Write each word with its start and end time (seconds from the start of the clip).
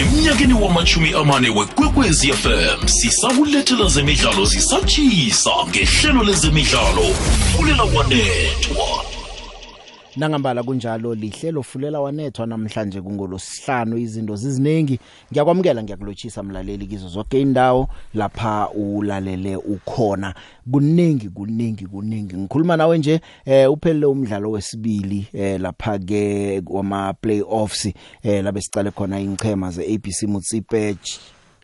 emnyakeni 0.00 0.54
wamachumi 0.54 1.12
amane 1.12 1.50
wekwekwezi 1.50 2.32
fm 2.32 2.88
sisakulethela 2.88 3.88
zemidlalo 3.88 4.44
zisatshisa 4.44 5.50
ngehlelo 5.68 6.24
lezemidlalo. 6.24 7.14
Fulela 7.56 7.82
wanethwa 7.82 9.13
nangambala 10.16 10.62
kunjalo 10.62 11.14
lihlelo 11.14 11.62
fulela 11.62 12.00
wanethwa 12.00 12.46
namhlanje 12.46 13.00
kungolosihlanu. 13.00 13.98
Izinto 13.98 14.36
ziziningi. 14.36 14.98
Ngiyakwamukela 15.32 15.82
ngiyakulotshisa 15.82 16.42
mlaleli 16.42 16.86
kizo 16.86 17.08
zonke 17.08 17.40
indawo 17.40 17.88
lapha 18.14 18.68
ulalele 18.70 19.56
ukhona. 19.56 20.34
Kuningi 20.70 21.28
kuningi 21.28 21.86
kuningi. 21.86 22.36
Ngikhuluma 22.36 22.76
nawe 22.76 22.98
nje 22.98 23.20
eh 23.44 23.72
uphelele 23.72 24.06
umdlalo 24.06 24.50
wesibili 24.50 25.26
eh 25.32 25.60
lapha 25.60 25.98
ke 25.98 26.60
kwama 26.60 27.12
playoffs 27.12 27.86
eh 28.22 28.44
labe 28.44 28.60
sicale 28.60 28.90
khona 28.90 29.20
ingchema 29.20 29.70
ze 29.70 29.94
ABC 29.94 30.22
Mutsipe 30.22 30.96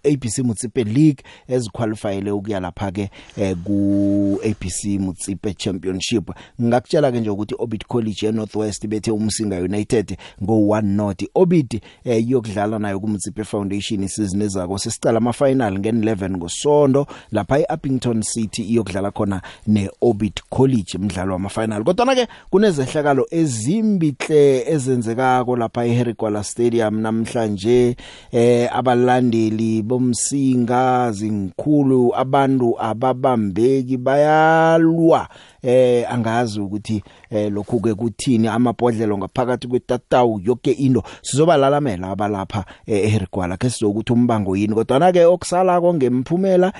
ABC 0.04 0.38
Mutsipe 0.38 0.84
League 0.84 1.24
eziqualifyele 1.48 2.30
ukuya 2.30 2.60
lapha 2.60 2.92
ke 2.92 3.10
eh, 3.36 3.56
ku 3.64 4.40
ABC 4.45 4.98
Mutsipe 5.00 5.54
Championship. 5.54 6.30
Ngakutshela 6.62 7.12
ke 7.12 7.20
nje 7.20 7.30
ukuthi 7.30 7.54
Orbit 7.59 7.86
College 7.86 8.26
e 8.26 8.32
Northwest 8.32 8.86
bethe 8.86 9.10
umsinga 9.10 9.56
United 9.56 10.16
ngo 10.42 10.52
1 10.52 10.82
not 10.82 11.24
Orbit 11.34 11.82
eh, 12.04 12.30
yokudlala 12.30 12.78
nayo 12.78 13.00
ku 13.00 13.09
Mutsipe 13.09 13.45
Foundation 13.45 14.02
isizini 14.02 14.45
ezako 14.45 14.78
sesicala 14.78 15.18
ama 15.18 15.32
final 15.32 15.78
ngen 15.78 16.02
11 16.04 16.37
ngosonto 16.37 17.06
lapha 17.32 17.59
eUppington 17.59 18.23
City 18.23 18.62
iyokudlala 18.62 19.10
khona 19.10 19.42
ne 19.66 19.90
Orbit 20.01 20.42
College 20.51 20.98
umdlalo 20.98 21.32
wama 21.32 21.48
final 21.48 21.84
kodwa 21.84 22.14
ke 22.14 22.28
kunezehlakalo 22.51 23.26
ezimbihle 23.30 24.64
ezenzekako 24.66 25.56
lapha 25.56 25.87
eHerigwala 25.87 26.45
Stadium 26.45 27.01
namhlanje 27.01 27.96
eh 28.32 28.76
abalandeli 28.76 29.82
bomsinga 29.91 31.11
zinkhulu 31.12 32.15
abantu 32.15 32.79
ababambeki 32.79 33.97
bayalwa. 33.97 35.29
Eh 35.63 36.07
angazi 36.13 36.60
ukuthi 36.60 37.02
eh 37.30 37.52
lokhu 37.52 37.80
ke 37.80 37.95
kuthini 37.95 38.49
amabhodlelo 38.49 39.19
ngaphakathi 39.19 39.69
kwetatawu 39.69 40.41
yonke 40.45 40.71
into. 40.71 41.02
Sizobalalamela 41.23 42.10
abalapha 42.10 42.65
eHerigwala 42.87 43.57
ke 43.57 43.71
sizokuthi 43.71 44.13
umbango 44.13 44.57
yini? 44.57 44.74
Kodwa 44.74 44.99
na 44.99 45.13
ke 45.13 45.24
okusala 45.24 45.80
ko 45.80 45.95
ngemphumela 45.95 46.73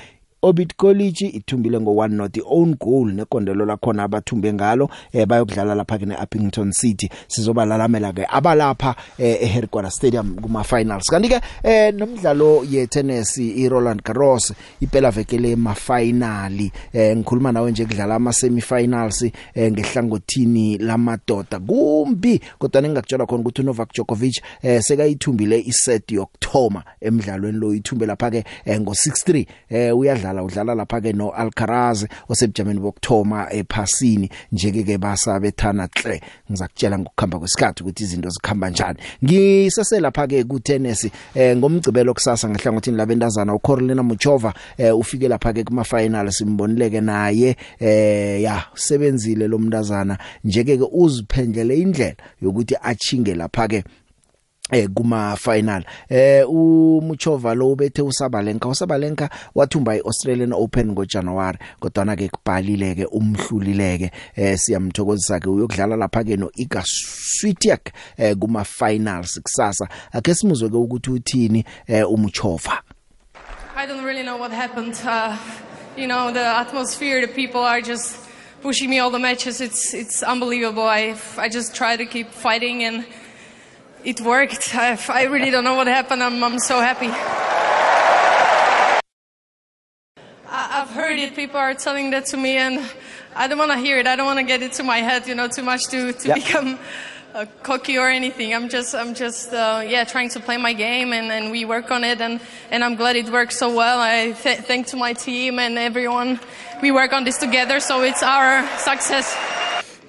Orbit 0.43 0.77
College 0.77 1.27
ithumbile 1.27 1.81
ngo 1.81 1.91
1 1.91 2.09
not 2.09 2.39
own 2.47 2.75
goal 2.81 3.13
nekondelo 3.13 3.67
lakhona 3.67 4.03
abathumbe 4.03 4.53
ngalo 4.53 4.89
eh 5.13 5.27
bayokudlala 5.27 5.75
lapha 5.75 5.99
ke 5.99 6.07
neUppington 6.07 6.73
City. 6.73 7.11
Sizobalalamela 7.29 8.13
ke 8.13 8.27
abalapha 8.29 8.95
eh, 9.19 9.37
eHerikwana 9.43 9.91
Stadium 9.91 10.37
kuma 10.41 10.65
finals 10.65 11.11
kanti 11.11 11.29
ke 11.29 11.41
eh 11.63 11.93
nomdlalo 11.93 12.65
ye 12.65 12.87
tennis 12.87 13.37
i 13.37 13.69
Roland 13.69 14.03
Garros 14.03 14.55
iphela 14.81 15.11
vekele 15.11 15.57
ma 15.57 15.75
finali 15.75 16.73
eh 16.93 17.17
ngikhuluma 17.17 17.53
nawe 17.53 17.71
nje 17.71 17.85
kudlala 17.85 18.15
ama 18.15 18.33
semi 18.33 18.61
finals 18.61 19.23
eh 19.23 19.73
ngehlangothini 19.73 20.79
lamadoda. 20.79 21.61
Kumbi 21.61 22.41
kodwa 22.59 22.81
ningakutshela 22.81 23.27
khona 23.27 23.41
ukuthi 23.41 23.63
Novak 23.63 23.93
Djokovic 23.93 24.41
eh 24.63 24.81
sekayithumbile 24.83 25.61
iset 25.61 26.13
yokthoma 26.13 26.83
emidlalweni 27.01 27.59
lo 27.59 27.75
ithumbe 27.75 28.07
lapha 28.07 28.31
ke 28.31 28.45
eh, 28.65 28.81
ngo 28.81 28.93
6-3 28.93 29.47
eh 29.69 29.97
uyadlala 29.97 30.30
udlala 30.31 30.43
udlala 30.43 30.75
lapha 30.75 31.01
ke 31.01 31.13
no 31.13 31.31
Alcaraz 31.31 32.07
osebujameni 32.29 32.81
bokthoma 32.81 33.53
ephasini. 33.53 34.31
Njeke 34.53 34.85
ke 34.85 34.99
basabethana 34.99 35.89
hle 35.95 36.21
ngizakutshela 36.51 36.99
ngokukhamba 36.99 37.39
kwesikhathi 37.39 37.83
ukuthi 37.83 38.05
izinto 38.05 38.31
zikhamba 38.31 38.71
njani. 38.71 38.99
Ngisese 39.25 40.01
lapha 40.01 40.27
ke 40.27 40.45
ku 40.45 40.61
tennis 40.61 41.09
eh 41.35 41.57
ngomgcibelo 41.57 42.15
kusasa 42.15 42.49
ngehlangothini 42.49 42.97
labendazana 42.97 43.55
uCarolina 43.55 44.03
Muchova 44.03 44.55
eh 44.79 44.97
ufike 44.97 45.29
lapha 45.29 45.53
ke 45.53 45.65
kuma 45.65 45.85
final 45.85 46.31
simbonileke 46.31 47.01
naye. 47.01 47.57
Eh 47.81 48.43
ya 48.43 48.65
sebenzile 48.75 49.49
lo 49.49 49.59
mntazana. 49.59 50.19
Njeke 50.45 50.79
ke 50.79 50.85
uziphendlele 50.93 51.79
indlela 51.79 52.17
yokuthi 52.43 52.77
achinge 52.83 53.35
lapha 53.35 53.69
ke 53.69 53.85
eh 54.71 54.89
kuma 54.95 55.37
final 55.37 55.85
eh 56.09 56.45
uMuchova 56.49 57.55
lo 57.55 57.71
ubethe 57.73 58.03
uSabalenka 58.03 58.69
uSabalenka 58.69 59.31
wathumba 59.55 59.97
iAustralian 59.97 60.53
Open 60.53 60.93
ngoJanuary 60.93 61.59
kodwa 61.81 62.05
na 62.05 62.17
ke 62.17 62.29
kubhalile 62.29 62.95
ke 62.95 63.05
umhlulileke 63.05 64.11
eh 64.37 64.59
siyamthokozisa 64.59 65.41
ke 65.41 65.49
uyokudlala 65.49 65.97
lapha 65.97 66.25
ke 66.25 66.37
no 66.37 66.51
Iga 66.57 66.83
Swiatek 66.87 67.93
eh 68.17 68.37
kuma 68.37 68.65
finals 68.65 69.41
kusasa 69.43 69.89
ake 70.13 70.35
simuzwe 70.35 70.69
ke 70.69 70.77
ukuthi 70.77 71.11
uthini 71.11 71.65
eh 71.87 72.11
umuchova 72.11 72.83
I 73.77 73.87
don't 73.87 74.05
really 74.05 74.23
know 74.23 74.37
what 74.37 74.51
happened. 74.51 75.01
Uh, 75.03 75.39
you 75.97 76.07
know, 76.07 76.31
the 76.31 76.45
atmosphere, 76.45 77.23
the 77.23 77.33
people 77.33 77.63
are 77.63 77.81
just 77.81 78.15
pushing 78.61 78.91
me 78.91 78.99
all 78.99 79.11
the 79.11 79.19
matches. 79.19 79.61
It's 79.63 79.95
it's 79.95 80.23
unbelievable. 80.23 80.83
I 80.83 81.17
I 81.39 81.49
just 81.49 81.75
try 81.75 81.97
to 81.97 82.05
keep 82.05 82.29
fighting 82.29 82.85
and 82.85 83.07
it 84.05 84.21
worked. 84.21 84.75
I, 84.75 84.99
I 85.09 85.25
really 85.25 85.51
don't 85.51 85.65
know 85.65 85.75
what 85.75 85.87
happened. 85.87 86.23
I'm 86.23 86.43
I'm 86.43 86.59
so 86.59 86.81
happy. 86.81 87.09
I, 90.49 90.83
I've 90.83 90.91
heard 90.91 91.19
it. 91.19 91.35
People 91.37 91.59
are 91.59 91.75
telling 91.75 92.11
that 92.11 92.27
to 92.27 92.37
me, 92.37 92.57
and 92.57 92.81
I 93.37 93.47
don't 93.49 93.59
want 93.59 93.71
to 93.73 93.79
hear 93.79 93.99
it. 93.99 94.07
I 94.07 94.17
don't 94.17 94.27
want 94.27 94.39
to 94.39 94.45
get 94.45 94.63
it 94.63 94.73
to 94.75 94.83
my 94.83 94.99
head. 94.99 95.27
You 95.27 95.35
know, 95.35 95.49
too 95.49 95.63
much 95.63 95.85
to 95.91 96.13
to 96.13 96.29
Yeah. 96.29 96.35
become. 96.35 96.79
Uh, 97.33 97.47
cocky 97.63 97.97
or 97.97 98.09
anything. 98.09 98.53
I'm 98.53 98.69
just, 98.69 98.93
I'm 98.93 99.15
just, 99.15 99.53
uh, 99.53 99.85
yeah, 99.87 100.03
trying 100.03 100.31
to 100.31 100.41
play 100.41 100.57
my 100.57 100.73
game, 100.73 101.13
and, 101.13 101.31
and 101.31 101.53
we 101.53 101.65
work 101.65 101.93
on 101.93 102.03
it, 102.03 102.21
and, 102.21 102.41
and 102.73 102.83
I'm 102.83 102.97
glad 102.97 103.15
it 103.15 103.31
works 103.31 103.57
so 103.57 103.73
well. 103.73 104.01
I 104.01 104.33
th- 104.33 104.59
thank 104.67 104.89
to 104.89 104.97
my 104.97 105.13
team 105.13 105.61
and 105.61 105.79
everyone. 105.79 106.41
We 106.83 106.91
work 106.91 107.13
on 107.13 107.23
this 107.23 107.39
together, 107.39 107.79
so 107.79 108.03
it's 108.03 108.25
our 108.25 108.67
success. 108.79 109.33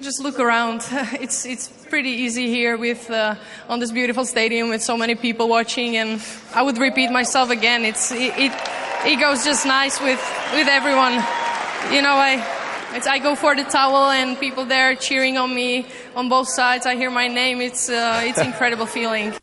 Just 0.01 0.19
look 0.19 0.39
around. 0.39 0.81
It's 1.22 1.45
it's 1.45 1.67
pretty 1.89 2.09
easy 2.09 2.47
here 2.47 2.75
with 2.75 3.12
uh, 3.12 3.35
on 3.69 3.79
this 3.79 3.91
beautiful 3.91 4.25
stadium 4.25 4.69
with 4.69 4.81
so 4.81 4.97
many 4.97 5.13
people 5.13 5.47
watching, 5.47 5.95
and 5.95 6.19
I 6.56 6.63
would 6.63 6.79
repeat 6.79 7.12
myself 7.12 7.51
again. 7.51 7.85
It's 7.85 8.12
it 8.12 8.34
it, 8.35 8.51
it 9.06 9.19
goes 9.19 9.45
just 9.45 9.63
nice 9.66 10.01
with 10.01 10.22
with 10.53 10.67
everyone. 10.67 11.13
You 11.94 12.01
know, 12.01 12.17
I 12.17 12.41
I 13.16 13.19
go 13.19 13.35
for 13.35 13.56
the 13.56 13.63
towel 13.63 14.09
and 14.09 14.39
people 14.39 14.66
there 14.66 14.95
cheering 14.95 15.38
on 15.38 15.53
me 15.53 15.85
on 16.16 16.29
both 16.29 16.47
sides. 16.47 16.88
I 16.88 16.95
hear 16.95 17.12
my 17.12 17.28
name. 17.28 17.62
It's 17.62 17.88
uh, 17.88 18.23
it's 18.25 18.41
incredible 18.41 18.88
feeling. 18.88 19.33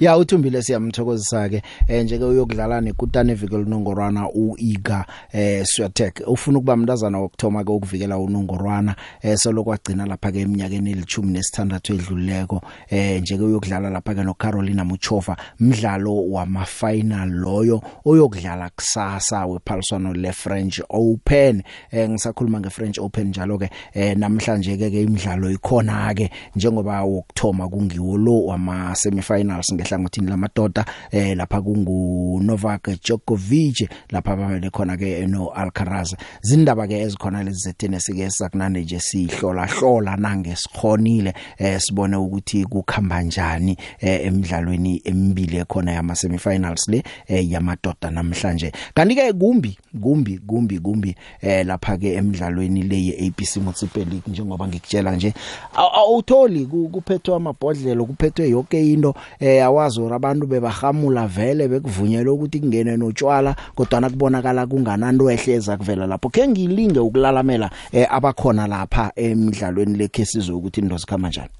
Ya 0.00 0.18
uthumbile 0.18 0.62
siyamthokozisa 0.62 1.48
ke 1.48 1.62
eh, 1.88 2.04
njeke 2.04 2.24
uyokudlala 2.24 2.80
nekutane 2.80 3.32
evike 3.32 3.56
lunongorwana 3.56 4.28
uIga 4.30 5.06
eh 5.32 5.64
Swiatek. 5.64 6.22
Ufuna 6.26 6.58
ukuba 6.58 6.76
mntazana 6.76 7.18
wokthoma 7.18 7.64
ke 7.64 7.72
ukuvikela 7.72 8.18
unongorwana 8.18 8.96
eh 9.22 9.36
solokwagcina 9.36 10.06
lapha 10.06 10.32
ke 10.32 10.40
eminyakeni 10.40 10.90
elithumi 10.90 11.32
nesithandathu 11.32 11.94
edluleko 11.94 12.62
eh 12.90 13.22
njeke 13.22 13.42
uyokudlala 13.42 13.90
lapha 13.90 14.14
ke 14.14 14.22
no 14.22 14.34
Carolina 14.34 14.84
Muchova 14.84 15.36
mdlalo 15.60 16.30
wama 16.30 16.64
final 16.64 17.30
loyo 17.30 17.82
oyokudlala 18.04 18.70
kusasa 18.76 19.46
wephaliswano 19.46 20.12
le 20.14 20.32
French 20.32 20.80
Open. 20.88 21.62
Eh 21.90 22.10
ngisakhuluma 22.10 22.60
nge 22.60 22.70
French 22.70 22.98
Open 22.98 23.28
njalo 23.28 23.58
ke 23.58 23.70
eh 23.94 24.16
namhlanje 24.16 24.76
ke 24.76 24.90
ke 24.90 25.02
imidlalo 25.02 25.50
ikhona 25.50 26.14
ke 26.14 26.30
njengoba 26.56 27.02
wokthoma 27.02 27.68
kungiwo 27.68 28.16
lo 28.18 28.44
wama 28.44 28.94
semifinals 28.94 29.71
ngehlangothini 29.72 30.26
lamadoda 30.30 30.84
eh 31.10 31.36
lapha 31.36 31.62
kungu 31.62 32.40
Novak 32.42 32.88
Djokovic 33.02 33.88
lapha 34.10 34.36
babele 34.36 34.70
khona 34.70 34.96
ke 34.96 35.26
no 35.26 35.48
Alcaraz 35.54 36.14
zindaba 36.42 36.86
ke 36.86 37.00
ezikhona 37.00 37.42
lezi 37.42 37.60
zetennis 37.60 38.06
ke 38.06 38.30
sakunande 38.30 38.80
nje 38.82 39.00
sihlola 39.00 39.66
hlola 39.66 40.16
nange 40.16 40.56
sikhonile 40.56 41.34
eh 41.58 41.80
sibone 41.80 42.16
ukuthi 42.16 42.64
kukhamba 42.64 43.22
njani 43.22 43.76
eh 44.00 44.26
emidlalweni 44.26 45.02
emibili 45.04 45.56
ekhona 45.56 45.92
yama 45.92 46.14
semifinals 46.14 46.88
le 46.88 47.02
eh 47.26 47.50
yamadoda 47.50 48.10
namhlanje. 48.10 48.72
Kanti 48.94 49.14
ke 49.14 49.32
kumbi 49.32 49.78
kumbi 50.02 50.38
kumbi 50.38 50.78
kumbi 50.78 51.16
eh 51.40 51.66
lapha 51.66 51.96
ke 51.96 52.14
emidlalweni 52.14 52.82
le 52.82 52.96
yeABC 53.04 53.56
Mutsipe 53.56 54.00
League 54.04 54.22
njengoba 54.28 54.68
ngikutshela 54.68 55.16
nje 55.16 55.34
aw- 55.74 55.94
awutholi 55.96 56.66
ku- 56.66 56.88
kuphethwe 56.88 57.34
amabhodlelo 57.36 58.04
kuphethwe 58.04 58.48
yonke 58.50 58.92
into 58.92 59.14
eh 59.52 59.64
awazi 59.64 60.00
ora 60.00 60.16
abantu 60.16 60.46
bebahamula 60.46 61.26
vele 61.26 61.68
bekuvunyelwa 61.68 62.34
ukuthi 62.34 62.60
kungene 62.60 62.96
notshwala 62.96 63.54
kodwa 63.74 64.00
nakubonakala 64.00 64.66
kungananto 64.66 65.30
ehleza 65.30 65.76
kuvela 65.76 66.06
lapho. 66.06 66.28
Ke 66.28 66.48
ngilinge 66.48 67.00
ukulalamela 67.00 67.70
eh 67.92 68.06
abakhona 68.10 68.66
lapha 68.66 69.12
emidlalweni 69.16 69.98
lekhe 69.98 70.24
sizwe 70.24 70.54
ukuthi 70.54 70.80
into 70.80 70.96
zikhama 70.96 71.28
njani. 71.28 71.50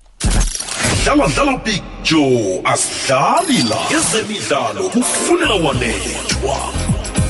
Dlala 1.05 1.27
dlala 1.29 1.57
big 1.65 1.83
joe 2.03 2.61
asidlali 2.65 3.63
la. 3.69 3.77
Ezemidlalo 3.91 4.89
kufunela 4.89 5.55
wanethwa. 5.55 6.82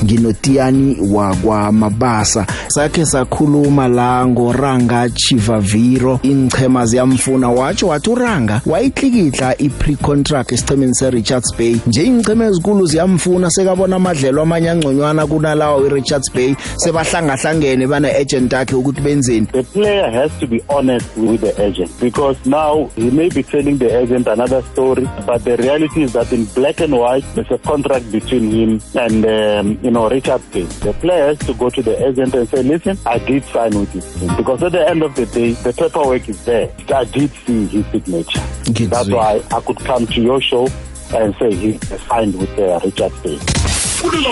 Nginotiyani 0.03 0.97
wakwamabasa 1.11 2.45
sakhe 2.67 3.05
sakhuluma 3.05 3.87
la 3.87 4.27
ngoranga 4.27 5.09
Chivaviro. 5.09 6.19
Inchema 6.23 6.85
ziyamfuna 6.85 7.49
watsho 7.49 7.87
wathi 7.87 8.09
uranga 8.09 8.61
wayitlikitla 8.65 9.57
i-pre-contract 9.57 10.51
esichemeni 10.51 10.95
se-Richards 10.95 11.57
Bay. 11.57 11.75
Nje 11.87 12.03
ingcheme 12.03 12.45
ezikulu 12.45 12.85
ziyamfuna 12.85 13.49
sekabona 13.51 13.95
amadlelo 13.95 14.41
amanye 14.41 14.69
angconywana 14.69 15.27
kunalawa 15.27 15.75
we-Richards 15.75 16.33
Bay. 16.33 16.55
Sebahlangahlangene 16.75 17.87
bana 17.87 18.15
agent 18.15 18.53
yakhe 18.53 18.75
ukuthi 18.75 19.01
benzeni. 19.01 19.47
The 19.51 19.63
player 19.63 20.11
has 20.11 20.31
to 20.39 20.47
be 20.47 20.61
honest 20.69 21.17
with 21.17 21.41
the 21.41 21.63
agent 21.63 21.91
because 21.99 22.37
now 22.45 22.89
he 22.95 23.09
may 23.09 23.29
be 23.29 23.43
telling 23.43 23.77
the 23.77 23.97
agent 23.99 24.27
another 24.27 24.61
story 24.73 25.07
but 25.25 25.43
the 25.43 25.57
reality 25.57 26.03
is 26.03 26.13
that 26.13 26.31
in 26.31 26.45
black 26.55 26.79
and 26.79 26.93
white 26.97 27.25
there's 27.35 27.51
a 27.51 27.57
contract 27.59 28.11
between 28.11 28.49
him 28.51 28.81
and 28.95 29.25
um, 29.25 29.79
you 29.83 29.91
know 29.93 30.09
Richard 30.09 30.41
Bay 30.51 30.63
the 30.63 30.93
player 30.93 31.27
has 31.27 31.37
to 31.39 31.53
go 31.53 31.69
to 31.69 31.81
the 31.81 32.07
agent 32.07 32.33
and 32.33 32.49
say 32.49 32.63
listen 32.63 32.97
I 33.05 33.19
did 33.19 33.43
sign 33.45 33.79
with 33.79 33.93
this 33.93 34.19
team 34.19 34.35
because 34.35 34.63
at 34.63 34.71
the 34.71 34.89
end 34.89 35.03
of 35.03 35.15
the 35.15 35.25
day 35.27 35.51
the 35.53 35.71
paperwork 35.71 36.27
is 36.27 36.43
there. 36.45 36.71
I 36.93 37.03
did 37.05 37.31
see 37.45 37.67
his 37.67 37.85
signature. 37.87 38.39
Ngizwile. 38.39 38.89
that's 38.89 39.09
why 39.09 39.43
I 39.55 39.61
could 39.61 39.79
come 39.79 40.07
to 40.07 40.21
your 40.21 40.41
show 40.41 40.67
and 41.13 41.35
say 41.35 41.53
he 41.53 41.77
signed 42.07 42.37
with 42.39 42.57
uh, 42.57 42.79
Richard 42.83 43.11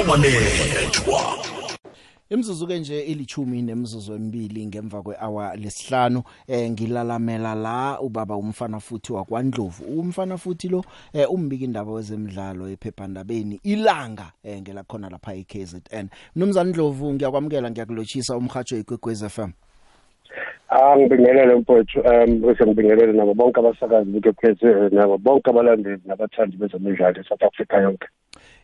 wanethwa 0.08 1.50
Imzuzu 2.31 2.68
ke 2.68 2.80
nje 2.80 3.01
ilichumi 3.01 3.62
nemzuzu 3.62 4.13
emibili 4.13 4.66
ngemva 4.66 5.01
kwehour 5.01 5.56
lesihlanu 5.57 6.24
eh 6.48 6.72
ngilalamela 6.72 7.56
la 7.56 8.00
ubaba 8.01 8.36
umfana 8.36 8.80
futhi 8.80 9.13
wakwaNdlovu. 9.13 10.00
Umfana 10.00 10.38
futhi 10.38 10.69
lo 10.69 10.83
eh 11.13 11.28
umbika 11.31 11.66
indaba 11.66 11.92
wezemidlalo 11.92 12.69
ephephandabeni 12.69 13.60
ilanga 13.63 14.31
eh 14.44 14.62
ngela 14.62 14.83
khona 14.83 15.10
lapha 15.10 15.36
eKZN 15.36 16.07
Mnumzane 16.36 16.69
Ndlovu 16.69 17.13
ngiyakwamukela 17.13 17.72
ngiyakulochisa 17.72 18.38
umhajo 18.38 18.77
igwegwez 18.77 19.27
FM 19.27 19.51
Ah 20.69 20.98
ngibingelele 20.98 21.56
mfowethu 21.56 22.00
um 22.00 22.42
bese 22.42 22.63
ngibingelele 22.66 23.13
nabo 23.13 23.34
bonke 23.34 23.60
abasakazi 23.60 24.12
bekepheze 24.12 24.89
nabo 24.95 25.18
bonke 25.18 25.50
abalandeli 25.50 26.01
nabathandi 26.06 26.57
bezemidlalo 26.57 27.19
eSouth 27.22 27.44
Africa 27.44 27.74
yonke. 27.74 28.07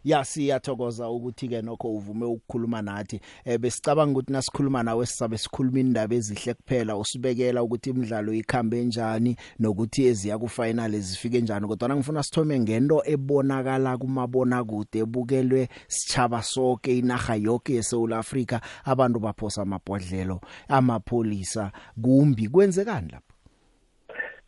Ya 0.08 0.26
siyathokoza 0.26 1.10
ukuthi 1.10 1.48
ke 1.48 1.62
nokho 1.62 1.92
uvume 1.92 2.26
ukukhuluma 2.26 2.82
nathi. 2.82 3.20
Eh 3.46 3.60
besicabanga 3.60 4.12
ukuthi 4.12 4.34
nasikhuluma 4.34 4.84
nawe 4.84 5.06
sisabe 5.06 5.38
sikhuluma 5.38 5.80
indaba 5.80 6.16
ezihle 6.16 6.54
kuphela. 6.54 6.98
Usibekela 6.98 7.64
ukuthi 7.64 7.90
imidlalo 7.90 8.34
ikhambe 8.34 8.84
njani 8.86 9.36
nokuthi 9.60 10.06
eziya 10.06 10.38
ku 10.40 10.48
final 10.48 11.00
zifike 11.00 11.42
njani 11.42 11.68
kodwa 11.68 11.96
ngifuna 11.96 12.24
sithome 12.24 12.60
ngento 12.60 13.04
ebonakala 13.06 13.98
kumabona 13.98 14.64
kude 14.64 15.00
ebukelwe 15.00 15.68
sichaba 15.88 16.44
sonke 16.44 16.98
inaga 16.98 17.36
yonke 17.36 17.74
yeSouth 17.74 18.14
Africa 18.14 18.60
abantu 18.86 19.20
baphosa 19.20 19.62
amabhodlelo 19.62 20.42
amapolisa 20.68 21.72
kumbi. 22.02 22.48
Kwenzekani 22.48 23.12
lapho? 23.12 23.27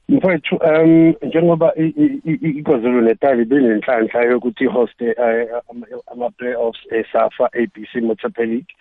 Mfowethu 0.10 0.56
um 0.56 1.14
njengoba 1.22 1.74
iKwaZulu 1.76 3.02
Natal 3.02 3.46
benenhlanhla 3.46 4.22
yokuthi 4.24 4.66
host 4.66 5.02
ama 6.12 6.30
playoffs 6.38 6.80
eSafa 6.92 7.50
ABC 7.54 8.02
Motor 8.02 8.32
League 8.38 8.74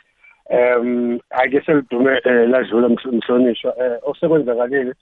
um 0.50 1.20
ake 1.30 1.60
selidume 1.66 2.20
eh, 2.25 2.48
ladlula 2.48 2.88
mhl- 2.88 3.12
mhlonishwa 3.12 3.75
eh, 3.78 3.98
osekwenzakalile 4.02 4.94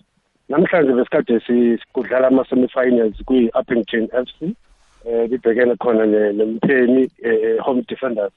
namhlanje 0.49 0.93
besikade 0.93 1.41
si- 1.41 1.79
sikudlala 1.79 2.27
ama 2.29 2.45
semifinals 2.45 3.23
kwi 3.25 3.51
Uppington 3.61 4.09
FC 4.09 4.43
eh 5.09 5.31
libhekene 5.31 5.77
khona 5.77 6.05
eh, 6.07 7.59
home 7.61 7.83
defenders. 7.89 8.33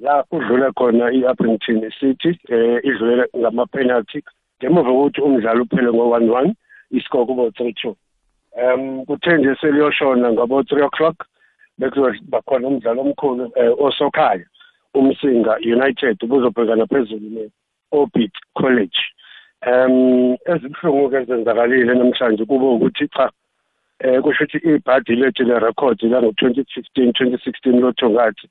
La 0.00 0.22
kudlula 0.22 0.72
khona 0.72 1.12
i-Uppington 1.12 1.90
City 2.00 2.38
eh 2.48 2.80
idlule 2.84 3.24
ngama 3.36 3.66
penalty 3.66 4.22
ngemuva 4.62 4.90
kokuthi 4.90 5.20
umdlalo 5.20 5.62
uphele 5.62 5.90
ngo-1-1 5.92 6.52
iscore 6.90 7.26
kuba 7.26 7.42
3-2 7.42 7.94
um 8.62 9.04
kuthe 9.06 9.36
nje 9.38 9.54
seliyoshona 9.60 10.32
ngabo 10.32 10.60
3 10.62 10.84
o'clock 10.84 11.16
bekuzoba 11.78 12.42
khona 12.42 12.68
umdlalo 12.68 13.00
omkhulu 13.02 13.52
eh, 13.56 13.72
osokhaya 13.78 14.46
umsinga 14.94 15.56
united 15.56 16.16
ubuzobhekana 16.22 16.86
phezulu 16.86 17.28
ne-orbit 17.30 18.32
college. 18.54 18.98
Um 19.66 20.36
ezibuhlungu-ke 20.46 21.16
ezenzakalile 21.16 21.94
namhlanje 21.94 22.44
kube 22.44 22.66
ukuthi 22.66 23.08
cha 23.08 23.30
eh 24.00 24.20
kusho 24.22 24.44
ukuthi 24.44 24.58
ibhadi 24.68 25.16
lethu 25.16 25.42
le-record 25.44 25.98
lango-2015 26.02 27.12
2016 27.12 27.80
lothongathi 27.80 28.48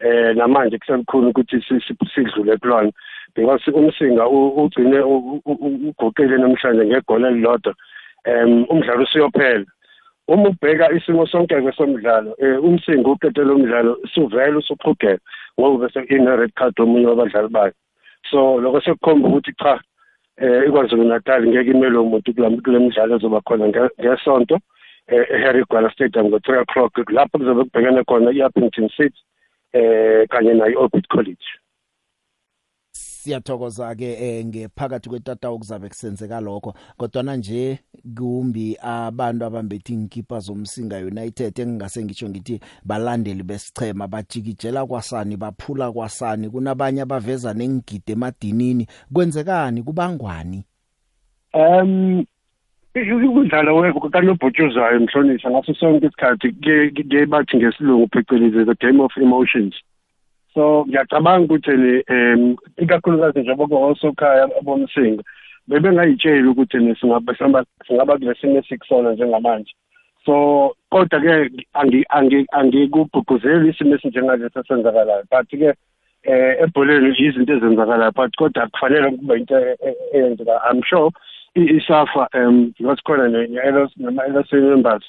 eh 0.00 0.36
namanje 0.36 0.78
kuselukhulu 0.78 1.28
ukuthi 1.28 1.60
si- 1.60 1.80
si- 1.80 2.10
sidlule 2.14 2.56
kulona. 2.56 2.92
Because 3.34 3.70
umsinga 3.70 4.28
ugcine 4.28 5.00
u- 5.00 5.40
u- 5.44 5.60
u- 5.66 5.80
uguqile 5.88 6.36
namhlanje 6.38 6.86
ngegoli 6.86 7.26
elilodwa 7.26 7.74
um 8.26 8.64
umdlalo 8.68 9.02
usiyophela 9.02 9.64
uma 10.28 10.48
ubheka 10.48 10.92
isimo 10.92 11.26
sonke-ke 11.26 11.72
somdlalo 11.72 12.34
um 12.38 12.64
umsinga 12.64 13.10
uqedele 13.10 13.50
umdlalo 13.52 13.98
suvele 14.14 14.56
usuqhugela 14.56 15.18
ngoba 15.60 15.86
bese 15.86 16.00
ine-red 16.14 16.52
card 16.54 16.74
omunye 16.80 17.06
wabadlali 17.06 17.48
bayo 17.48 17.72
so 18.30 18.60
lokho 18.60 18.80
sekukhomba 18.80 19.28
ukuthi 19.28 19.52
cha 19.52 19.80
eh 20.40 20.64
iKwaZulu 20.68 21.04
Natal 21.04 21.46
ngeke 21.46 21.70
imele 21.70 21.98
umuntu 21.98 22.32
kule 22.64 22.78
midlalo 22.78 23.16
ezoba 23.16 23.40
khona 23.40 23.66
nge- 23.68 23.92
ngesonto. 24.00 24.58
Eh 25.08 25.26
eHarry 25.30 25.64
Gwala 25.68 25.90
Stadium 25.90 26.26
ngo-3 26.28 26.60
o'clock 26.62 26.92
lapho 27.10 27.38
kuzobe 27.38 27.64
kubhekene 27.64 28.04
khona 28.04 28.30
i-Uppington 28.30 28.88
City 28.96 29.20
eh 29.72 30.24
kanye 30.28 30.54
nayo 30.54 30.72
i-Orbit 30.72 31.08
College. 31.08 31.44
Siyathokoza 33.20 33.94
ke 33.94 34.12
eh, 34.12 34.46
ngephakathi 34.46 35.08
kwetata 35.08 35.48
okuzabe 35.48 35.88
kusenzeka 35.88 36.40
lokho. 36.40 36.74
Kodwa 36.96 37.22
na 37.22 37.36
nje 37.36 37.78
kumbi 38.16 38.76
abantu 38.82 39.44
abambethi 39.44 39.92
inkipa 39.92 40.38
zomsinga 40.38 40.96
United 40.96 41.58
engingase 41.58 42.04
ngisho 42.04 42.28
ngithi 42.28 42.60
balandeli 42.84 43.42
besichema 43.42 44.08
bajikijela 44.08 44.86
kwasani 44.86 45.36
baphula 45.36 45.92
kwasani 45.92 46.50
kunabanye 46.50 47.00
abaveza 47.02 47.54
nengigide 47.54 48.12
emadinini. 48.12 48.86
Kwenzekani? 49.12 49.82
Kubangwani? 49.82 50.64
Um 51.54 52.24
ukudlala 52.94 53.72
wekho 53.72 54.08
kanobhutshuzwayo 54.10 55.00
mhlonishwa 55.00 55.50
ngaso 55.50 55.74
sonke 55.74 56.06
isikhathi 56.06 56.52
ke 56.52 56.90
ke 56.90 57.26
bathi 57.26 57.56
ngesilungu 57.56 58.08
phecelezi 58.12 58.64
the 58.64 58.74
game 58.74 59.00
of 59.00 59.12
emotions. 59.16 59.74
So 60.54 60.84
ngiyacabanga 60.88 61.44
ukuthi 61.44 61.70
ni 61.70 62.02
um 62.08 62.56
ikakhulukazi 62.76 63.40
njengoba 63.40 63.76
kwawosokhaya 63.76 64.48
abomsinga 64.58 65.22
bebengayitsheli 65.68 66.48
ukuthi 66.48 66.78
ni 66.78 66.94
singaba 66.96 67.34
singaba 67.34 67.64
singaba 67.86 68.18
kule 68.18 68.34
simo 68.40 68.58
esikusona 68.58 69.12
njengamanje 69.12 69.72
so 70.24 70.74
kodwa 70.90 71.20
ke 71.20 71.50
angi 71.72 72.04
angi 72.08 72.46
angikubhuguzeli 72.50 73.70
isimo 73.70 73.94
esinjengalesi 73.94 74.58
esenzakalayo 74.58 75.24
but 75.30 75.48
ke 75.48 75.74
eh 76.22 76.56
ebholeni 76.62 77.14
izinto 77.18 77.52
ezenzakalayo 77.52 78.12
but 78.12 78.36
kodwa 78.36 78.66
kufanele 78.66 79.10
kube 79.10 79.36
into 79.36 79.58
e- 79.58 79.76
e- 79.88 80.18
eyenzeka 80.18 80.60
i'm 80.70 80.82
sure 80.82 81.10
i- 81.54 81.76
isafa 81.78 82.28
um 82.34 82.72
ngosikhona 82.82 83.28
ne-LS 83.28 83.90
nama-LS 83.96 84.52
members 84.52 85.04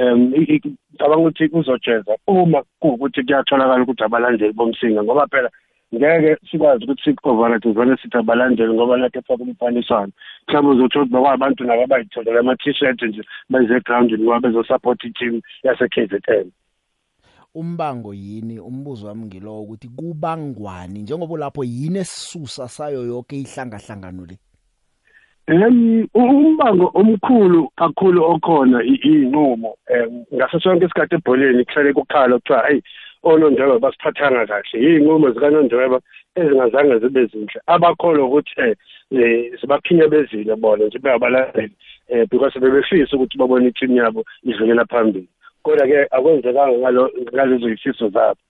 um 0.00 0.20
ngicabanga 0.30 1.16
ukuthi 1.16 1.48
kuzojeza 1.48 2.16
uma 2.26 2.62
kuwukuthi 2.80 3.22
kuyatholakala 3.24 3.82
ukuthi 3.82 4.04
abalandeli 4.04 4.52
bomsinga 4.52 5.02
ngoba 5.02 5.26
phela 5.26 5.50
ngeke 5.94 6.36
sikwazi 6.50 6.84
ukuthi 6.84 7.02
sikuoverate 7.04 7.72
vele 7.72 7.96
sithi 7.96 8.16
abalandeli 8.16 8.72
ngoba 8.74 8.96
nakho 8.96 9.18
efaka 9.18 9.42
umfaniswano. 9.42 10.12
Mhlawumbe 10.48 10.72
uzothola 10.72 11.04
ukuthi 11.04 11.14
bakwabantu 11.14 11.64
nabo 11.64 11.82
abayitholele 11.82 12.38
ama-t-shirt 12.38 13.02
nje 13.02 13.22
beze 13.50 13.76
egrawundini 13.76 14.22
ngoba 14.22 14.40
bezosupport 14.40 15.04
i-team 15.04 15.40
yase-k 15.64 16.06
z 16.06 16.14
n. 16.28 16.50
Umbango 17.54 18.14
yini? 18.14 18.60
Umbuzo 18.60 19.06
wami 19.06 19.26
ngilo 19.26 19.62
ukuthi 19.62 19.88
kubangwani? 19.88 21.02
Njengoba 21.02 21.38
lapho 21.38 21.64
yini 21.64 21.98
esisusa 21.98 22.68
sayo 22.68 23.02
yonke 23.06 23.40
ihlangahlangano 23.40 24.26
le? 24.26 24.38
Um 24.38 24.49
umbango 25.50 26.90
omkhulu 26.94 27.70
kakhulu 27.76 28.24
okhona 28.24 28.82
iy'nqumo 28.84 29.74
um 29.90 30.24
ngaso 30.34 30.60
sonke 30.60 30.84
isikhathi 30.84 31.14
ebholeni 31.14 31.64
kuhlale 31.64 31.92
kukhala 31.92 32.38
kuthiwa 32.38 32.62
hayi 32.62 32.82
onondweba 33.22 33.78
basiphathanga 33.78 34.46
kahle 34.46 34.76
iy'nqumo 34.78 35.30
zikanondweba 35.34 36.00
ezingazange 36.36 36.98
zibe 36.98 37.26
zinhle. 37.26 37.60
Abakholwa 37.66 38.26
ukuthi 38.26 38.54
um 38.60 38.74
eh, 39.10 39.52
zibaphinyabezile 39.60 40.56
bona 40.56 40.84
nje 40.84 40.98
beyabalandeli 40.98 41.74
um 42.12 42.26
because 42.30 42.58
bebefisa 42.60 43.16
ukuthi 43.16 43.38
babone 43.38 43.68
ithimu 43.68 43.96
yabo 43.96 44.24
idlulela 44.44 44.84
phambili. 44.84 45.28
Kodwa-ke 45.62 46.06
akwenzekanga 46.10 46.90
ngalezo 47.34 47.68
yifiso 47.68 48.08
zabo. 48.08 48.40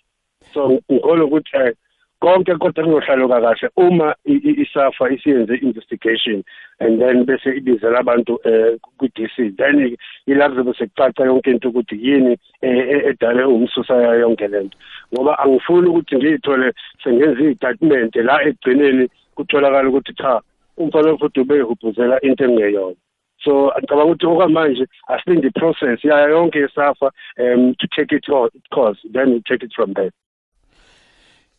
So 0.53 0.69
ngikholwa 0.93 1.25
ukuthi 1.25 1.57
um 1.57 1.73
konke 2.21 2.55
kodwa 2.55 2.85
kuzohlaluka 2.85 3.41
kahle 3.41 3.71
uma 3.77 4.15
isafa 4.25 5.11
isiyenze 5.11 5.55
investigation 5.55 6.45
and 6.81 7.01
then 7.01 7.25
bese 7.25 7.57
ibizela 7.57 7.99
abantu 7.99 8.39
eh 8.45 8.77
ku-DC 8.99 9.57
then 9.57 9.97
yilapho 10.27 10.55
zobe 10.55 10.73
sekucaca 10.75 11.25
yonke 11.25 11.51
into 11.51 11.69
ukuthi 11.69 11.97
yini 11.97 12.37
edale 12.63 13.45
umsusa 13.45 13.95
yonke 13.95 14.49
lento 14.49 14.79
ngoba 15.15 15.39
angifuni 15.39 15.89
ukuthi 15.89 16.17
ngiyithole 16.17 16.73
sengenza 17.05 17.41
iy'tatimende 17.41 18.23
la 18.23 18.43
ekugcineni 18.43 19.09
kutholakala 19.35 19.89
ukuthi 19.89 20.15
cha 20.15 20.41
umfana 20.77 21.19
futhi 21.19 21.41
ubehubhuzela 21.41 22.21
into 22.23 22.45
engeyona. 22.45 22.97
So 23.45 23.73
ngicabanga 23.79 24.05
ukuthi 24.05 24.27
okwamanje 24.27 24.85
asilinde 25.09 25.49
i-process 25.49 26.05
yayo 26.05 26.29
yonke 26.31 26.59
yesafa 26.59 27.11
um 27.39 27.75
to 27.81 27.87
take 27.97 28.13
it 28.13 28.27
course 28.75 28.99
then 29.13 29.33
we 29.33 29.41
take 29.49 29.63
it 29.63 29.73
from 29.75 29.93
there. 29.95 30.13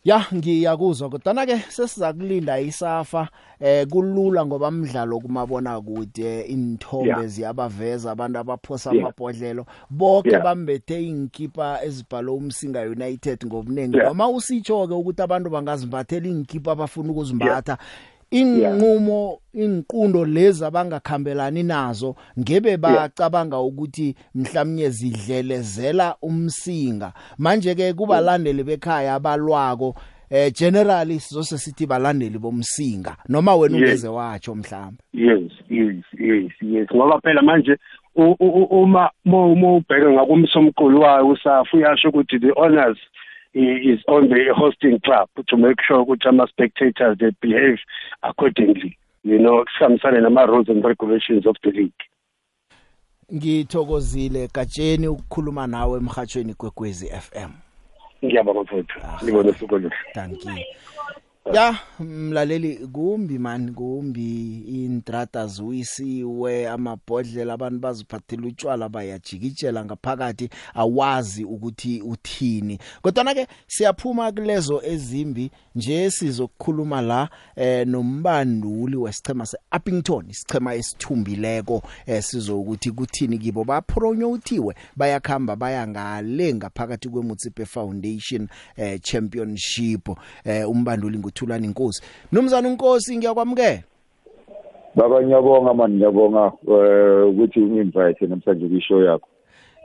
Ya 0.04 0.26
ngiyakuzwa 0.34 1.10
kodwa 1.10 1.46
ke 1.46 1.58
sesiza 1.70 2.14
kulinda 2.14 2.60
isafa 2.60 3.30
eh 3.60 3.86
kulula 3.88 4.46
ngoba 4.46 4.68
umdlalo 4.68 5.20
kumabona 5.20 5.82
kude 5.82 6.42
inthombe 6.42 7.28
ziyabaveza 7.28 8.12
abantu 8.12 8.40
abaphosa 8.40 8.90
amabhodlelo. 8.92 9.66
Bonke 9.90 10.40
bambethe 10.40 11.06
inkipa 11.06 11.84
ezibhalwe 11.86 12.34
umsinga 12.34 12.82
United 12.82 13.46
ngobuningi 13.46 13.98
noma 13.98 14.30
usitsho 14.30 14.88
ke 14.88 14.94
ukuthi 14.94 15.22
abantu 15.22 15.50
bangazimbathela 15.50 16.28
inkipa 16.28 16.72
abafuna 16.72 17.12
ukuzimbatha 17.12 17.78
inqumo 18.32 19.40
inqundo 19.54 20.26
lezi 20.26 20.66
abangakhambelani 20.66 21.64
nazo 21.64 22.16
ngebe 22.40 22.78
bacabanga 22.78 23.60
ukuthi 23.60 24.16
mhlawumnye 24.36 24.90
zidlelezela 24.90 26.16
umsinga. 26.22 27.14
Manje 27.38 27.76
ke 27.76 27.94
kubalandeli 27.94 28.64
bekhaya 28.64 29.16
abalwako 29.16 29.96
eh 30.30 30.52
generally 30.54 31.20
sizose 31.20 31.58
sithi 31.58 31.86
balandeli 31.86 32.40
bomsinga 32.40 33.18
noma 33.30 33.56
wena 33.56 33.78
ungeze 33.78 34.08
watsho 34.08 34.56
mhlawumbe? 34.56 35.04
Yes 35.14 35.52
yes 35.70 36.06
yes 36.20 36.52
yes 36.62 36.88
ngoba 36.96 37.20
phela 37.22 37.42
manje 37.42 37.78
uma 38.16 39.10
uma 39.24 39.76
ubheka 39.76 40.12
ngakumsomqulu 40.12 41.02
wayo 41.02 41.28
usafu 41.28 41.78
uyasho 41.78 42.10
ukuthi 42.10 42.40
the 42.40 42.52
honors 42.56 42.98
is 43.54 44.00
on 44.08 44.30
the 44.30 44.54
hosting 44.56 45.00
club 45.00 45.30
to 45.48 45.58
make 45.58 45.82
sure 45.88 46.00
ukuthi 46.00 46.28
ama-spectators 46.28 47.18
they 47.18 47.32
behave 47.42 47.80
accordingly 48.22 48.98
you 49.24 49.40
know 49.40 49.66
sihambisane 49.78 50.22
nama-rules 50.22 50.70
and 50.70 50.86
regulations 50.86 51.46
of 51.46 51.56
the 51.64 51.72
league. 51.72 52.04
Ngithokozile 53.34 54.48
gatsheni 54.54 55.08
ukukhuluma 55.08 55.68
nawe 55.68 55.98
emhathweni 55.98 56.54
kwekwezi 56.54 57.08
FM 57.08 57.52
ngiyabonga 58.26 58.62
mfowethu. 58.62 59.00
Ngibona 59.24 59.50
usuku 59.50 59.76
oluhle 59.76 59.96
thank 60.14 60.46
you. 60.46 60.52
Ya 61.54 61.80
mlaleli 62.00 62.76
kumbi 62.76 63.40
man 63.40 63.74
kumbi. 63.74 64.60
Intrata 64.68 65.48
ziwisiwe 65.48 66.70
amabhodlela 66.70 67.54
abantu 67.54 67.80
baziphathela 67.80 68.48
utshwala 68.48 68.90
bayajikijela 68.90 69.86
ngaphakathi 69.86 70.50
awazi 70.74 71.44
ukuthi 71.44 72.02
uthini. 72.02 72.80
Kodwa 73.02 73.34
ke 73.34 73.48
siyaphuma 73.68 74.32
kulezo 74.32 74.82
ezimbi 74.84 75.52
nje 75.76 76.12
sizokukhuluma 76.12 77.02
la 77.02 77.30
eh 77.56 77.88
nombanduli 77.88 78.96
wesichema 78.96 79.46
seUppington 79.46 80.30
isichema 80.30 80.76
esithumbileko 80.76 81.84
eh 82.06 82.24
sizokuthi 82.24 82.92
kuthini 82.92 83.38
kibo. 83.38 83.64
Bapronyothiwe 83.64 84.76
bayakhamba 84.96 85.56
baya 85.56 85.88
ngale 85.88 86.54
ngaphakathi 86.54 87.10
kweMutsipe 87.10 87.66
Foundation 87.66 88.48
eh 88.76 89.00
championship. 89.02 90.10
Eh 90.46 90.70
umbanduli 90.70 91.18
nguthulani 91.42 91.68
inkosi 91.68 92.04
mnumzana 92.32 92.70
unkosi 92.70 93.18
ngiyakwamukela. 93.18 93.84
Baba 94.96 95.24
ngiyabonga 95.24 95.74
mani 95.74 95.96
ngiyabonga 95.96 96.52
ukuthi 97.28 97.60
unginvite 97.60 98.28
namhlanje 98.28 98.68
kwishow 98.68 99.04
yakho. 99.04 99.28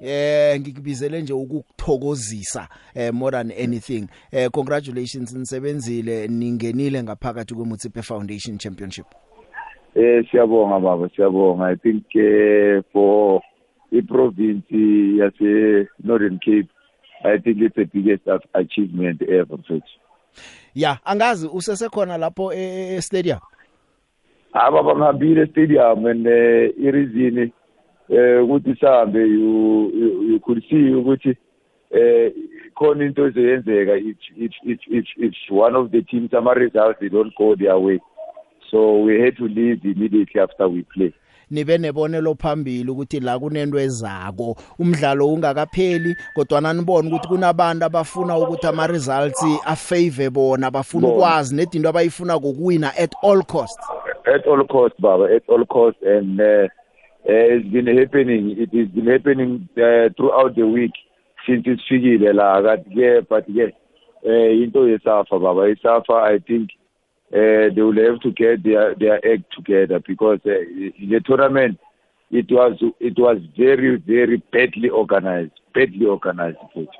Eh 0.00 0.60
ngikubizele 0.60 1.22
nje 1.22 1.32
ukukuthokozisa 1.32 2.68
eh 2.94 3.14
more 3.14 3.36
than 3.36 3.50
anything. 3.50 4.08
Eh 4.32 4.50
congratulations 4.50 5.34
nisebenzile 5.34 6.28
ningenile 6.28 7.02
ngaphakathi 7.02 7.54
kweMutsipe 7.54 8.02
Foundation 8.02 8.58
Championship. 8.58 9.06
Eh 9.94 10.24
siyabonga 10.30 10.80
baba 10.80 11.08
siyabonga. 11.16 11.64
I 11.64 11.76
think 11.76 12.04
uh, 12.14 12.82
for 12.92 13.40
iprovince 13.92 15.16
yase 15.18 15.88
Northern 16.04 16.38
Cape 16.38 16.68
i 17.24 17.38
think 17.38 17.58
it's 17.60 17.74
the 17.76 17.84
biggest 17.84 18.22
achievement 18.54 19.22
ever 19.22 19.58
mfethu 19.58 19.86
ya 20.74 20.98
angazi 21.04 21.48
usesekhona 21.52 22.18
lapho 22.18 22.52
e 22.52 23.00
stadium? 23.02 23.38
Aba 24.52 24.82
bangihambile 24.82 25.46
stadium 25.46 26.06
and 26.06 26.26
uh, 26.26 26.84
ireason 26.86 27.52
eh 28.08 28.42
ukuthi 28.42 28.74
sihambe 28.80 29.18
you 29.18 29.90
you 30.30 30.40
could 30.40 30.62
see 30.70 30.94
ukuthi 30.94 31.36
eh 31.90 32.32
khona 32.74 33.04
into 33.04 33.26
ezoyenzeka 33.26 33.96
if 33.96 34.16
if 34.36 34.52
if 34.62 34.80
if 34.88 35.06
if 35.16 35.34
one 35.50 35.74
of 35.76 35.90
the 35.90 36.02
teams 36.02 36.34
ama 36.34 36.54
results 36.54 37.00
they 37.00 37.08
don't 37.08 37.34
go 37.36 37.54
their 37.56 37.78
way. 37.78 37.98
So 38.70 38.98
we 38.98 39.20
had 39.20 39.36
to 39.36 39.44
leave 39.48 39.84
immediately 39.84 40.40
after 40.40 40.68
we 40.68 40.82
play. 40.82 41.12
Nibe 41.50 41.78
nebonelo 41.78 42.34
phambili 42.34 42.90
ukuthi 42.90 43.20
la 43.20 43.38
kunento 43.38 43.78
ezako. 43.78 44.56
Umdlalo 44.78 45.28
ungakapheli 45.28 46.16
kodwa 46.34 46.60
nanibona 46.60 47.08
ukuthi 47.08 47.28
kunabantu 47.28 47.84
abafuna 47.84 48.38
ukuthi 48.38 48.66
ama 48.66 48.86
results 48.86 49.44
afavor 49.64 50.30
bona 50.30 50.70
bafuna 50.70 51.08
ukwazi 51.08 51.56
nedinto 51.56 51.88
abayifuna 51.88 52.38
kokuwina 52.38 52.96
at 52.96 53.14
all 53.22 53.42
costs 53.42 53.86
at 54.24 54.46
all 54.46 54.66
costs 54.66 55.00
baba 55.00 55.26
at 55.36 55.48
all 55.48 55.64
costs 55.66 56.02
and 56.02 56.40
uh, 56.40 56.66
uh, 57.28 57.56
it's 57.56 57.66
been 57.68 57.86
happening 57.86 58.50
it 58.58 58.72
has 58.72 58.88
been 58.88 59.06
happening 59.06 59.68
uh, 59.76 60.08
throughout 60.16 60.54
the 60.54 60.66
week 60.66 60.92
since 61.46 61.66
isifikile 61.70 62.32
la 62.32 62.62
kathi 62.62 62.90
ke 62.90 63.28
but 63.28 63.46
ke 63.46 63.72
into 64.62 64.88
yesafa 64.88 65.38
baba 65.38 65.68
isafa 65.68 66.22
i 66.22 66.38
think 66.38 66.70
uh, 66.70 66.85
they 67.30 67.82
will 67.82 67.98
have 68.04 68.20
to 68.20 68.30
get 68.30 68.62
their 68.62 68.94
their 68.94 69.16
act 69.16 69.44
together 69.54 70.00
because 70.06 70.40
uh, 70.44 70.50
the 71.10 71.20
tournament 71.24 71.78
it 72.30 72.50
was 72.50 72.72
it 73.00 73.18
was 73.18 73.38
very 73.56 73.96
very 73.96 74.42
badly 74.52 74.88
organized 74.88 75.52
badly 75.74 76.06
organized 76.06 76.58
futhi. 76.74 76.98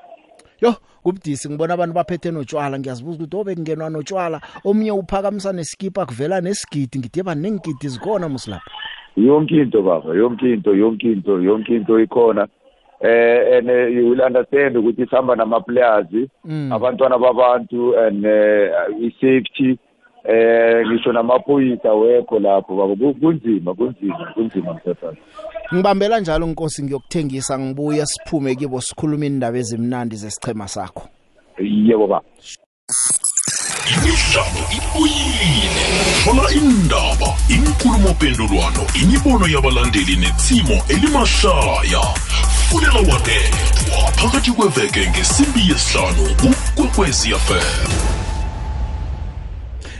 Yo 0.61 0.75
kubudisi 1.03 1.49
ngibona 1.49 1.73
abantu 1.73 1.93
baphethe 1.93 2.31
notshwala 2.31 2.79
ngiyazibuza 2.79 3.23
ukuthi 3.23 3.37
obe 3.37 3.55
kungenwa 3.55 3.89
notshwala 3.89 4.41
omnye 4.65 4.91
uphakamisa 4.91 5.53
nesikipa 5.53 6.05
kuvela 6.05 6.41
nesigidi 6.41 6.99
ngithi 6.99 7.19
yeba 7.19 7.35
nengigidi 7.35 7.87
zikhona 7.87 8.29
muslapha 8.29 8.71
yonke 9.15 9.55
into 9.55 9.81
baba 9.81 10.13
yonke 10.15 10.53
into 10.53 10.75
yonke 10.75 11.11
into 11.11 11.41
yonke 11.41 11.75
into 11.75 11.99
ikhona. 11.99 12.47
Eh 12.99 13.57
and 13.57 13.69
uh, 13.69 13.87
you 13.87 14.09
will 14.09 14.21
understand 14.21 14.75
ukuthi 14.75 15.05
sihamba 15.05 15.35
nama 15.35 15.61
players 15.61 16.07
mm. 16.45 16.71
abantwana 16.73 17.17
babantu 17.17 17.95
and 17.97 18.25
uh, 18.25 19.05
i 19.05 19.11
safety 19.21 19.79
eh 20.27 20.87
ngisho 20.87 21.11
namaphoyisa 21.11 21.93
wekho 21.93 22.39
lapho 22.39 22.75
baba 22.75 23.13
kunzima 23.13 23.73
kunzima 23.73 24.31
kunzima 24.33 24.73
msefazi 24.73 25.17
ngibambela 25.73 26.19
njalo 26.19 26.47
inkosi 26.47 26.83
ngiyokuthengisa 26.83 27.59
ngibuya 27.59 28.05
siphume 28.05 28.55
kibo 28.55 28.81
sikhuluma 28.81 29.25
indaba 29.25 29.57
ezimnandi 29.57 30.15
zesichema 30.15 30.67
sakho. 30.67 31.09
Yebo 31.59 32.07
baba. 32.07 32.25
Imidlalo 33.93 34.63
ibuyile 34.77 35.85
thola 36.23 36.45
indaba 36.51 37.29
inkulumo 37.49 38.09
mpendulwano 38.09 38.83
imibono 39.01 39.47
yabalandeli 39.47 40.15
netsimo 40.15 40.75
elimahlaya 40.89 42.03
fulela 42.69 42.99
wadethwa 43.09 43.99
phakathi 44.17 44.51
kweveke 44.51 45.09
ngesimbi 45.09 45.59
yesihlanu 45.69 46.23
kukwekwezi 46.75 47.29
fm 47.29 48.16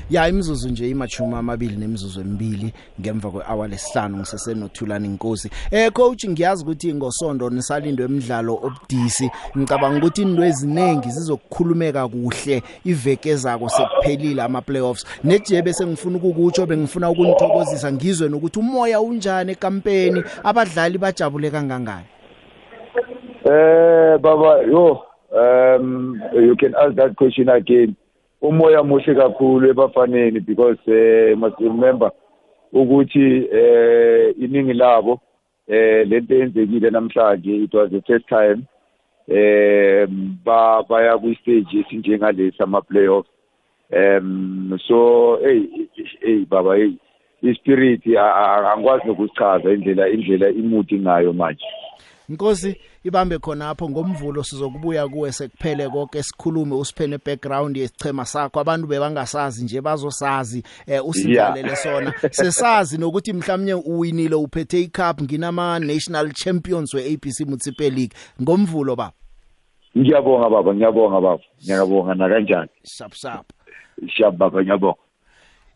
ya 0.10 0.28
imizuzu 0.28 0.70
nje 0.70 0.90
imachumi 0.90 1.36
amabili 1.36 1.76
nemizuzu 1.76 2.22
emibili 2.22 2.74
ngemva 3.02 3.32
kwehour 3.32 3.68
lesihlanu 3.70 4.18
ngisesenothulana 4.18 5.06
inkosi 5.06 5.50
eh 5.72 5.92
coach 5.92 6.26
ngiyazi 6.26 6.64
ukuthi 6.64 6.94
ngosonto 6.94 7.50
nisalindwe 7.50 8.06
emidlalo 8.06 8.54
obudisi. 8.54 9.32
Ngicabanga 9.58 9.98
ukuthi 9.98 10.22
into 10.22 10.44
eziningi 10.44 11.10
zizokukhulumeka 11.10 12.08
kuhle 12.08 12.64
iveke 12.86 13.36
zako 13.36 13.70
sekuphelile 13.70 14.42
ama 14.42 14.62
playoffs 14.62 15.06
nejebe 15.24 15.74
sengifuna 15.74 16.18
ukukutsho 16.18 16.66
bengifuna 16.66 17.10
ukunithokozisa 17.10 17.92
ngizwe 17.92 18.30
nokuthi 18.30 18.60
umoya 18.60 19.02
unjani 19.02 19.52
ekampeni 19.52 20.24
abadlali 20.44 20.98
bajabule 20.98 21.52
kangangani? 21.52 22.06
Eh 23.46 24.18
baba 24.20 24.62
yo 24.72 25.04
um 25.32 26.22
you 26.34 26.56
can 26.56 26.76
ask 26.76 26.96
that 26.96 27.16
question 27.16 27.50
again. 27.50 27.96
Umoya 28.42 28.84
muhle 28.84 29.16
kakhulu 29.16 29.70
ebafaneni 29.70 30.40
because 30.40 30.78
eh 30.88 31.38
must 31.38 31.60
remember 31.60 32.12
ukuthi 32.74 33.48
eh 33.52 34.36
iningi 34.40 34.74
labo 34.74 35.20
eh 35.68 36.08
lento 36.08 36.36
eyenzekile 36.36 36.90
namhlanje 36.90 37.56
it 37.56 37.74
was 37.74 37.90
the 37.92 38.02
first 38.02 38.28
time 38.28 38.64
eh 39.28 40.08
ba 40.46 40.84
baya 40.90 41.18
ku 41.18 41.34
stage 41.42 41.80
esinjengalesi 41.80 42.64
ama 42.64 42.82
playoffs 42.82 43.30
um 43.92 44.80
so 44.88 45.38
hey 45.44 45.88
hey 46.22 46.46
baba 46.46 46.76
hey 46.76 46.94
ispirit 47.42 48.02
angikwazi 48.18 49.08
nokusichaza 49.08 49.72
indlela 49.72 50.10
indlela 50.10 50.50
imuthi 50.50 51.00
ngayo 51.00 51.34
manje. 51.34 51.66
Nkosi 52.30 52.76
ibambe 53.04 53.38
khonapho 53.40 53.90
ngomvulo 53.90 54.44
sizokubuya 54.44 55.08
kuwe 55.08 55.32
sekuphele 55.32 55.90
konke 55.90 56.24
sikhulume 56.24 56.76
usiphene 56.76 57.18
background 57.26 57.78
yesichema 57.78 58.26
sakho. 58.26 58.60
Abantu 58.60 58.88
bebangasazi 58.88 59.64
nje 59.64 59.82
bazosazi 59.82 60.64
eh 60.88 61.06
usivalele 61.06 61.76
sona. 61.76 62.14
Sesazi 62.32 62.98
nokuthi 62.98 63.34
mhlawumnye 63.34 63.74
uwinile 63.74 64.36
uphethe 64.36 64.82
icup 64.82 65.22
nginama 65.22 65.80
national 65.80 66.32
champions 66.32 66.94
weABC 66.94 67.40
Municipal 67.46 67.92
League. 67.92 68.16
Ngomvulo 68.42 68.96
baba. 68.96 69.14
Ngiyabonga 69.98 70.50
baba. 70.50 70.74
Ngiyabonga 70.76 71.22
baba. 71.22 71.44
Ngiyabonga 71.64 72.16
na 72.16 72.30
kanjani 72.30 72.70
sharp 72.84 73.14
sharp 73.14 73.46
sharp 74.08 74.36
baba. 74.38 74.62
Ngiyabonga. 74.62 75.07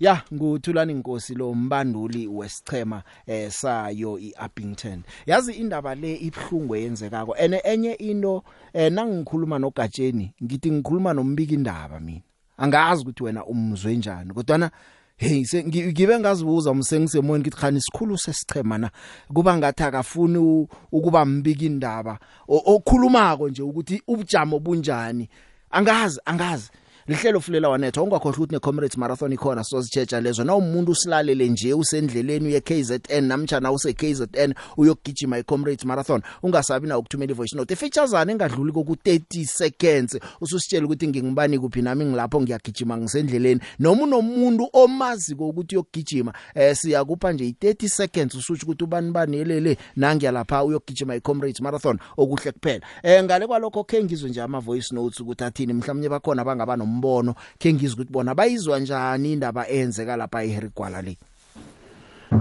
Ya 0.02 0.22
nguthulani 0.34 0.94
inkosi 0.94 1.36
lo 1.36 1.54
mbanduli 1.54 2.28
wesichema 2.28 3.04
eh 3.28 3.52
sayo 3.52 4.20
iAppington. 4.20 5.04
Yazi 5.26 5.54
indaba 5.54 5.96
le 5.96 6.16
ibhlungu 6.16 6.76
yenzekako. 6.76 7.36
Ene 7.38 7.62
enye 7.64 7.94
into 7.94 8.44
eh 8.74 8.92
nangikhuluma 8.92 9.60
nogatsheni 9.60 10.34
ngithi 10.44 10.72
ngikhuluma 10.72 11.14
nombiki 11.14 11.54
indaba 11.54 12.00
mina. 12.00 12.22
Angazi 12.58 13.02
ukuthi 13.02 13.24
wena 13.24 13.46
umzwe 13.46 13.96
njani 13.96 14.34
kodwa 14.34 14.72
hey 15.18 15.46
ngibe 15.66 16.20
ngazibuza 16.20 16.72
umsengisemoyeni 16.72 17.42
ngithi 17.42 17.58
khani 17.58 17.78
isikhulu 17.78 18.18
sesichema 18.18 18.78
na 18.78 18.92
kuba 19.34 19.58
ngathi 19.58 19.84
akafuni 19.84 20.68
ukuba 20.92 21.26
mbiki 21.26 21.66
indaba 21.66 22.20
okhulumako 22.48 23.50
nje 23.50 23.62
ukuthi 23.62 24.02
ubujamo 24.08 24.60
bunjani 24.60 25.30
angazi 25.72 26.20
angazi 26.26 26.72
lihlelo 27.08 27.40
fulela 27.40 27.70
wanetha 27.70 28.02
ungakhohlwa 28.02 28.38
ukuthi 28.38 28.54
necomrades 28.56 28.98
marathon 28.98 29.34
ikhona 29.34 29.64
sizozitsheja 29.64 30.22
lezo. 30.22 30.44
Na 30.44 30.56
umuntu 30.56 30.92
usilalele 30.92 31.50
nje 31.50 31.74
usendleleni 31.74 32.48
uye 32.48 32.62
KZN 32.62 33.24
namtjana 33.24 33.72
use 33.72 33.94
KZN 33.94 34.54
uyogijima 34.78 35.40
icomrades 35.40 35.86
marathon 35.86 36.22
ungasabi 36.44 36.88
na 36.88 36.98
ukuthumela 36.98 37.32
ivoice 37.32 37.56
note. 37.56 37.76
Featuresana 37.76 38.32
engadluli 38.32 38.72
koku 38.72 38.94
30 38.94 39.46
seconds 39.46 40.20
ususitshela 40.42 40.86
ukuthi 40.86 41.08
ngingibani 41.08 41.60
kuphi 41.60 41.82
nami 41.82 42.06
ngilapho 42.06 42.42
ngiyagijima 42.42 42.98
ngisendleleni. 42.98 43.62
Noma 43.80 44.04
unomuntu 44.04 44.70
omazi 44.74 45.34
ukuthi 45.34 45.76
uyogijima 45.76 46.34
eh 46.56 46.76
siyakupha 46.76 47.34
nje 47.34 47.56
i30 47.62 47.88
seconds 47.88 48.36
usuthi 48.36 48.66
ukuthi 48.66 48.84
ubani 48.84 49.12
bani 49.12 49.38
elele 49.38 49.78
nangiyalapha 49.96 50.64
uyogijima 50.64 51.16
icomrades 51.16 51.62
marathon 51.62 52.00
okuhle 52.18 52.52
kuphela. 52.52 52.86
Eh 53.04 53.24
ngale 53.24 53.48
kwalokho 53.48 53.84
ke 53.84 54.04
ngizwe 54.04 54.30
nje 54.30 54.42
ama 54.42 54.60
voice 54.60 54.96
notes 54.96 55.20
ukuthi 55.20 55.44
athini 55.44 55.74
mhlawumnye 55.74 56.10
bakhona 56.10 56.46
bangaba 56.46 56.78
nombono 56.92 57.36
ke 57.58 57.74
ngizwe 57.74 58.04
ukuthi 58.04 58.14
bona 58.14 58.36
bayizwa 58.36 58.80
njani 58.80 59.34
indaba 59.34 59.70
eyenzeka 59.70 60.18
lapha 60.18 60.44
eHerigwala 60.44 61.02
le? 61.02 61.18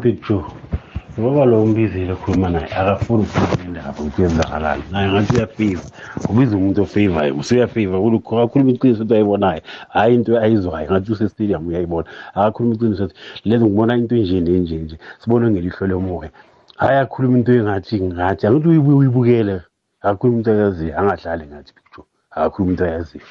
Big 0.03 0.23
Joe 0.27 0.45
ngoba 1.19 1.45
lo 1.45 1.63
umbizile 1.63 2.15
khuluma 2.15 2.49
naye 2.51 2.67
akafuni 2.81 3.23
ukukhuluma 3.23 3.65
indaba 3.65 4.01
ukuthi 4.01 4.23
yenzakalani. 4.23 4.83
Naye 4.91 5.09
ngathi 5.13 5.37
uyafika 5.37 5.83
ubiza 6.31 6.57
umuntu 6.57 6.83
ofavorayo 6.83 7.37
usuyafava 7.37 7.97
akakhuluma 7.99 8.71
iqiniso 8.71 9.03
into 9.03 9.15
ayibonayo. 9.15 9.63
Hhayi 9.89 10.15
into 10.15 10.39
ayizwayo 10.39 10.91
ngathi 10.91 11.13
usestadium 11.13 11.67
uyayibona. 11.67 12.09
Akakhuluma 12.35 12.75
iqiniso 12.75 13.05
ukuthi 13.05 13.21
lezi 13.45 13.65
ngibona 13.65 13.97
into 13.97 14.17
enje 14.17 14.41
nenje 14.41 14.77
nje 14.77 14.97
sibone 15.19 15.51
ngelihlo 15.51 15.87
lomoya. 15.87 16.31
Hhayi 16.77 16.99
akhuluma 16.99 17.39
into 17.39 17.53
engathi 17.53 18.01
ngathi 18.01 18.47
angithi 18.47 18.69
uyibuye 18.69 18.97
uyibukele 18.97 19.61
akakhuluma 20.03 20.39
into 20.39 20.51
ayaziyo 20.53 20.99
angadlali 20.99 21.45
ngathi 21.47 21.73
Big 21.75 21.87
Joe 21.93 22.07
akakhuluma 22.31 22.71
into 22.73 22.85
ayaziyo. 22.85 23.25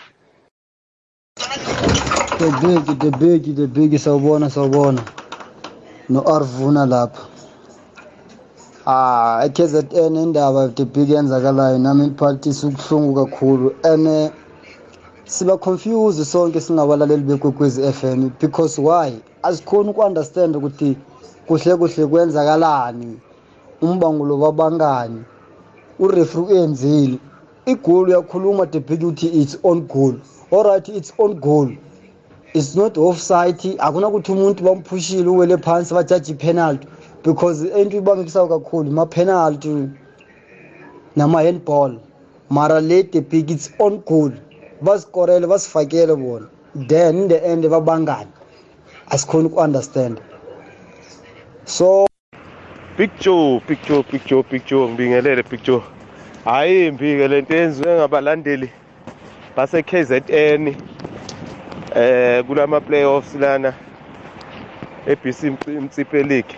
The 2.40 2.52
big, 2.62 3.00
the 3.00 3.12
big, 3.18 3.56
the 3.58 3.68
big 3.68 3.92
sawubona 3.92 4.50
sawubona. 4.50 5.04
No 6.08 6.22
Arvuna 6.22 6.86
lapha. 6.88 7.28
Ah, 8.88 9.42
eKZN 9.44 10.16
indaba 10.16 10.70
the 10.70 10.86
big 10.86 11.10
yenzakalayo 11.10 11.78
nami 11.78 12.08
iphathisa 12.08 12.68
ukuhlungu 12.68 13.14
kakhulu. 13.14 13.76
And 13.84 14.32
siba 15.26 15.58
confused 15.58 16.26
sonke 16.26 16.62
singabalaleli 16.62 17.24
bekwekwezi 17.24 17.92
FM 17.92 18.32
because 18.40 18.80
why? 18.80 19.20
Asikhoni 19.44 19.90
ukunderstand 19.90 20.56
ukuthi 20.56 20.98
kuhle 21.46 21.76
kuhle 21.76 22.08
kwenzakalani. 22.08 23.20
Umbangulo 23.82 24.40
wabangani. 24.40 25.24
Ureferee 26.00 26.46
uyenzile. 26.46 27.20
Igoli 27.66 28.14
uyakhuluma 28.14 28.66
the 28.72 28.80
big 28.80 29.04
uthi 29.04 29.28
it's 29.28 29.58
on 29.64 29.82
goal. 29.82 30.16
Alright 30.54 30.88
it's 30.88 31.12
on 31.18 31.34
goal. 31.34 31.70
It's 32.54 32.76
not 32.76 32.98
offside 32.98 33.76
akunakuthi 33.80 34.32
umuntu 34.32 34.64
bamphushile 34.64 35.30
uwele 35.30 35.58
phansi 35.58 35.94
bajaji 35.94 36.34
penalty 36.34 36.88
because 37.24 37.64
into 37.64 37.98
ibangisayo 37.98 38.48
kakhulu 38.48 38.92
ma 38.92 39.06
penalty 39.06 39.90
nama 41.16 41.44
handball 41.44 42.00
mara 42.50 42.82
le 42.82 43.04
the 43.04 43.22
big 43.22 43.52
it's 43.52 43.72
on 43.80 44.02
goal. 44.06 44.32
Basikorele 44.82 45.48
basifakele 45.48 46.16
bona. 46.18 46.48
Then 46.76 47.18
in 47.18 47.28
the 47.28 47.46
end 47.46 47.64
babangani 47.64 48.32
asikhoni 49.12 49.46
uku-understand. 49.46 50.22
So 51.66 52.08
picture 52.98 53.60
picture 53.68 54.04
picture 54.04 54.44
picture 54.44 54.88
ngibingelele 54.88 55.44
picture 55.44 55.82
hhayi 56.46 56.88
imbi-ke 56.88 57.28
le 57.28 57.42
nto 57.42 57.56
yenziwe 57.56 57.96
ngabalandeli 57.96 58.70
base-KZN. 59.56 60.76
Eh 61.96 62.44
kulama 62.44 62.82
playoffs 62.82 63.36
lana 63.36 63.74
eBC 65.08 65.44
Mtsipe 65.68 66.24
League. 66.24 66.56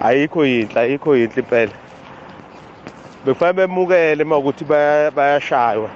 Ayikho 0.00 0.44
yinhle 0.44 0.80
ayikho 0.80 1.16
yinhle 1.16 1.42
impela. 1.42 1.72
Bekufanele 3.24 3.66
bemukele 3.66 4.24
makuthi 4.24 4.64
bayashaywa. 5.14 5.90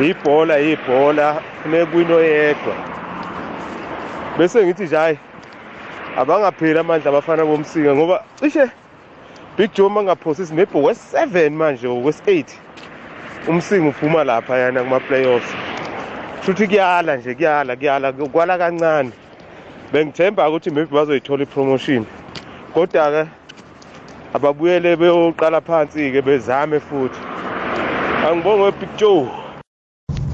Ibhola 0.00 0.60
ibhola 0.60 1.42
funeka 1.62 1.86
kwino 1.86 2.20
yedwa 2.20 2.74
bese 4.38 4.64
ngithi 4.64 4.82
nje 4.82 4.96
hayi 4.96 5.18
abangapheli 6.16 6.78
amandla 6.78 7.10
abafana 7.10 7.44
bomsika 7.44 7.94
ngoba 7.94 8.24
cishe 8.40 8.70
Big 9.56 9.72
Joe 9.74 9.88
mangaphosisi 9.88 10.54
maybe 10.54 10.78
wes7 10.78 11.50
manje 11.50 11.86
wes8 11.88 12.44
umsinga 13.48 13.88
uphuma 13.88 14.24
lapha 14.24 14.58
yana 14.58 14.82
kuma 14.82 15.00
playoffs 16.40 16.46
futhi 16.46 16.66
kuyala 16.66 17.16
nje 17.16 17.34
kuyala 17.34 17.76
kuyala 17.76 18.12
kwala 18.12 18.58
kancane. 18.58 19.12
Bengithemba 19.92 20.48
ukuthi 20.48 20.70
maybe 20.70 20.94
bazoyithola 20.94 21.42
ipromotion. 21.42 22.06
Kodwa 22.74 23.10
ke 23.10 23.30
ababuyele 24.34 24.96
beyoqala 24.96 25.60
phansi 25.60 26.12
ke 26.12 26.22
bezame 26.22 26.80
futhi. 26.80 27.18
Angibonge 28.26 28.62
wepicture 28.62 29.28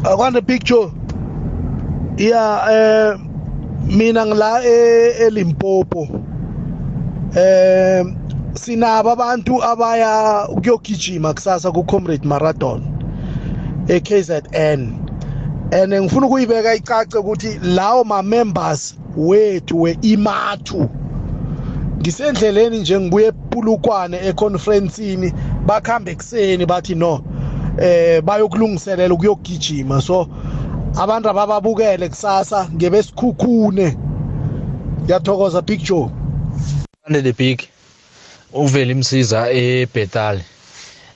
akwande 0.04 0.40
picture 0.46 0.90
ya 2.16 2.64
eh 2.70 3.18
mina 3.86 4.26
ngila 4.26 4.62
eLimpopo. 4.64 6.08
Eh 7.36 8.04
sinabo 8.54 9.10
abantu 9.10 9.62
abaya 9.62 10.48
ukuyogijima 10.48 11.34
kusasa 11.34 11.72
ku 11.72 11.84
Comrade 11.84 12.24
Marathon 12.24 12.82
eKZN 13.88 15.05
and 15.72 15.92
ngifuna 15.92 16.26
ukuyibeka 16.26 16.74
icace 16.74 17.18
ukuthi 17.18 17.58
lawo 17.62 18.04
ma 18.04 18.22
members 18.22 18.94
wethu 19.16 19.82
weimathu 19.82 20.88
ngisendleleni 21.98 22.78
nje 22.78 23.00
ngibuye 23.00 23.26
epulukwane 23.26 24.16
econferenceini 24.28 25.32
bakhambe 25.66 26.10
ekseni 26.10 26.66
bathi 26.66 26.94
no 26.94 27.22
eh 27.78 28.22
bayokulungiselela 28.22 29.14
ukuyogijima. 29.14 30.00
So 30.02 30.28
abantu 30.96 31.28
abababukele 31.28 32.08
kusasa 32.08 32.68
ngebesikhukhune. 32.74 33.96
Ngiyathokoza 35.04 35.62
picture 35.62 36.08
ande 37.06 37.22
the 37.22 37.32
big 37.32 37.62
uvela 38.52 38.92
imsiza 38.92 39.50
ebhetali 39.50 40.42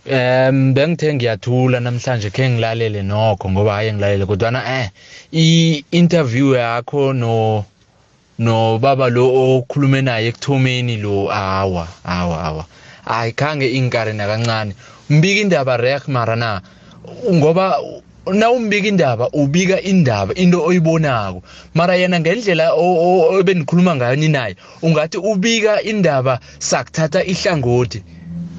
um 0.06 0.72
bengithe 0.74 1.14
ngiyathula 1.14 1.80
namhlanje 1.80 2.30
khe 2.30 2.48
ngilalele 2.48 3.02
nokho 3.02 3.50
ngoba 3.50 3.72
hayi 3.74 3.92
ngilalele 3.92 4.26
kodwana 4.26 4.60
eh 4.80 4.88
i-interview 5.32 6.54
yakho 6.56 7.12
no 7.12 7.64
no 8.38 8.78
baba 8.78 9.10
lo 9.10 9.28
okhulume 9.28 10.00
naye 10.02 10.28
ekuthomeni 10.32 10.96
lo 10.96 11.28
awa 11.28 11.86
awa 12.04 12.36
awa. 12.44 12.64
Ayikhange 13.06 13.68
ingikare 13.76 14.12
nakancane. 14.12 14.72
Mbika 15.10 15.40
indaba 15.40 15.76
rek 15.76 16.08
mara 16.08 16.36
na? 16.36 16.60
Ngoba 17.32 17.76
na 18.32 18.50
umbika 18.50 18.88
indaba 18.88 19.28
ubika 19.32 19.82
indaba 19.82 20.34
into 20.34 20.64
oyibonako. 20.64 21.42
Mara 21.74 21.96
yena 21.96 22.20
ngendlela 22.20 22.72
ebenikhuluma 23.38 23.96
ngayo 23.96 24.16
naye 24.16 24.56
ungathi 24.82 25.18
ubika 25.18 25.82
indaba 25.82 26.40
sakuthatha 26.58 27.24
ihlangothi. 27.24 28.02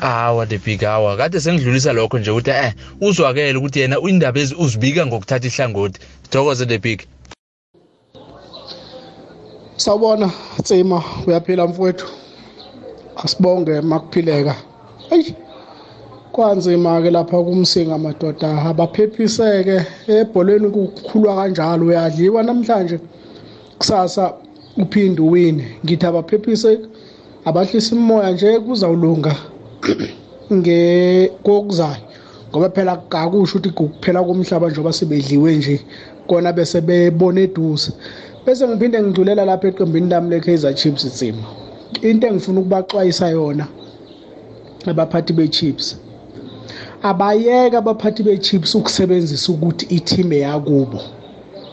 Awa 0.01 0.45
the 0.45 0.57
big 0.57 0.83
awa. 0.83 1.17
Kade 1.17 1.39
sengidlulisa 1.39 1.93
lokho 1.93 2.19
nje 2.19 2.31
ukuthi 2.31 2.49
eh 2.49 2.73
uzwakele 3.01 3.57
ukuthi 3.57 3.79
yena 3.79 3.99
indaba 3.99 4.39
ezi 4.39 4.55
uzibika 4.55 5.05
ngokuthatha 5.05 5.47
ihlangothi. 5.47 5.99
Thokoze 6.29 6.65
the 6.65 6.77
big 6.77 7.07
sawubona 9.75 10.31
tsima. 10.63 11.03
Uyaphila 11.27 11.67
mfowethu? 11.67 12.07
Asibonge 13.15 13.81
makuphileka. 13.81 14.55
Eyi 15.09 15.35
kwanzima-ke 16.31 17.11
lapha 17.11 17.43
kumsinga 17.43 17.97
madoda. 17.97 18.61
Abaphephiseke 18.61 19.85
ebholweni 20.07 20.69
kukhulwa 20.69 21.35
kanjalo 21.35 21.85
uyadliwa 21.85 22.43
namhlanje? 22.43 22.99
Kusasa 23.77 24.33
uphinde 24.77 25.21
uwine. 25.21 25.65
Ngithi 25.85 26.05
abaphephiseki 26.05 26.85
abahlisa 27.45 27.95
imimoya 27.95 28.31
nje 28.31 28.59
kuzawulunga. 28.59 29.35
Ngokuzayo 30.53 32.01
ngoba 32.51 32.69
phela 32.69 32.97
kakusho 33.09 33.57
ukuthi 33.57 33.69
kuphela 33.69 34.23
komhlaba 34.23 34.67
njengoba 34.69 34.93
sebedliwe 34.93 35.55
nje 35.55 35.75
kona 36.27 36.53
bese 36.53 36.81
bebona 36.81 37.41
eduze. 37.41 37.91
Bese 38.45 38.67
ngiphinde 38.67 39.01
ngidlulela 39.01 39.45
lapha 39.45 39.67
eqembini 39.67 40.09
lami 40.09 40.29
le-Kaizer 40.29 40.73
Chiefs 40.75 41.05
tsima 41.15 41.47
into 42.01 42.27
engifuna 42.27 42.59
ukubaxwayisa 42.59 43.29
yona 43.29 43.67
abaphathi 44.87 45.33
be-Chiefs. 45.33 45.95
Abayeke 47.03 47.77
abaphathi 47.77 48.23
be-Chiefs 48.23 48.75
ukusebenzisa 48.75 49.51
ukuthi 49.51 49.85
i-team 49.95 50.31
eyakubo 50.33 50.99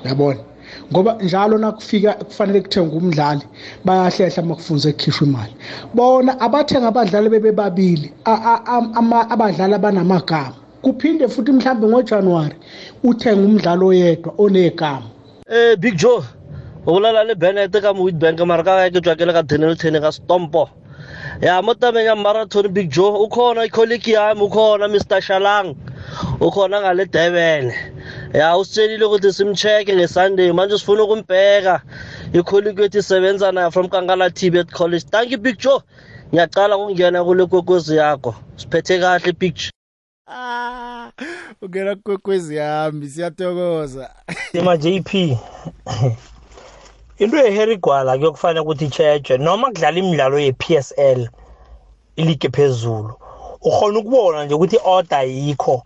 yabona? 0.04 0.47
Ngoba 0.92 1.16
njalo 1.22 1.58
nakufika 1.58 2.12
kufanele 2.12 2.60
kuthenge 2.60 2.96
umdlali 2.96 3.42
bayahlehla 3.84 4.42
makufunze 4.42 4.92
kukhishwa 4.92 5.26
imali. 5.26 5.54
Bona 5.94 6.40
abathenga 6.40 6.88
abadlali 6.88 7.28
bebe 7.28 7.52
babili 7.52 8.12
abadlali 8.24 9.74
abanamagama 9.74 10.54
kuphinde 10.82 11.28
futhi 11.28 11.52
mhlambe 11.52 11.86
ngoJanuary 11.86 12.56
uthenga 13.04 13.42
umdlalo 13.46 13.86
oyedwa 13.86 14.32
onegama. 14.38 15.08
Eh 15.50 15.76
big 15.76 15.96
joe 15.96 16.22
okulala 16.86 17.24
le 17.24 17.34
Bennett 17.34 17.72
ka 17.80 17.92
mo 17.92 18.04
Witbank 18.04 18.40
mara 18.46 18.62
ka 18.64 18.90
ke 18.90 19.00
tswa 19.00 19.16
ke 19.16 19.24
le 19.26 19.32
ka 19.32 19.42
Daniel 19.42 19.76
Tene 19.76 20.00
ka 20.00 20.10
Stompo. 20.12 20.68
Ya 21.40 21.62
mo 21.62 21.74
tabeng 21.74 22.04
ya 22.06 22.16
marathon 22.16 22.68
big 22.68 22.90
joe. 22.90 23.18
Ukhona 23.26 23.64
icolleague 23.64 24.12
yami 24.12 24.40
ukhona 24.42 24.88
Mr 24.88 25.20
Shalang. 25.20 25.76
Ukhona 26.40 26.80
ngale 26.80 27.04
Durban. 27.06 27.72
Ya 28.34 28.56
usitshelile 28.56 29.04
ukuthi 29.04 29.32
simcheck 29.32 29.88
ngesunday. 29.88 30.52
Manje 30.52 30.78
sifuna 30.78 31.02
ukumbheka 31.02 31.82
icolleague 32.32 32.82
yethu 32.82 32.98
isebenza 32.98 33.52
nayo 33.52 33.70
from 33.72 33.88
Kankala 33.88 34.30
Tibet 34.34 34.70
College. 34.70 35.04
Thank 35.10 35.30
you 35.30 35.38
big 35.38 35.58
joe. 35.58 35.80
Ngiyacala 36.32 36.76
ngokungena 36.78 37.24
kule 37.24 37.46
kokozi 37.46 37.96
yakho. 37.96 38.34
Siphethe 38.56 38.98
kahle 38.98 39.32
picture 39.32 39.72
Ah, 40.30 41.10
ungena 41.62 41.96
kwekwezi 41.96 42.56
yami 42.56 43.08
siyathokoza. 43.08 44.10
Ima 44.52 44.76
JP. 44.76 45.38
Into 47.18 47.36
yeHarry 47.36 47.76
Gwala 47.76 48.18
kuyokufanele 48.18 48.60
ukuthi 48.60 48.84
icheche 48.84 49.38
noma 49.38 49.68
kudlala 49.68 49.98
imidlalo 49.98 50.38
yePSL 50.38 51.28
ilike 52.16 52.48
phezulu. 52.48 53.14
Ukhona 53.62 53.98
ukubona 53.98 54.44
nje 54.44 54.54
ukuthi 54.54 54.78
order 54.84 55.24
yikho 55.26 55.82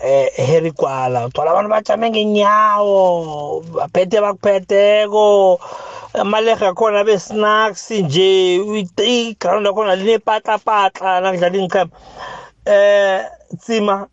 eh 0.00 0.28
Harry 0.36 0.70
Gwala 0.70 1.26
uthola 1.26 1.50
abantu 1.50 1.70
bajame 1.70 2.10
ngenyawo 2.10 3.60
baphethe 3.60 4.20
bakuphetheko 4.20 5.60
amalehe 6.14 6.66
akhona 6.66 7.04
besnacks 7.04 7.90
nje 7.90 8.56
iground 8.98 9.66
akhona 9.66 9.96
linepatla 9.96 10.58
patla 10.58 11.20
nakudlala 11.20 11.56
inqhema 11.56 11.90
eh 12.66 13.24
tsima 13.58 14.08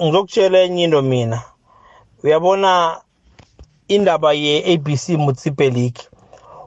ngizokutshela 0.00 0.58
enye 0.58 0.84
into 0.84 1.02
mina 1.02 1.42
uyabona 2.24 3.00
indaba 3.88 4.32
ye-abc 4.32 5.08
mutsipe 5.18 5.70
league 5.70 6.02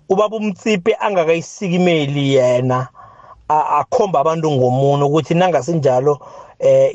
ubaba 0.10 0.38
umtsipe 0.38 0.96
angakayisikimeli 1.00 2.34
yena 2.34 2.88
akhomba 3.50 4.20
abantu 4.20 4.52
ngomuno 4.52 5.08
ukuthi 5.08 5.34
nangasinjalo 5.34 6.20
eh 6.60 6.92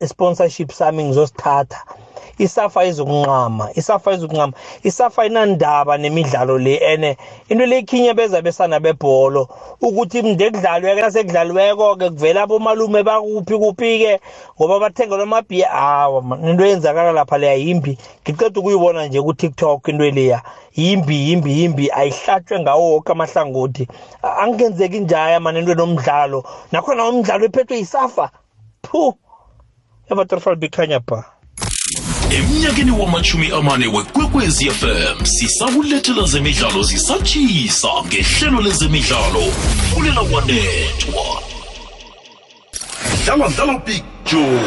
i-sponsorship 0.00 0.70
sami 0.72 1.04
ngizosithatha. 1.04 1.78
Isafa 2.38 2.84
izokunqama 2.84 3.70
isafa 3.74 4.12
izokunqama. 4.12 4.52
Isafa 4.82 5.26
inandaba 5.26 5.98
nemidlalo 5.98 6.58
le 6.58 6.74
ene. 6.76 7.16
Into 7.48 7.66
le 7.66 7.78
ikhinyabeza 7.78 8.42
besana 8.42 8.80
bebholo 8.80 9.48
ukuthi 9.80 10.22
mnde 10.22 10.50
kudlalwe 10.50 10.96
ke 10.96 11.10
sekudlalweko 11.10 11.96
ke 11.96 12.10
kuvela 12.10 12.42
abomalume 12.42 13.02
bakuphi 13.02 13.58
kuphi 13.58 13.98
ke 13.98 14.20
ngoba 14.58 14.80
bathengelwa 14.80 15.22
amabhiya 15.22 15.68
hawa 15.68 16.38
into 16.42 16.64
eyenzakala 16.64 17.12
lapha 17.12 17.38
leya 17.38 17.54
yimbi. 17.54 17.98
Ngiceda 18.22 18.60
ukuyibona 18.60 19.06
nje 19.06 19.22
ku-tiktok 19.22 19.88
into 19.88 20.10
leya. 20.10 20.42
Yimbi 20.76 21.28
yimbi 21.30 21.60
yimbi 21.60 21.90
ayihlatshwe 21.90 22.60
ngawo 22.60 22.90
woke 22.92 23.12
amahlangothi. 23.12 23.88
Angenzeki 24.22 25.00
njaya 25.00 25.40
mani 25.40 25.58
into 25.58 25.72
enomdlalo. 25.72 26.44
Nakhona 26.72 27.08
umdlalo 27.08 27.46
ephethwe 27.46 27.76
yisafa 27.76 28.30
phu! 28.82 29.14
Evatrofal 30.10 30.56
bikhanya 30.56 31.00
pha. 31.00 31.35
Emnyakeni 32.30 32.90
wamachumi 32.90 33.50
amane 33.50 33.86
wekwekwezi 33.86 34.70
fm 34.70 35.24
sisakulethela 35.24 36.22
zemidlalo 36.26 36.82
zisatshisa 36.82 37.88
ngehlelo 38.06 38.60
lezemidlalo 38.60 39.42
fulela 39.94 40.24
kwanethwa 40.24 41.42
dlala 43.24 43.48
dlala 43.48 43.78
picture 43.78 44.60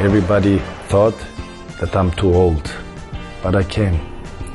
Everybody 0.00 0.58
thought 0.88 1.14
that 1.78 1.94
I'm 1.94 2.10
too 2.12 2.32
old, 2.34 2.72
but 3.42 3.54
I 3.54 3.62
came 3.62 4.00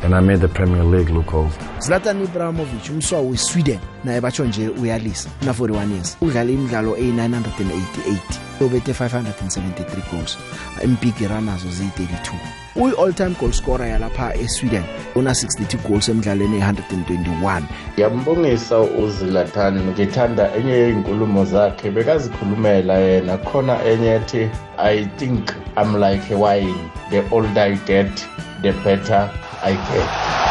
and 0.02 0.16
I 0.16 0.20
made 0.20 0.40
the 0.42 0.48
Premier 0.48 0.84
League 0.84 1.12
look 1.12 1.34
old. 1.36 1.52
Zlatan 1.86 2.24
Ibrahimovic 2.24 2.90
umswa 2.90 3.22
weSweden 3.22 3.80
naye 4.04 4.22
batsho 4.22 4.46
nje 4.46 4.70
uyalisa. 4.70 5.30
Na 5.46 5.52
41 5.52 5.92
years 5.92 6.18
udlala 6.22 6.52
imidlalo 6.52 6.96
e988 6.96 8.18
ubethe 8.62 8.92
573 8.92 10.12
goals 10.12 10.38
impiki 10.84 11.28
runners 11.28 11.62
zi32 11.66 12.34
uyi 12.76 12.94
all 13.04 13.14
time 13.14 13.36
goal 13.40 13.54
scorer 13.54 13.88
yalapha 13.88 14.36
eSweden 14.36 14.84
una 15.16 15.32
62 15.32 15.78
goals 15.90 16.10
emidlalweni 16.10 16.60
e121 16.60 17.62
Ngiyambongisa 17.94 18.80
uZlatan 18.80 19.80
ngithanda 19.82 20.56
enye 20.56 20.72
yezinkulumo 20.72 21.46
zakhe 21.46 21.92
bekazikhulumela 21.92 22.94
yena. 22.94 23.38
Khona 23.38 23.86
enye 23.86 24.16
ethi 24.16 24.50
I 24.78 25.06
think 25.18 25.52
I'm 25.78 26.00
like 26.00 26.34
a 26.34 26.38
wine 26.38 26.90
the 27.10 27.24
older 27.32 27.62
I 27.62 27.76
get 27.76 28.28
the 28.62 28.72
better 28.72 29.30
I 29.64 29.74
get. 29.74 30.45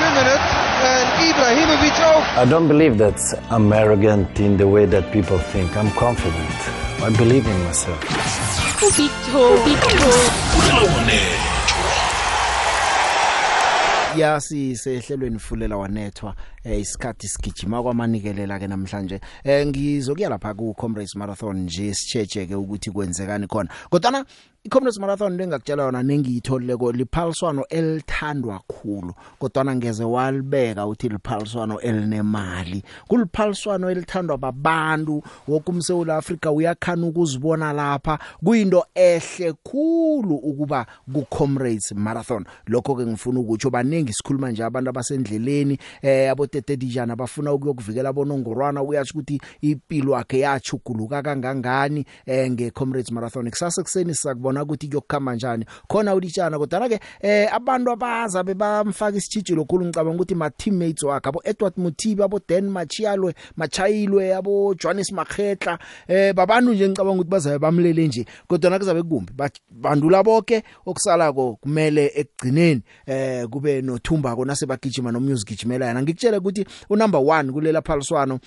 Kunnen 0.00 0.24
het 0.32 0.40
en 0.92 1.06
Ibrahimovic 1.28 1.96
ook. 2.14 2.44
I 2.44 2.48
don't 2.50 2.68
believe 2.68 2.96
that 2.96 3.38
I'm 3.50 3.72
arrogant 3.72 4.38
in 4.38 4.56
the 4.56 4.68
way 4.70 4.86
that 4.86 5.10
people 5.10 5.38
think. 5.52 5.74
I'm 5.76 5.92
confident. 5.94 6.58
I 7.06 7.10
believe 7.16 7.50
in 7.50 7.64
myself. 7.66 7.98
ya 14.16 14.40
sisehlelweni 14.40 15.38
fulela 15.38 15.76
wanethwa 15.76 16.34
eh, 16.64 16.80
isikhathi 16.80 17.28
sigijima 17.28 17.82
kwamanikelela 17.82 18.58
ke 18.58 18.66
namhlanje. 18.66 19.20
Eh, 19.44 19.66
ngizokuya 19.66 20.28
lapha 20.28 20.54
ku 20.54 20.74
Comrades 20.74 21.16
Marathon 21.16 21.56
nje 21.64 21.94
sicheche 21.94 22.46
ke 22.46 22.54
ukuthi 22.54 22.90
kwenzekani 22.90 23.46
khona. 23.46 23.70
Kodwa 23.90 24.24
iComrades 24.64 24.98
Marathon 24.98 25.36
lengakutshela 25.36 25.82
yona 25.82 26.02
nengiyitholileko 26.02 26.92
liphaliswano 26.92 27.64
elithandwa 27.68 28.58
kakhulu 28.58 29.14
kodwa 29.38 29.76
ngeze 29.76 30.04
walibeka 30.04 30.86
uthi 30.86 31.08
liphaliswano 31.08 31.80
elinemali. 31.80 32.82
Kuliphaliswano 33.08 33.90
elithandwa 33.90 34.38
babantu. 34.38 35.22
Wokumseula 35.48 36.16
Africa 36.16 36.46
uyakhana 36.46 37.06
ukuzibona 37.06 37.72
lapha. 37.72 38.18
Kuyinto 38.44 38.84
ehle 38.94 39.52
khulu 39.52 40.36
ukuba 40.36 40.86
ku 41.12 41.26
Comrades 41.30 41.92
Marathon. 41.92 42.44
Lokho 42.66 42.94
ke 42.94 43.06
ngifuna 43.06 43.40
ukutsho 43.40 43.70
baningi 43.70 44.12
sikhuluma 44.12 44.50
nje 44.50 44.64
abantu 44.64 44.90
abasendleleni 44.90 45.78
eh 46.02 46.30
abotete 46.30 46.49
dijana 46.58 47.16
bafuna 47.16 47.52
ukuyokuvikela 47.52 48.12
bonongorwana 48.12 48.82
uyathi 48.82 49.10
ukuthi 49.12 49.40
impilo 49.60 50.12
yakhe 50.12 50.38
yachuguluka 50.38 51.22
kangangani 51.22 52.04
eh 52.26 52.50
nge 52.50 52.70
Comrades 52.70 53.10
Marathon. 53.12 53.50
Kusasa 53.50 53.82
kuseni 53.82 54.14
sakubona 54.14 54.62
ukuthi 54.62 54.88
kuyokukhamba 54.88 55.32
kanjani 55.32 55.64
khona 55.88 56.14
ulitshana 56.14 56.58
kodwa 56.58 56.88
ke 56.88 57.00
eh 57.20 57.54
abantu 57.54 57.90
abaza 57.90 58.42
bebamfaka 58.42 59.16
isitshijilo 59.16 59.64
khulu 59.64 59.86
ngicabanga 59.86 60.16
ukuthi 60.16 60.34
ma 60.34 60.50
teammates 60.50 61.02
wakhe 61.02 61.28
abo 61.28 61.40
Edward 61.44 61.74
Mutiba 61.76 62.24
abo 62.24 62.40
Dan 62.48 62.68
Machialwe 62.70 63.34
Machayilwe 63.56 64.34
abo 64.34 64.74
Johannes 64.74 65.12
Makhetla 65.12 65.78
eh 66.08 66.34
babantu 66.34 66.72
nje 66.72 66.88
ngicabanga 66.88 67.14
ukuthi 67.14 67.30
bazabe 67.30 67.58
bamlele 67.58 68.06
nje. 68.06 68.26
Kodwa 68.46 68.78
kuzabe 68.78 69.02
kumbi. 69.02 69.32
Bandula 69.70 70.22
bonke 70.22 70.62
okusalako 70.86 71.58
kumele 71.60 72.12
ekugcineni 72.14 72.82
eh 73.06 73.46
kube 73.48 73.82
nothumba 73.82 74.36
kona 74.36 74.56
sebagijima 74.56 75.12
nomusic 75.12 75.48
gijimela 75.48 75.86
yana 75.86 76.02
ngikutshela 76.02 76.39
ukuthi 76.40 76.64
unumber 76.90 77.20
1 77.20 77.52
kulela 77.52 77.82
phaliswano 77.82 78.38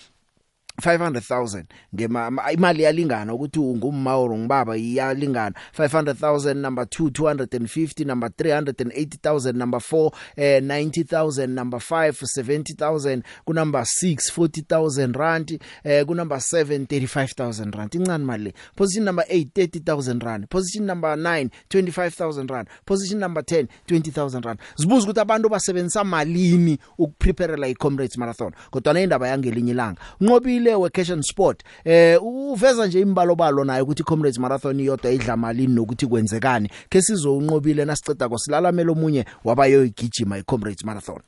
500,000 0.81 1.63
ngema 1.95 2.31
ma- 2.31 2.51
imali 2.51 2.83
yalingana 2.83 3.33
ukuthi 3.33 3.59
ungumma 3.59 4.15
or 4.15 4.37
ngibaba 4.37 4.77
iyalingana 4.77 5.55
500,000 5.77 6.53
number 6.53 6.83
2 6.85 7.07
250 7.09 8.05
number 8.05 8.29
380,000 8.29 9.53
number 9.55 9.79
4 9.79 10.11
eh 10.35 10.61
90,000 10.63 11.47
number 11.47 11.79
5 11.79 12.11
70,000 12.11 13.21
ku 13.45 13.53
number 13.53 13.81
6 13.81 14.31
40,000 14.31 15.13
rand 15.17 15.59
eh 15.83 16.05
ku 16.05 16.15
number 16.15 16.37
7 16.37 16.85
35,000 16.85 17.71
rand. 17.75 17.93
Incane 17.95 18.23
mali 18.25 18.43
le? 18.43 18.53
Position 18.75 19.05
number 19.05 19.25
8 19.29 19.47
30,000 19.55 20.23
rand. 20.23 20.47
Position 20.49 20.85
number 20.85 21.15
9 21.17 21.49
25,000 21.69 22.49
rand. 22.51 22.67
Position 22.85 23.19
number 23.19 23.43
10 23.43 23.67
20,000 23.87 24.45
rand. 24.45 24.59
Zibuza 24.75 25.03
ukuthi 25.03 25.19
abantu 25.19 25.49
basebenzisa 25.49 26.03
malini 26.03 26.77
ukupreparela 26.97 27.67
i-comrades 27.67 28.17
marathon 28.17 28.51
kodwa 28.71 29.01
indaba 29.01 29.27
yangelinye 29.27 29.71
ilanga. 29.71 30.01
Unqobile 30.21 30.62
we-cash 30.67 31.09
and 31.09 31.23
sport 31.23 31.63
eh 31.85 32.23
uveza 32.23 32.87
nje 32.87 32.99
imbalobalo 32.99 33.63
naye 33.63 33.81
ukuthi 33.81 34.01
i-comrades 34.01 34.39
marathon 34.39 34.79
iyodwa 34.79 35.11
idla 35.11 35.37
malini 35.37 35.73
nokuthi 35.75 36.07
kwenzekani 36.07 36.69
ke 36.89 37.01
sizowunqobile 37.01 37.85
nasiceda 37.85 38.29
kosilalamela 38.29 38.91
omunye 38.91 39.25
wabayoyigijima 39.43 40.37
i-comrades 40.37 40.83
marathon 40.83 41.19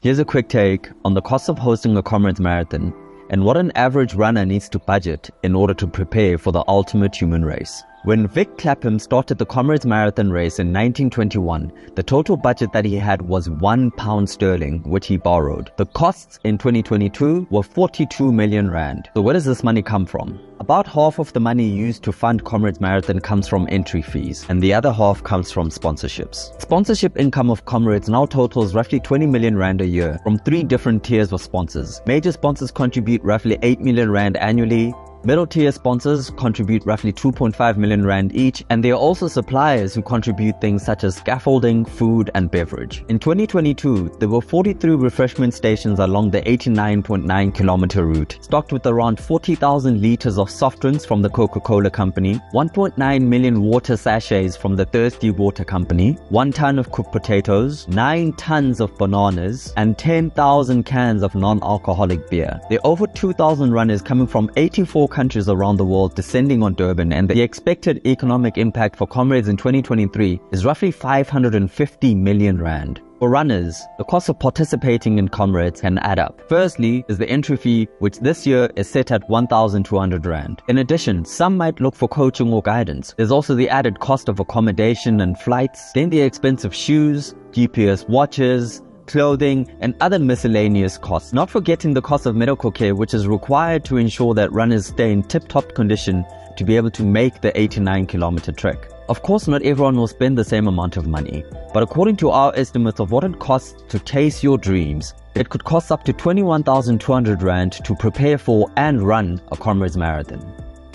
Here's 0.00 0.20
a 0.20 0.24
quick 0.24 0.48
take 0.48 0.88
on 1.04 1.14
the 1.14 1.20
cost 1.20 1.48
of 1.48 1.58
hosting 1.58 1.96
a 1.96 2.02
Comrades 2.02 2.40
Marathon 2.40 2.94
and 3.30 3.44
what 3.44 3.56
an 3.56 3.72
average 3.74 4.14
runner 4.14 4.46
needs 4.46 4.68
to 4.68 4.78
budget 4.78 5.28
in 5.42 5.56
order 5.56 5.74
to 5.74 5.88
prepare 5.88 6.38
for 6.38 6.52
the 6.52 6.62
ultimate 6.68 7.16
human 7.16 7.44
race. 7.44 7.82
When 8.08 8.26
Vic 8.26 8.56
Clapham 8.56 8.98
started 8.98 9.36
the 9.36 9.44
Comrades 9.44 9.84
Marathon 9.84 10.30
race 10.30 10.58
in 10.58 10.68
1921, 10.68 11.70
the 11.94 12.02
total 12.02 12.38
budget 12.38 12.72
that 12.72 12.86
he 12.86 12.94
had 12.94 13.20
was 13.20 13.50
one 13.50 13.90
pound 13.90 14.30
sterling, 14.30 14.82
which 14.84 15.06
he 15.06 15.18
borrowed. 15.18 15.70
The 15.76 15.84
costs 15.84 16.38
in 16.42 16.56
2022 16.56 17.48
were 17.50 17.62
42 17.62 18.32
million 18.32 18.70
rand. 18.70 19.10
So 19.14 19.20
where 19.20 19.34
does 19.34 19.44
this 19.44 19.62
money 19.62 19.82
come 19.82 20.06
from? 20.06 20.40
About 20.58 20.86
half 20.86 21.18
of 21.18 21.34
the 21.34 21.40
money 21.40 21.68
used 21.68 22.02
to 22.04 22.12
fund 22.12 22.44
Comrades 22.44 22.80
Marathon 22.80 23.20
comes 23.20 23.46
from 23.46 23.68
entry 23.70 24.00
fees, 24.00 24.46
and 24.48 24.62
the 24.62 24.72
other 24.72 24.90
half 24.90 25.22
comes 25.22 25.52
from 25.52 25.68
sponsorships. 25.68 26.58
Sponsorship 26.62 27.18
income 27.18 27.50
of 27.50 27.66
Comrades 27.66 28.08
now 28.08 28.24
totals 28.24 28.74
roughly 28.74 29.00
20 29.00 29.26
million 29.26 29.54
rand 29.54 29.82
a 29.82 29.86
year 29.86 30.18
from 30.24 30.38
three 30.38 30.64
different 30.64 31.04
tiers 31.04 31.30
of 31.30 31.42
sponsors. 31.42 32.00
Major 32.06 32.32
sponsors 32.32 32.70
contribute 32.70 33.22
roughly 33.22 33.58
8 33.60 33.80
million 33.80 34.10
rand 34.10 34.38
annually. 34.38 34.94
Middle 35.24 35.48
tier 35.48 35.72
sponsors 35.72 36.30
contribute 36.30 36.86
roughly 36.86 37.12
2.5 37.12 37.76
million 37.76 38.06
rand 38.06 38.36
each, 38.36 38.64
and 38.70 38.84
there 38.84 38.92
are 38.92 38.98
also 38.98 39.26
suppliers 39.26 39.92
who 39.92 40.00
contribute 40.00 40.60
things 40.60 40.84
such 40.84 41.02
as 41.02 41.16
scaffolding, 41.16 41.84
food, 41.84 42.30
and 42.36 42.48
beverage. 42.50 43.04
In 43.08 43.18
2022, 43.18 44.16
there 44.20 44.28
were 44.28 44.40
43 44.40 44.94
refreshment 44.94 45.54
stations 45.54 45.98
along 45.98 46.30
the 46.30 46.40
89.9 46.42 47.52
kilometer 47.52 48.06
route, 48.06 48.38
stocked 48.40 48.72
with 48.72 48.86
around 48.86 49.18
40,000 49.18 50.00
liters 50.00 50.38
of 50.38 50.48
soft 50.48 50.80
drinks 50.80 51.04
from 51.04 51.20
the 51.20 51.30
Coca 51.30 51.58
Cola 51.58 51.90
Company, 51.90 52.40
1.9 52.54 53.22
million 53.22 53.60
water 53.60 53.96
sachets 53.96 54.56
from 54.56 54.76
the 54.76 54.86
Thirsty 54.86 55.32
Water 55.32 55.64
Company, 55.64 56.12
1 56.28 56.52
ton 56.52 56.78
of 56.78 56.92
cooked 56.92 57.10
potatoes, 57.10 57.88
9 57.88 58.32
tons 58.34 58.80
of 58.80 58.96
bananas, 58.96 59.72
and 59.76 59.98
10,000 59.98 60.84
cans 60.84 61.24
of 61.24 61.34
non 61.34 61.60
alcoholic 61.64 62.30
beer. 62.30 62.60
There 62.70 62.78
are 62.78 62.86
over 62.86 63.08
2,000 63.08 63.72
runners 63.72 64.00
coming 64.00 64.28
from 64.28 64.48
84 64.56 65.07
countries 65.08 65.48
around 65.48 65.76
the 65.76 65.84
world 65.84 66.14
descending 66.14 66.62
on 66.62 66.74
Durban, 66.74 67.12
and 67.12 67.28
the 67.28 67.40
expected 67.40 68.00
economic 68.06 68.58
impact 68.58 68.96
for 68.96 69.06
Comrades 69.06 69.48
in 69.48 69.56
2023 69.56 70.40
is 70.52 70.64
roughly 70.64 70.90
550 70.90 72.14
million 72.14 72.60
rand. 72.60 73.00
For 73.18 73.28
runners, 73.28 73.82
the 73.98 74.04
cost 74.04 74.28
of 74.28 74.38
participating 74.38 75.18
in 75.18 75.26
Comrades 75.26 75.80
can 75.80 75.98
add 75.98 76.20
up. 76.20 76.40
Firstly 76.48 77.04
is 77.08 77.18
the 77.18 77.28
entry 77.28 77.56
fee, 77.56 77.88
which 77.98 78.20
this 78.20 78.46
year 78.46 78.70
is 78.76 78.88
set 78.88 79.10
at 79.10 79.28
1,200 79.28 80.24
Rand. 80.24 80.62
In 80.68 80.78
addition, 80.78 81.24
some 81.24 81.56
might 81.56 81.80
look 81.80 81.96
for 81.96 82.06
coaching 82.06 82.52
or 82.52 82.62
guidance. 82.62 83.14
There's 83.16 83.32
also 83.32 83.56
the 83.56 83.68
added 83.68 83.98
cost 83.98 84.28
of 84.28 84.38
accommodation 84.38 85.20
and 85.20 85.36
flights, 85.36 85.90
then 85.94 86.10
the 86.10 86.20
expense 86.20 86.64
of 86.64 86.72
shoes, 86.72 87.34
GPS 87.50 88.08
watches, 88.08 88.82
clothing, 89.08 89.68
and 89.80 89.94
other 90.00 90.20
miscellaneous 90.20 90.96
costs. 90.96 91.32
Not 91.32 91.50
forgetting 91.50 91.94
the 91.94 92.02
cost 92.02 92.26
of 92.26 92.36
medical 92.36 92.70
care, 92.70 92.94
which 92.94 93.14
is 93.14 93.26
required 93.26 93.84
to 93.86 93.96
ensure 93.96 94.34
that 94.34 94.52
runners 94.52 94.86
stay 94.86 95.10
in 95.10 95.24
tip 95.24 95.48
top 95.48 95.74
condition 95.74 96.24
to 96.56 96.64
be 96.64 96.76
able 96.76 96.90
to 96.90 97.02
make 97.02 97.40
the 97.40 97.58
89 97.58 98.06
kilometer 98.06 98.52
trek. 98.52 98.88
Of 99.08 99.22
course, 99.22 99.48
not 99.48 99.62
everyone 99.62 99.96
will 99.96 100.06
spend 100.06 100.36
the 100.36 100.44
same 100.44 100.68
amount 100.68 100.96
of 100.96 101.06
money, 101.06 101.44
but 101.72 101.82
according 101.82 102.16
to 102.18 102.30
our 102.30 102.52
estimates 102.54 103.00
of 103.00 103.10
what 103.10 103.24
it 103.24 103.38
costs 103.38 103.82
to 103.88 103.98
chase 103.98 104.42
your 104.42 104.58
dreams, 104.58 105.14
it 105.34 105.48
could 105.48 105.64
cost 105.64 105.90
up 105.90 106.04
to 106.04 106.12
21,200 106.12 107.42
Rand 107.42 107.72
to 107.84 107.94
prepare 107.94 108.38
for 108.38 108.70
and 108.76 109.02
run 109.02 109.40
a 109.50 109.56
Comrades 109.56 109.96
Marathon. 109.96 110.44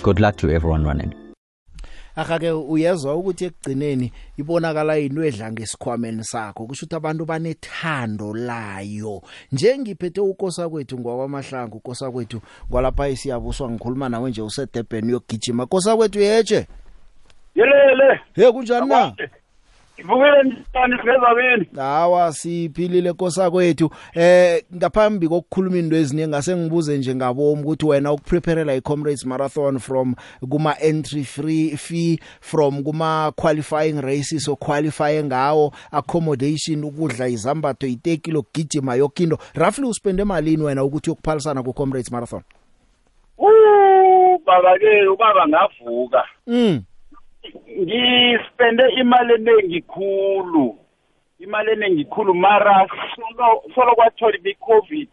Good 0.04 0.20
luck 0.20 0.36
to 0.38 0.52
everyone 0.52 0.84
running. 0.84 1.23
Akake 2.16 2.52
uyezwa 2.52 3.16
ukuthi 3.16 3.46
ekugcineni 3.46 4.12
ibonakala 4.38 4.98
into 4.98 5.24
edla 5.24 5.52
ngesikhwameni 5.52 6.24
sakho? 6.24 6.66
Kusho 6.66 6.86
ukuthi 6.86 6.96
abantu 6.96 7.26
banethando 7.26 8.34
layo. 8.34 9.22
Njengiphethe 9.52 10.22
ukosa 10.22 10.70
kwethu 10.70 11.00
ngwakwamahlangu 11.00 11.78
ukosa 11.78 12.12
kwethu 12.12 12.42
kwalapha 12.70 13.10
isiyabuswa 13.10 13.70
ngikhuluma 13.70 14.10
nawe 14.10 14.30
nje 14.30 14.42
usedebhen 14.42 15.06
uyogijima. 15.06 15.66
Kosa 15.66 15.96
kwethu 15.96 16.20
yeje 16.20 16.68
yelele 17.56 18.20
he 18.36 18.52
kunjani 18.52 18.88
na? 18.88 19.14
Ngivukile 20.00 20.44
njani 20.44 20.98
singezabeni 20.98 21.68
hawa 21.76 22.34
siphilile 22.34 23.14
kosa 23.14 23.52
kwethu. 23.52 23.90
Eh 24.14 24.64
ngaphambi 24.76 25.28
kokukhuluma 25.28 25.78
into 25.78 25.96
eziningi 25.96 26.28
ngase 26.28 26.56
ngibuze 26.56 26.98
nje 26.98 27.16
ngabomu 27.16 27.62
ukuthi 27.62 27.86
wena 27.86 28.12
ukupreparela 28.12 28.76
i-comrades 28.76 29.26
marathon 29.26 29.80
from 29.80 30.16
kuma 30.50 30.80
entry 30.80 31.24
free 31.24 31.78
fee 31.78 32.20
from 32.42 32.84
kuma 32.84 33.32
qualifying 33.36 34.02
races 34.02 34.48
o 34.48 34.56
qualify 34.56 35.24
ngawo 35.24 35.74
accommodation 35.92 36.84
ukudla 36.84 37.28
izambatho 37.28 37.88
iteki 37.88 38.32
lokugijima 38.32 38.96
yokindo 38.96 39.38
roughly 39.56 39.86
uspende 39.88 40.24
malini 40.24 40.64
wena 40.64 40.84
ukuthi 40.84 41.12
ukuphalisana 41.12 41.64
ku 41.64 41.74
comrades 41.74 42.12
marathon? 42.12 42.42
Uh, 43.38 44.38
baba 44.46 44.80
ke 44.80 45.08
ubaba 45.08 45.48
ngavuka. 45.48 46.24
Mm. 46.48 46.82
Ngispende 47.82 48.84
imali 49.00 49.34
eningi 49.34 49.82
khulu 49.82 50.78
imali 51.40 51.72
eningi 51.72 52.06
khulu. 52.06 52.34
Mara 52.34 52.88
solo 53.16 53.64
solo 53.76 53.96
kwathola 53.96 54.38
i-covid 54.44 55.10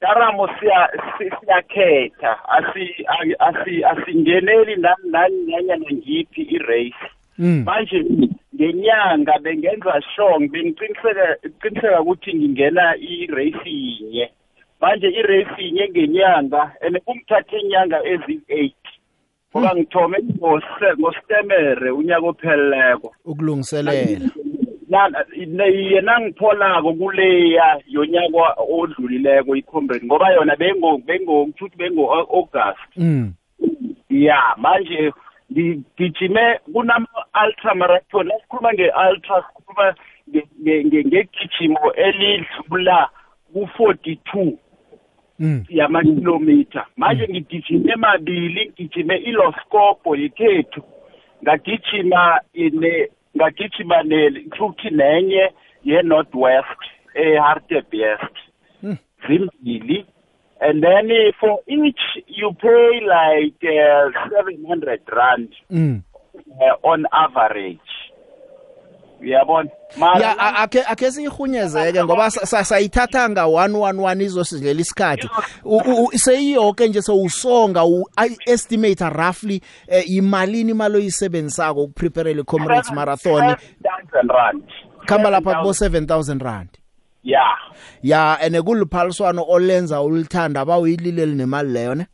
daramo 0.00 0.48
siya 0.58 0.88
si- 1.18 1.30
siyakhetha. 1.40 2.38
Asi 2.48 3.04
asi- 3.08 3.36
asi 3.38 3.84
asingeneli 3.84 4.76
nani 4.76 5.10
nani 5.10 5.46
nanyana 5.46 5.86
ngiphi 5.92 6.42
i-race. 6.42 7.06
Mm. 7.38 7.64
manje 7.66 7.98
ngenyanga 8.54 9.38
bengenza 9.42 10.00
sure 10.14 10.48
bengiqiniseka 10.48 11.36
qiniseka 11.60 12.00
ukuthi 12.00 12.34
ngingena 12.34 12.94
i-race 12.96 13.66
yinye 13.70 14.30
manje 14.80 15.08
i-race 15.10 15.58
yinye 15.62 15.88
ngenyanga 15.88 16.72
and 16.80 16.98
kungithathe 17.02 17.58
inyanga 17.58 17.98
eziyi-eight 18.06 18.84
ngoba 19.54 19.74
ngithome 19.76 20.18
ngostemere 20.98 21.90
unyaka 21.90 22.26
opheleleko. 22.26 23.14
Ukulungiselela. 23.24 24.30
Yena 25.90 26.20
ngipholako 26.20 26.94
kuleya 26.94 27.80
yonyaka 27.88 28.54
odlulileko 28.70 29.56
i-comrade 29.56 30.06
ngoba 30.06 30.32
yona 30.32 30.56
bengo 30.56 30.98
bengo 30.98 31.46
ngithuthi 31.46 31.76
bengo 31.76 32.12
August 32.14 32.96
mm. 32.96 33.32
Ya 34.10 34.42
manje 34.56 35.12
ngigijime 35.52 36.58
kunama-ultra 36.72 37.74
marathon 37.74 38.30
asikhuluma 38.32 38.72
nge-ultra 38.72 39.42
sikhuluma 39.42 39.94
nge- 40.30 40.48
nge- 40.62 40.84
nge- 40.84 41.04
ngegijimo 41.06 41.92
elidlula 41.92 43.08
ku-forty-two. 43.52 44.44
mm 44.44 44.58
yamakilomitha 45.68 46.86
manje 46.96 47.28
ngigijime 47.30 47.96
mabili 47.96 48.66
ngigijime 48.70 49.16
iloskopo 49.16 50.16
yekhethu. 50.16 50.82
Ngagijima 51.42 52.40
ine 52.52 53.08
ngagijima 53.36 54.02
ne 54.02 54.30
futhi 54.56 54.90
nenye 54.90 55.50
ye-north 55.84 56.34
west 56.34 56.80
e-hartebest 57.14 58.34
Mm. 58.82 58.96
zimbili. 59.28 60.06
And 60.60 60.82
then 60.82 61.10
eh, 61.10 61.32
for 61.40 61.58
each 61.66 62.00
you 62.26 62.52
pay 62.60 63.00
like 63.00 63.64
uh, 63.64 64.10
700 64.30 65.00
rand 65.12 65.48
mm. 65.70 66.02
uh, 66.60 66.76
on 66.90 67.04
average. 67.12 67.80
Uyabona 69.20 69.70
mara 69.98 70.20
ya 70.20 70.38
a- 70.38 70.54
akhe 70.62 70.82
akhe 70.82 71.10
siyihunyezeke 71.10 72.04
ngoba 72.04 72.30
sa- 72.30 72.46
sa- 72.46 72.64
sayithatha 72.64 73.28
nga 73.30 73.42
111 73.46 74.22
izosidlela 74.22 74.80
isikhathi. 74.80 75.28
U- 75.64 75.76
u- 75.76 76.04
u- 76.04 76.18
seyiyonke 76.18 76.88
nje 76.88 77.02
sowusonga 77.02 77.84
u 77.84 78.04
I- 78.16 78.36
estimate 78.46 79.04
roughly 79.10 79.60
eh, 79.88 80.10
imalini 80.10 80.70
imali 80.70 80.96
oyisebenzisako 80.96 81.82
ukupreparela 81.82 82.40
i-comrades 82.40 82.92
marathon? 82.92 83.42
7000 83.42 84.28
rand. 84.28 84.62
Khamba 85.06 85.30
lapha 85.30 85.54
kubo 85.54 85.70
7000 85.72 86.38
rand. 86.38 86.68
Ya. 87.24 87.44
Ya 88.02 88.38
ene 88.42 88.62
kuliphaliswano 88.62 89.44
olenza 89.48 90.02
ulithanda 90.02 90.60
abawuyilileli 90.60 91.34
nemali 91.34 91.72
leyo 91.72 91.94
ne? 91.94 92.06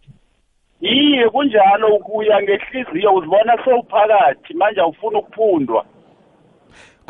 Yiye 0.81 1.29
kunjalo 1.29 1.97
ukuya 1.97 2.43
ngehliziyo 2.43 3.15
uzibona 3.15 3.65
sowuphakathi 3.65 4.55
manje 4.55 4.81
awufuna 4.81 5.19
ukuphundwa 5.19 5.85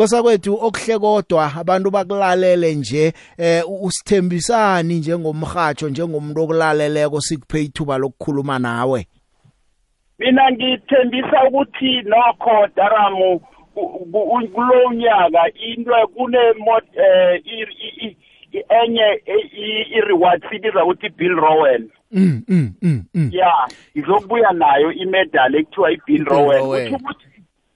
Kosa 0.00 0.22
kwethu 0.22 0.54
okuhle 0.54 0.98
kodwa 0.98 1.52
abantu 1.60 1.90
bakulalele 1.90 2.74
nje 2.74 3.12
eh 3.38 3.62
usithembisani 3.82 4.94
njengomhatsho 4.94 5.88
njengomuntu 5.88 6.40
okulaleleko 6.40 7.20
sikuphe 7.20 7.62
ithuba 7.62 7.98
lokukhuluma 7.98 8.58
nawe. 8.58 9.06
Mina 10.18 10.50
ngithembisa 10.52 11.44
ukuthi 11.48 12.02
nokho 12.02 12.66
daramu 12.76 13.40
kulo 14.54 14.92
nyaka 14.92 15.42
into 15.68 15.92
kune 16.14 16.38
eh 16.96 18.16
enye 18.82 19.22
i-reward 19.96 20.42
sibiza 20.50 20.84
ukuthi 20.84 21.08
Bill 21.08 21.34
Rowan 21.34 21.90
mm 22.12 22.42
mm 22.48 22.72
mm, 22.82 23.04
mm. 23.14 23.30
ya 23.32 23.52
izokubuya 23.94 24.52
nayo 24.52 24.92
imedal 24.92 25.54
ekuthiwa 25.54 25.92
i-Bill 25.92 26.24
Rowan 26.24 26.60
kuthi 26.62 26.94
ukuthi 26.94 27.26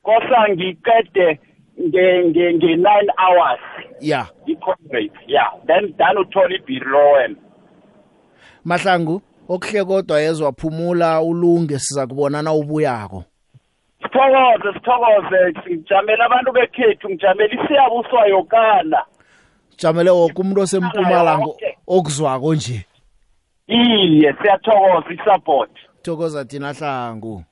kosa 0.02 0.48
ngiqede 0.48 1.38
nge 1.80 2.24
nge 2.24 2.52
nge 2.54 2.76
9 2.76 3.08
hours. 3.18 3.60
Yeah 4.00 4.26
i-comrade 4.46 5.12
yeah 5.26 5.50
then 5.66 5.94
then 5.98 6.18
uthola 6.18 6.54
i-Bill 6.54 6.84
Rowan 6.84 7.36
Mahlangu 8.64 9.22
okuhle 9.48 9.84
kodwa 9.84 10.20
yezwa 10.20 10.52
phumula 10.52 11.22
ulunge 11.22 11.78
siza 11.78 12.06
kubonana 12.06 12.52
ubuyako 12.52 13.24
sithokoze 14.04 14.72
sithokoze. 14.74 15.52
Ngijamela 15.70 16.24
abantu 16.24 16.52
bekhethu 16.52 17.10
ngijamela 17.10 17.54
isiyabuswa 17.54 18.26
yokana. 18.26 19.02
Jamele 19.78 20.10
wonke 20.10 20.40
umuntu 20.40 20.60
osempumalanga 20.60 21.46
okuzwako 21.86 22.54
nje. 22.54 22.86
Iye 23.66 24.34
siyathokoza 24.42 25.10
isupport. 25.14 25.70
Thokoza 26.02 26.44
thina 26.44 26.72
hlangu. 26.72 27.44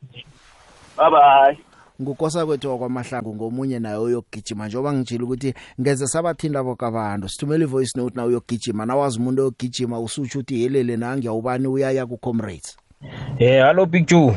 Bye 0.97 1.11
bye 1.11 1.72
ngukosa 2.01 2.47
kwethu 2.47 2.71
wakwamahlangu 2.71 3.35
ngomunye 3.35 3.79
naye 3.79 3.97
uyogijima 3.97 4.67
njengoba 4.67 4.93
ngijile 4.93 5.25
ukuthi 5.25 5.55
ngeze 5.81 6.07
sabathinda 6.07 6.63
boke 6.63 6.87
abantu 6.87 7.29
sithumele 7.29 7.65
ivoice 7.65 7.99
note 7.99 8.17
na 8.17 8.25
uyogijima 8.25 8.87
nawazi 8.87 9.19
umuntu 9.19 9.43
oyogijima 9.43 10.01
usutsho 10.01 10.39
ukuthi 10.39 10.63
yelele 10.63 10.97
na 10.97 11.17
ngiyawubani 11.17 11.67
uyaya 11.67 12.07
ku-comrades 12.07 12.77
Eh 13.39 13.63
hallo 13.63 13.87
Big 13.87 14.07
Joe. 14.07 14.35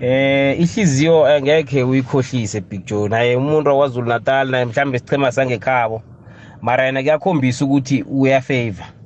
Eh 0.00 0.60
ihliziyo 0.60 1.26
angeke 1.26 1.82
uyikhohlise 1.82 2.60
Big 2.60 2.86
Joe 2.86 3.08
naye 3.08 3.36
umuntu 3.36 3.78
waZulu 3.78 4.08
Natal 4.08 4.50
naye 4.50 4.64
mhlambe 4.64 4.96
isichema 4.96 5.32
sangekhabo. 5.32 6.02
Mara 6.62 6.86
yena 6.86 7.02
kuyakhombisa 7.02 7.64
ukuthi 7.64 8.02
uyafavor. 8.02 8.99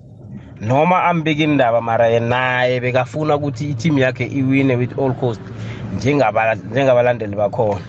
Noma 0.66 1.04
ambeke 1.04 1.44
indaba 1.44 1.80
mara 1.80 2.08
yena 2.08 2.28
naye 2.28 2.80
bekafuna 2.80 3.36
ukuthi 3.36 3.70
i-team 3.70 3.98
yakhe 3.98 4.26
iwine 4.26 4.76
with 4.76 4.98
all 4.98 5.14
cost 5.14 5.40
njengaba 5.96 6.54
njengabalandeli 6.54 7.36
bakhona. 7.36 7.84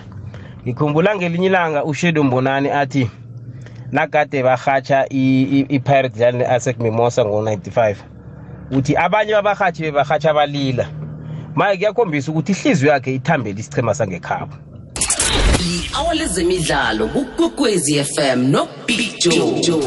Ngikhumbula 0.63 1.15
ngelinye 1.15 1.47
ilanga 1.47 1.83
uShedo 1.83 2.23
Mbonani 2.23 2.69
athi 2.69 3.09
nakade 3.91 4.43
bahatsha 4.43 5.05
i-Pirates 5.09 6.17
dlala 6.17 6.37
ne-ASEC 6.37 6.79
Mimosa 6.79 7.25
ngo-95 7.25 7.95
uthi 8.71 8.97
abanye 8.97 9.33
babahathi 9.33 9.81
bebahatsha 9.81 10.33
balila 10.33 10.87
maye 11.55 11.77
kuyakhombisa 11.77 12.31
ukuthi 12.31 12.51
ihliziyo 12.51 12.91
yakhe 12.91 13.15
ithambele 13.15 13.59
isichema 13.59 13.93
sangekhabo. 13.93 14.55
I-hour 15.59 16.15
lezemidlalo 16.15 17.07
kukwekwezi 17.07 18.03
fm 18.03 18.51
nobig 18.51 19.19
joe. 19.19 19.85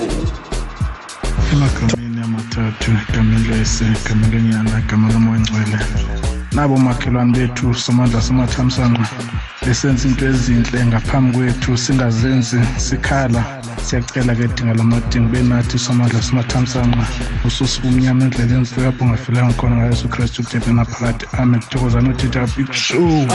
Emagameni 2.58 2.68
amathathu 2.68 2.92
gamelese 3.12 3.84
gamelonyana 4.04 4.80
gama 4.86 5.12
kamoyingcwele 5.12 5.78
nabo 6.52 6.76
makhelwane 6.76 7.32
bethu 7.32 7.74
somandla 7.74 8.20
samathamsanqa 8.20 9.08
besenza 9.64 10.08
into 10.08 10.26
ezinhle 10.26 10.86
ngaphambi 10.86 11.36
kwethu 11.36 11.76
singazenzi 11.76 12.60
sikhala. 12.76 13.44
Siyacela 13.82 14.34
ke 14.34 14.48
dinga 14.56 14.74
lamadingo 14.74 15.28
benathi 15.32 15.78
somandla 15.78 16.22
samathamsanqa 16.22 17.06
ususuku 17.44 17.88
umnyama 17.88 18.24
endleleni 18.24 18.64
zifika 18.64 18.92
ungafelanga 19.00 19.54
khona 19.54 19.76
ngayesu 19.76 20.08
kristu 20.08 20.42
kudebena 20.42 20.84
phakathi. 20.84 21.26
Amen. 21.38 21.60
Thokozani 21.60 22.08
uthetha 22.10 22.46
big 22.56 22.72
show. 22.72 23.26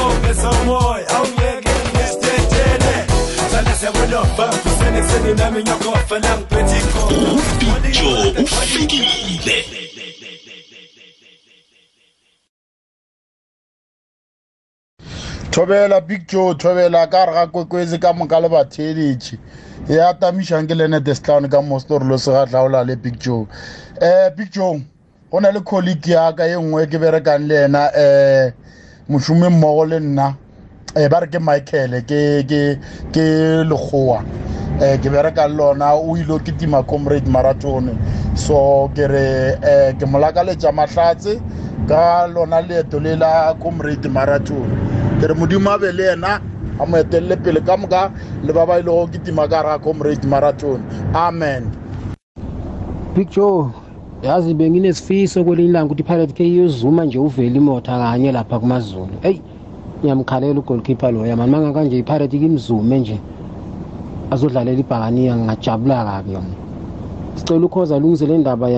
Ubijo 7.78 8.10
ufikile 8.43 9.65
thobela 15.52 16.02
big 16.02 16.28
joe 16.28 16.56
thobela 16.56 17.08
ka 17.08 17.26
re 17.26 17.34
ga 17.34 17.47
kwekwetse 17.47 17.97
ka 17.97 18.13
moka 18.13 18.39
le 18.39 18.49
batheletše 18.49 19.38
e 19.89 19.99
atamišang 19.99 20.67
ke 20.67 20.76
lene 20.76 20.99
destown 20.99 21.49
ka 21.49 21.62
mostorolo 21.62 22.17
se 22.17 22.32
gatlaola 22.32 22.84
le 22.84 22.95
big 22.95 23.19
joe. 23.19 23.47
Um 24.02 24.36
big 24.36 24.52
joe 24.52 24.82
go 25.32 25.39
na 25.39 25.52
le 25.52 25.60
colleague 25.62 26.08
yaka 26.08 26.45
ye 26.47 26.56
nngwe 26.56 26.88
ke 26.88 26.97
berekang 26.97 27.47
le 27.47 27.65
ena 27.65 27.91
um 27.91 28.52
mošomi 29.10 29.49
mmogo 29.49 29.86
le 29.86 29.99
nna. 29.99 30.36
Um 30.95 31.10
ba 31.10 31.19
re 31.19 31.27
ke 31.27 31.39
michael 31.39 32.01
ke 32.01 32.43
ke 32.47 32.79
ke 33.13 33.25
lekgowa. 33.69 34.19
Um 34.73 34.97
ke 35.01 35.10
bereka 35.10 35.47
le 35.47 35.56
lona 35.56 35.93
o 35.95 36.15
ile 36.17 36.39
ke 36.39 36.51
tima 36.58 36.84
comrade 36.84 37.27
marathon 37.27 37.93
so 38.36 38.89
ke 38.95 39.06
re 39.08 39.53
um 39.62 39.97
ke 39.97 40.06
molakaletša 40.06 40.71
mahlatse 40.73 41.41
ka 41.88 42.25
lona 42.27 42.62
leeto 42.62 42.99
le 42.99 43.15
la 43.15 43.53
comrade 43.62 44.08
marathon 44.10 44.65
ke 45.21 45.29
re 45.29 45.34
modimo 45.34 45.69
a 45.69 45.77
be 45.79 45.91
le 45.91 46.03
yena 46.10 46.41
a 46.79 46.86
mo 46.86 46.97
etelele 46.97 47.38
pele 47.43 47.62
ka 47.62 47.77
moka 47.77 48.12
le 48.43 48.53
ba 48.53 48.65
ba 48.65 48.79
ile 48.79 48.89
go 48.89 49.08
ketima 49.08 49.47
ka 49.49 49.62
ga 49.63 49.77
comrade 49.77 50.25
marathon 50.25 50.82
amen. 51.13 51.69
Big 53.15 53.29
joe 53.29 53.69
yazi 54.23 54.53
benginesifiso 54.53 55.43
kwelinye 55.43 55.69
ilanga 55.69 55.86
ukuthi 55.86 56.01
ipirate 56.01 56.34
ke 56.34 56.43
iyozuma 56.47 57.06
nje 57.06 57.19
uvele 57.19 57.58
imota 57.58 57.97
kanye 57.97 58.32
lapha 58.32 58.60
kumazulu. 58.60 59.13
Eyi 59.23 59.41
ngiyamkhalela 60.04 60.60
ugolkeeper 60.60 61.12
loya 61.12 61.36
mani 61.36 61.52
mangakanje 61.52 61.98
ipirate 61.98 62.38
kimzume 62.38 63.00
nje. 63.00 63.20
Azodlalela 64.32 64.80
ibhakaniya 64.80 65.36
ngingajabula 65.36 66.06
kabi 66.06 66.34
yona. 66.34 66.56
Sicela 67.36 67.66
ukhoza 67.66 67.96
alungise 67.96 68.26
le 68.26 68.38
ndaba 68.38 68.70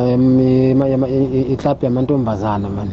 iclub 1.53 1.83
yamantombazana 1.83 2.69
mani 2.69 2.91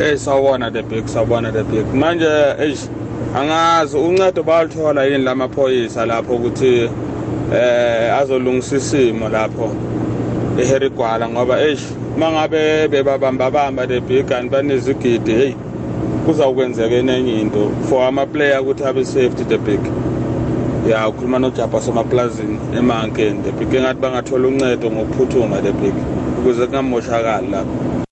Eh 0.00 0.16
sawubona 0.16 0.70
the 0.70 0.82
big 0.82 1.06
sawubona 1.06 1.52
the 1.52 1.64
big. 1.64 1.86
Manje 1.94 2.26
eish 2.60 2.88
angazi 3.34 3.96
uncedo 3.96 4.42
bayalithola 4.42 5.04
yini 5.04 5.24
lamaphoyisa 5.24 6.06
lapho 6.06 6.34
ukuthi 6.34 6.90
eh 7.52 8.14
azolungisa 8.18 8.76
isimo 8.76 9.28
lapho 9.28 9.70
eHerigwala 10.60 11.28
ngoba 11.28 11.60
eish 11.60 11.82
mangabe 12.18 12.88
bebabamba 12.88 13.50
bamba 13.50 13.86
the 13.86 14.00
big 14.00 14.32
and 14.32 14.50
banezigidi 14.50 15.32
hey. 15.32 15.67
Kuzawukwenzeka 16.28 16.94
enye 16.94 17.40
into. 17.40 17.70
For 17.88 18.06
ama 18.06 18.26
player 18.26 18.60
ukuthi 18.60 18.84
abe 18.84 19.04
safety 19.04 19.44
the 19.44 19.58
big. 19.58 19.80
Ya 20.88 21.08
ukhuluma 21.08 21.38
nojapa 21.38 21.80
somaplazini 21.80 22.58
emankeni 22.76 23.42
the 23.42 23.52
big. 23.52 23.74
Engathi 23.74 24.00
bangathola 24.00 24.48
uncedo 24.48 24.90
ngokuphuthuma 24.90 25.62
the 25.62 25.72
big 25.72 25.94
ukuze 26.38 26.66
kungamoshakali 26.66 27.48
lapho. 27.48 28.04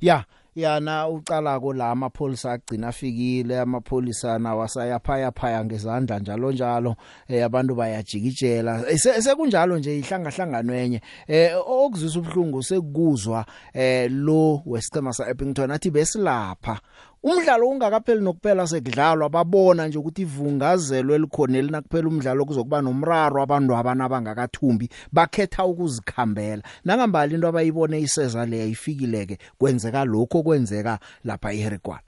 Ya 0.00 0.24
yana 0.56 1.08
ucalako 1.08 1.72
la 1.72 1.90
amapholisa 1.90 2.52
agcina 2.52 2.88
afikile 2.88 3.60
amapholisa 3.60 4.38
nawasayaphaya 4.38 5.30
phaya 5.30 5.64
ngezandla 5.64 6.18
njalo 6.18 6.52
njalo 6.52 6.96
eh 7.28 7.44
abantu 7.44 7.74
bayajikijela. 7.74 8.84
Sekunjalo 9.20 9.78
nje 9.78 9.98
ihlangahlangano 9.98 10.74
enye. 10.74 11.00
Eh 11.26 11.50
okuzwisa 11.66 12.18
ubhlungu 12.18 12.62
sekuzwa 12.62 13.44
eh 13.74 14.10
lo 14.10 14.62
wesicema 14.66 15.12
sa 15.12 15.30
Eppington 15.30 15.70
athi 15.70 15.90
besilapha. 15.90 16.80
Umdlalo 17.22 17.68
ungakapheli 17.68 18.20
nokuphela 18.20 18.66
sekudlalwa 18.66 19.28
babona 19.28 19.86
nje 19.86 19.98
ukuthi 19.98 20.22
ivungazelo 20.22 21.14
elikhona 21.14 21.58
elinakuphela 21.58 22.08
umdlalo 22.08 22.44
kuzokuba 22.44 22.82
nomraro 22.82 23.42
abantu 23.42 23.76
abana 23.76 24.04
abangakathumbi 24.04 24.88
bakhetha 25.12 25.64
ukuzikhambela. 25.64 26.62
Nangambali 26.84 27.34
into 27.34 27.48
abayibone 27.48 28.00
iseza 28.00 28.46
le 28.46 28.62
ayifikileke 28.62 29.38
kwenzeka 29.58 30.04
lokho 30.04 30.42
kwenzeka 30.42 30.98
lapha 31.24 31.52
eHerigwala 31.52 32.02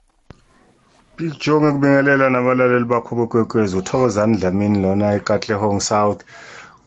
Big 1.17 1.37
Joe 1.39 1.61
ngikubingelela 1.61 2.29
nabalaleli 2.29 2.85
bakho 2.85 3.15
bokwekwezi 3.15 3.77
uthokozani 3.77 4.37
Dlamini 4.37 4.81
lona 4.81 5.13
eKatlehong 5.13 5.79
South. 5.81 6.23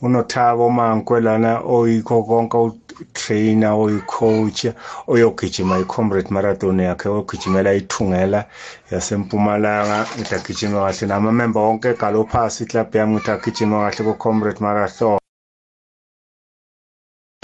Unothabo 0.05 0.71
mankwe 0.71 1.21
lana 1.21 1.61
oyikho 1.65 2.23
konke 2.29 2.57
uyi-trainer 2.57 3.73
uyi-coach 3.73 4.61
oyogijima 5.09 5.79
i-comrade 5.81 6.31
marathon 6.31 6.79
yakhe 6.81 7.09
ogijimela 7.09 7.73
ithungela 7.73 8.45
yasempumalanga. 8.91 10.07
Ngithi 10.19 10.35
agijime 10.35 10.77
kahle 10.79 11.07
namamemba 11.09 11.61
wonke 11.61 11.89
egalophasi 11.89 12.65
iklabhu 12.65 12.99
yami 12.99 13.15
ngithi 13.15 13.31
agijime 13.31 13.77
kahle 13.81 14.13
ku-comrade 14.13 14.61
marathon. 14.61 15.19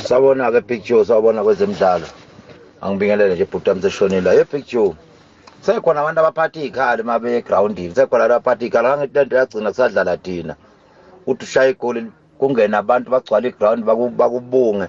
Sawubona-ke 0.04 0.60
big 0.60 0.84
joe 0.84 1.04
sawubona 1.04 1.42
kwezemidlalo. 1.42 2.06
Angibingelele 2.82 3.34
nje 3.34 3.44
bhuti 3.44 3.68
wami 3.70 3.82
seshonile. 3.82 4.36
Ye 4.36 4.44
big 4.44 4.66
joe 4.66 4.94
sekhona 5.62 6.00
abantu 6.00 6.20
abaphatha 6.20 6.60
iy'khali 6.60 7.02
uma 7.02 7.18
begrawundini 7.18 7.94
sekhona 7.94 8.24
abantu 8.24 8.36
abaphatha 8.36 8.64
iy'khali? 8.64 8.88
Kangithi 8.88 9.14
lento 9.14 9.36
yagcina 9.36 9.70
kusadlala 9.70 10.16
thina. 10.16 10.56
Uthi 11.26 11.44
ushaya 11.44 11.70
igoli 11.70 12.00
kungena 12.40 12.78
abantu 12.82 13.10
bagcwala 13.10 13.48
igrawundi 13.48 13.84
bakubunge 14.20 14.88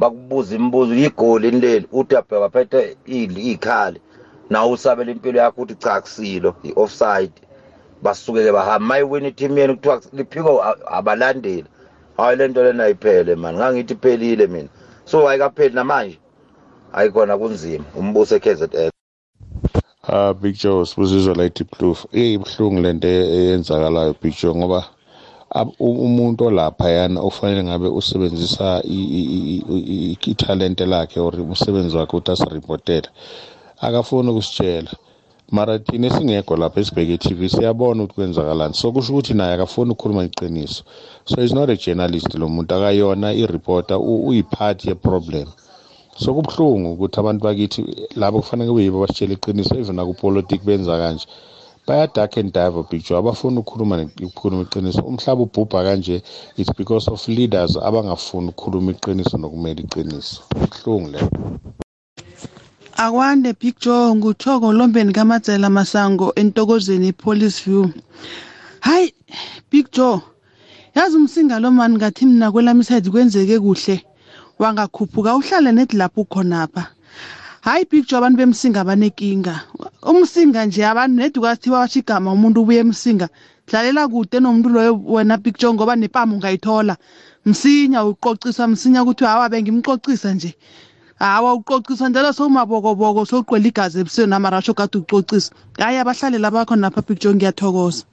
bakubuza 0.00 0.54
imibuzo 0.56 0.94
igoli 0.94 1.50
leli 1.50 1.86
uthi 1.92 2.14
uyabheka 2.14 2.48
phethe 2.54 2.80
iy'khali 3.06 4.00
nawe 4.50 4.72
usabela 4.72 5.10
impilo 5.12 5.38
yakho 5.38 5.62
uthi 5.62 5.74
cha 5.74 6.00
kusilo 6.00 6.54
i-offside. 6.62 7.36
Basuke-ke 8.02 8.52
bahamba 8.52 8.86
ma 8.86 8.98
iwina 8.98 9.28
ithimu 9.28 9.58
yenu 9.58 9.76
kuthiwa 9.76 10.00
liphiko 10.12 10.52
abalandeli. 10.86 11.68
Hayi 12.16 12.36
le 12.36 12.48
nto 12.48 12.64
lena 12.64 12.84
ayiphele 12.84 13.34
mani 13.34 13.58
ngangithi 13.58 13.94
iphelile 13.94 14.46
mina. 14.46 14.68
So 15.04 15.28
ayikapheli 15.28 15.74
namanje. 15.74 16.18
Ayikhona 16.92 17.38
kunzima. 17.38 17.84
Umbuso 17.94 18.36
e-kzn 18.36 18.90
Ah 20.02 20.34
Big 20.34 20.56
Joe 20.56 20.86
sibuzizwa 20.86 21.34
la 21.34 21.48
Deep 21.48 21.78
Blue. 21.78 21.96
Iyibuhlungu 22.12 22.80
lento 22.80 23.08
eyenzakalayo 23.08 24.14
Big 24.22 24.34
Joe 24.40 24.54
ngoba 24.54 24.84
umuntu 25.78 26.44
olapha 26.44 26.90
yana 26.90 27.20
ofanele 27.20 27.64
ngabe 27.64 27.88
usebenzisa 27.88 28.82
ithalente 30.32 30.86
lakhe 30.86 31.20
or 31.20 31.34
umsebenzi 31.40 31.96
wakhe 31.96 32.16
ukuthi 32.16 32.32
asiripotele 32.32 33.08
akafuni 33.80 34.30
ukusitshela. 34.30 34.90
Mara 35.50 35.78
thina 35.78 36.06
esingekho 36.06 36.56
lapha 36.56 36.80
esibheke 36.80 37.14
i-tv 37.14 37.48
siyabona 37.48 38.02
ukuthi 38.02 38.14
kwenzakalani. 38.14 38.74
So 38.74 38.92
kusho 38.92 39.12
ukuthi 39.12 39.34
naye 39.34 39.54
akafuni 39.54 39.90
ukukhuluma 39.90 40.24
iqiniso. 40.24 40.84
So 41.24 41.40
is 41.42 41.52
not 41.52 41.70
a 41.70 41.76
journalist 41.76 42.34
lo 42.34 42.48
muntu. 42.48 42.74
Akayona 42.74 43.34
i-reporter 43.34 43.98
uyiphathi 43.98 44.88
ye-problem. 44.88 45.48
So 46.16 46.34
kubuhlungu 46.34 46.92
ukuthi 46.92 47.20
abantu 47.20 47.44
bakithi 47.44 47.84
labo 48.16 48.38
kufanele 48.38 48.70
kube 48.70 48.82
yibo 48.82 49.00
basitshela 49.00 49.32
iqiniso 49.34 49.74
even 49.74 49.96
nakupolitiki 49.96 50.64
benza 50.64 50.98
kanje. 50.98 51.26
Baya 51.90 52.06
dark 52.06 52.36
and 52.36 52.52
dive 52.52 52.82
picture 52.88 53.16
abafuni 53.18 53.58
ukukhuluma 53.58 54.06
ukukhuluma 54.22 54.62
iqiniso. 54.62 55.02
Umhlaba 55.02 55.42
ubhubha 55.42 55.82
kanje 55.82 56.22
it's 56.56 56.70
because 56.78 57.08
of 57.08 57.26
leaders 57.28 57.76
abangafuni 57.76 58.48
ukukhuluma 58.48 58.92
iqiniso 58.92 59.38
nokumela 59.38 59.80
iqiniso. 59.80 60.42
Kubuhlungu 60.54 61.10
leyo. 61.10 61.30
Akwande 62.96 63.52
big 63.58 63.74
joe 63.80 64.14
nguthoko 64.14 64.72
lombeni 64.72 65.12
kamadzela 65.12 65.68
masango 65.70 66.32
entokozeni 66.36 67.12
police 67.12 67.64
view. 67.64 67.90
Hayi 68.80 69.12
big 69.70 69.90
joe 69.90 70.20
yazi 70.94 71.16
umsinga 71.16 71.58
lo 71.58 71.70
mani 71.70 71.96
ngathi 71.96 72.26
mina 72.26 72.52
kwelami 72.52 72.84
side 72.84 73.10
kwenzeke 73.10 73.58
kuhle. 73.58 74.04
Wangakhuphuka 74.58 75.36
uhlale 75.36 75.72
nedi 75.72 75.96
lapho 75.96 76.20
ukhonapha 76.20 76.86
hayi 77.60 77.84
big 77.90 78.06
joe 78.06 78.18
abantu 78.18 78.36
bemsinga 78.38 78.84
banenkinga 78.84 79.60
umsinga 80.02 80.64
nje 80.64 80.86
abantu 80.86 81.16
nedi 81.16 81.40
kwathiwa 81.40 81.78
washo 81.78 81.98
igama 81.98 82.32
umuntu 82.32 82.60
ubuye 82.60 82.80
emsinga 82.80 83.28
dlalela 83.68 84.08
kude 84.08 84.40
nomuntu 84.40 84.68
loyo 84.68 84.92
wena 85.04 85.36
joe 85.58 85.74
ngoba 85.74 85.96
nepamu 85.96 86.34
ungayithola 86.36 86.96
msinya 87.44 88.04
uqociswa 88.04 88.66
msinya 88.68 89.02
ukuthi 89.02 89.24
hawa 89.24 89.48
bengimqocisa 89.48 90.34
nje 90.34 90.56
hawa 91.18 91.54
uqociswa 91.54 92.08
njalo 92.08 92.32
sowumabokoboko 92.32 93.26
sowuqwela 93.26 93.68
igazi 93.68 94.00
ebusweni 94.00 94.34
amarasho 94.34 94.74
kade 94.74 94.98
uqocisa 94.98 95.52
hayi 95.78 95.98
abahlalela 95.98 96.48
abakho 96.48 96.76
napha 96.76 97.02
big 97.02 97.18
joe 97.20 97.34
ngiyathokoza 97.34 98.04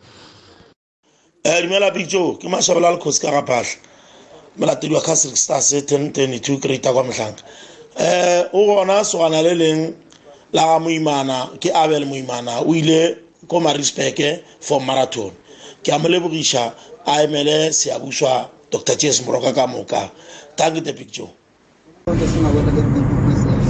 um 1.46 1.62
dumela 1.62 1.92
joe 1.92 2.36
ke 2.36 2.50
mashabela 2.50 2.92
lekgosi 2.92 3.22
ka 3.22 3.32
gaphahla 3.32 3.80
molatedi 4.58 4.94
wa 4.94 5.02
casric 5.02 5.38
stars 5.38 5.70
ten 5.86 6.12
twenty-two 6.12 6.58
creator 6.60 6.94
kwa 6.94 7.04
motlhanka 7.04 7.44
um 7.96 8.44
o 8.54 8.66
gona 8.66 9.04
sogana 9.04 9.42
le 9.42 9.56
leng 9.56 10.07
la 10.54 10.64
ga 10.66 10.80
moimana 10.80 11.50
ke 11.60 11.70
abel 11.74 12.06
moimana 12.06 12.60
o 12.62 12.74
ile 12.76 13.18
ko 13.48 13.60
marispeke 13.60 14.44
for 14.60 14.82
marathon 14.82 15.32
ke 15.84 15.92
a 15.92 16.00
mo 16.00 16.08
lebogiša 16.10 16.74
a 17.06 17.24
emele 17.24 17.72
seabuswa 17.74 18.50
dr 18.72 18.96
jes 18.98 19.22
moroka 19.26 19.54
ka 19.54 19.68
moka 19.68 20.10
thank 20.56 20.76
you 20.76 20.82
the 20.82 20.94
big 20.94 21.12
joe 21.12 21.30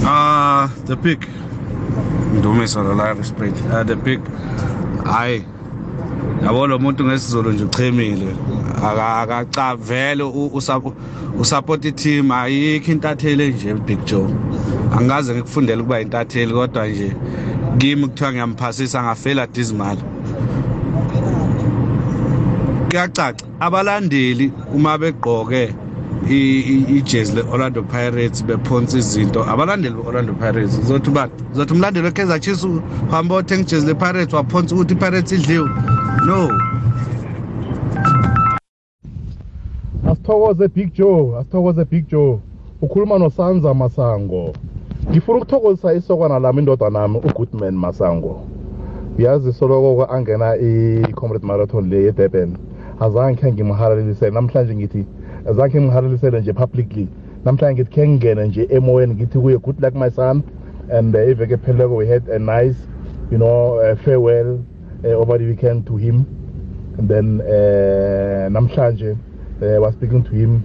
Ah, 0.04 0.70
the 0.86 0.96
pig. 0.96 1.18
Ndumisa 2.38 2.82
lo 2.82 2.94
live 2.94 3.26
spread. 3.26 3.52
Uh, 3.66 3.82
the 3.82 3.96
pig. 3.96 4.20
Hayi. 5.04 5.44
Yabo 6.44 6.66
lo 6.66 6.78
muntu 6.78 7.04
ngesizolo 7.04 7.52
nje 7.52 7.64
uchemile. 7.64 8.34
Aka 8.76 9.16
akacavele 9.20 10.22
usupport 11.40 11.84
i-team 11.84 12.30
ayikho 12.30 12.92
intatheli 12.92 13.50
nje 13.52 13.74
Big 13.74 14.04
Joe. 14.04 14.28
Angikaze 14.92 15.34
ngikufundele 15.34 15.82
ukuba 15.82 16.00
intatheli 16.00 16.52
kodwa 16.52 16.86
nje 16.86 17.16
kimi 17.78 18.02
kuthiwa 18.08 18.32
ngiyamphasisa 18.32 19.02
ngafela 19.02 19.46
dizimali. 19.46 20.00
Kuyacaca 22.88 23.44
abalandeli 23.60 24.52
uma 24.74 24.98
begqoke 24.98 25.74
ijezi 26.28 27.32
le-orlando 27.36 27.82
pirates 27.82 28.44
bephonsa 28.44 28.98
izinto. 28.98 29.44
Abalandeli 29.44 29.94
be-orlando 29.94 30.32
pirates 30.32 30.80
zothi 30.80 31.10
ubani 31.10 31.32
zothi 31.54 31.72
umlandeli 31.72 32.06
we-kaizer 32.06 32.40
chiefs 32.40 32.64
uhamba 32.64 33.34
othenga 33.34 33.62
ijezi 33.62 33.86
le-pirates 33.86 34.34
waphonsa 34.34 34.74
ukuthi 34.74 34.94
i-pirates 34.94 35.32
idliwe. 35.32 35.68
No. 36.26 36.50
Asithokoze 40.10 40.68
big 40.68 40.92
joe. 40.94 41.38
Asithokoze 41.38 41.84
big 41.84 42.08
joe. 42.08 42.38
Ukhuluma 42.82 43.18
nosanza 43.18 43.74
masango. 43.74 44.52
Ngifuna 45.10 45.38
ukuthokozisa 45.38 45.94
isokana 45.94 46.38
lami 46.38 46.58
indodana 46.58 47.00
nami 47.00 47.16
ugoodman 47.16 47.74
masango. 47.74 48.40
Uyazi 49.18 49.52
soloko 49.52 50.06
angena 50.12 50.56
i-comrade 50.56 51.46
marathon 51.46 51.90
le 51.90 52.08
edurban 52.08 52.56
azange 53.00 53.40
khe 53.40 53.52
ngimhalalisele 53.52 54.30
namhlanje 54.30 54.74
ngithi 54.74 55.04
azange 55.48 55.80
ngimhalalisele 55.80 56.40
nje 56.40 56.52
publicly. 56.52 57.08
Namhlanje 57.44 57.74
ngithi 57.74 57.90
khe 57.90 58.08
ngingene 58.08 58.46
nje 58.48 58.66
emoyeni 58.70 59.14
ngithi 59.14 59.38
kuye 59.38 59.58
good 59.58 59.80
luck 59.82 59.94
my 59.94 60.10
son. 60.10 60.42
And 60.90 61.14
uh, 61.14 61.20
iveke 61.20 61.54
epheleleko 61.54 61.96
we 61.96 62.06
had 62.06 62.28
a 62.28 62.38
nice 62.38 62.76
you 63.30 63.38
know 63.38 63.78
uh, 63.78 63.94
farewell 63.96 64.64
uh, 65.04 65.08
over 65.08 65.38
the 65.38 65.44
weekend 65.44 65.86
to 65.86 65.96
him. 65.96 66.26
And 66.98 67.08
then 67.08 67.40
uh, 67.40 68.48
namhlanje 68.50 69.12
uh, 69.12 69.80
was 69.80 69.94
speaking 69.94 70.24
to 70.24 70.30
him 70.30 70.62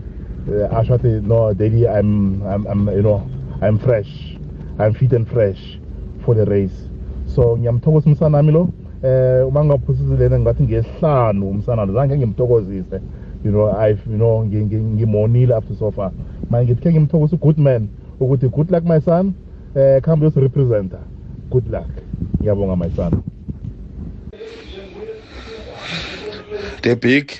uh, 0.47 0.79
asho 0.79 0.95
athi 0.95 1.21
no 1.21 1.53
daddy 1.53 1.87
I'm, 1.87 2.41
I'm, 2.43 2.67
I'm 2.67 2.87
you 2.89 3.03
know 3.03 3.29
I'm 3.61 3.79
fresh. 3.79 4.37
I'm 4.79 4.93
fit 4.93 5.13
and 5.13 5.27
fresh 5.27 5.79
for 6.25 6.35
the 6.35 6.45
race. 6.45 6.89
So 7.27 7.57
ngiyamthokoza 7.57 8.09
umsana 8.09 8.37
wami 8.37 8.51
lo. 8.51 8.69
Eh 9.03 9.47
uma 9.47 9.65
ngaphusizilene 9.65 10.39
ngathi 10.39 10.63
ngesihlanu 10.63 11.49
umsana 11.49 11.85
lo. 11.85 11.93
Zange 11.93 12.17
ngimthokozise. 12.17 13.01
You 13.43 13.51
know 13.51 13.71
i've 13.71 14.01
you 14.07 14.17
know 14.17 14.45
ngimonile 14.45 15.57
after 15.57 15.75
so 15.75 15.91
far. 15.91 16.11
Manje 16.49 16.73
ngithi 16.73 16.81
ke 16.81 16.91
ngimthokoza 16.91 17.37
good 17.37 17.57
man 17.57 17.89
ukuthi 18.19 18.49
good 18.49 18.71
luck 18.71 18.83
my 18.83 18.99
son 19.01 19.33
eh 19.75 20.01
khambe 20.01 20.25
yosirepresenta 20.25 20.99
good 21.49 21.67
luck. 21.71 21.89
Ngiyabonga 22.41 22.75
my 22.77 22.89
son. 22.95 23.23
The 26.81 26.95
big 26.95 27.31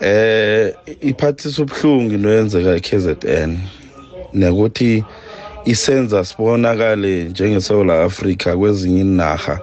eh 0.00 0.74
iphathisa 1.00 1.62
ubuhlungu 1.62 2.14
into 2.14 2.28
yenzeka 2.28 2.76
e-KZN 2.76 3.58
nokuthi 4.34 5.04
isenza 5.64 6.24
sibonakale 6.24 7.24
njengeSouth 7.24 7.90
Africa 7.90 8.56
kwezinye 8.56 9.00
inaga 9.00 9.60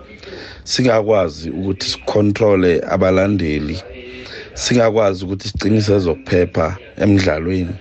singakwazi 0.64 1.50
ukuthi 1.50 1.90
sicontrole 1.90 2.82
abalandeli. 2.90 3.84
Singakwazi 4.64 5.26
ukuthi 5.26 5.48
siqinise 5.50 5.94
ezokuphepha 5.96 6.68
emidlalweni. 7.04 7.76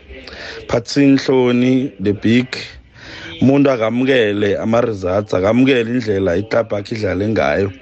Phathisa 0.69 1.03
inhloni 1.03 1.93
the 2.05 2.13
big. 2.13 2.47
Umuntu 3.41 3.71
akamukele 3.71 4.57
ama-results 4.57 5.35
akamukele 5.35 5.91
indlela 5.91 6.37
iklabhu 6.37 6.75
yakhe 6.75 6.95
idlale 6.95 7.29
ngayo. 7.29 7.73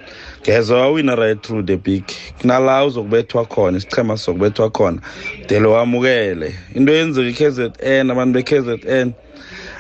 Ngezwa 0.43 0.81
wawina 0.81 1.17
right 1.17 1.43
through 1.43 1.67
the 1.67 1.77
big. 1.77 2.05
Kunala 2.41 2.85
uzokubethwa 2.85 3.45
khona 3.45 3.79
isichema 3.79 4.17
sizokubethwa 4.17 4.71
khona 4.71 5.01
dele 5.49 5.67
wamukele. 5.67 6.55
Into 6.75 6.93
yenzeka 6.93 7.29
i-kzn 7.29 8.11
abantu 8.11 8.39
be-kzn 8.39 9.13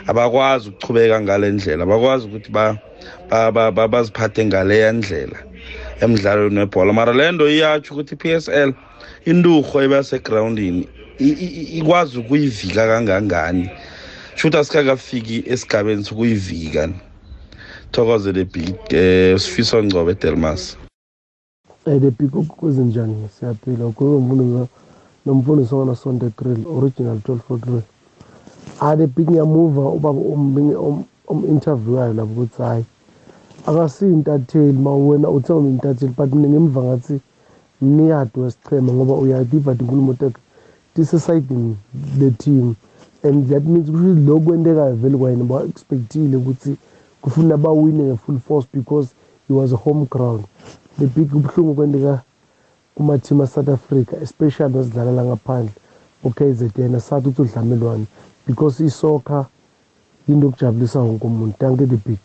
abakwazi 0.06 0.68
ukuchubeka 0.68 1.20
ngale 1.20 1.50
ndlela 1.50 1.82
abakwazi 1.84 2.26
ukuthi 2.26 2.50
baziphathe 3.90 4.44
ngaleya 4.44 4.92
ndlela 4.92 5.38
emidlalweni 6.00 6.58
webhola. 6.58 6.92
Mara 6.92 7.12
le 7.12 7.32
nto 7.32 7.48
iyatsho 7.48 7.94
ukuthi 7.94 8.14
i-psl 8.14 8.72
inturho 9.24 9.82
ebasegrawundini 9.82 10.88
ikwazi 11.78 12.18
ukuyivika 12.18 12.86
kangangani? 12.86 13.70
Shuthi 14.34 14.56
asikakafiki 14.56 15.44
esigabeni 15.46 16.04
sokuyivika. 16.04 16.88
Thokoze 17.90 18.32
le 18.32 18.44
big 18.44 18.74
eh 18.90 19.38
sifiso 19.38 19.84
ngcobo 19.84 20.10
edelmas 20.10 20.76
Eh 21.86 22.00
the 22.00 22.10
big 22.10 22.30
kuzinjani 22.30 23.28
siyaphila. 23.38 23.86
Ukhuluma 23.86 24.16
umfundo 24.16 24.68
nomfundisi 25.26 25.74
ongana 25.74 25.96
Sonde 25.96 26.30
Grill 26.36 26.66
original 26.66 27.16
12 27.16 27.58
grill. 27.58 27.82
Ah 28.80 28.96
the 28.96 29.06
big 29.06 29.30
ngiyamuva 29.30 29.80
ubaba 29.80 30.20
um 31.28 31.44
interviewayo 31.48 32.12
lapho 32.12 32.32
ukuthi 32.32 32.62
hayi 32.62 32.84
akasiyintatheli 33.66 34.78
ma 34.78 34.96
wena 34.96 35.28
uthe 35.28 35.52
uyintatheli 35.52 36.12
but 36.16 36.32
mina 36.34 36.48
ngemva 36.48 36.82
ngathi 36.82 37.20
mniyadi 37.82 38.40
wesichema 38.40 38.92
ngoba 38.92 39.14
uyadiva 39.14 39.72
inkulumo 39.72 40.14
takhe 40.14 40.40
tisesayidini 40.94 41.76
le-team 42.18 42.74
and 43.22 43.48
that 43.48 43.64
means 43.64 43.90
kusho 43.90 44.14
lokhu 44.14 44.40
kwentekayo 44.40 44.94
vele 44.94 45.16
kwayena 45.16 45.44
ba-expectile 45.44 46.36
ukuthi 46.36 46.76
kufuna 47.20 47.56
bawine 47.56 48.02
nge-full 48.04 48.38
force 48.38 48.68
because 48.72 49.08
he 49.48 49.54
was 49.54 49.72
a 49.72 49.76
home 49.76 50.06
ground. 50.10 50.44
The 50.98 51.06
big 51.06 51.34
ubuhlungu 51.34 51.74
kwenteka 51.74 52.22
kuma-team 52.94 53.40
asouth 53.40 53.68
africa 53.68 54.12
especially 54.22 54.74
nezidlalela 54.74 55.24
ngaphandle. 55.24 55.72
O-kzn 56.24 56.94
asathi 56.94 57.28
ukuthi 57.28 57.42
udlamelwane 57.42 58.06
because 58.46 58.84
isoccer 58.84 59.46
yinto 60.28 60.48
okujabulisa 60.48 61.00
wonke 61.00 61.26
umuntu 61.26 61.58
tanke 61.58 61.86
the 61.86 61.96
big. 61.96 62.18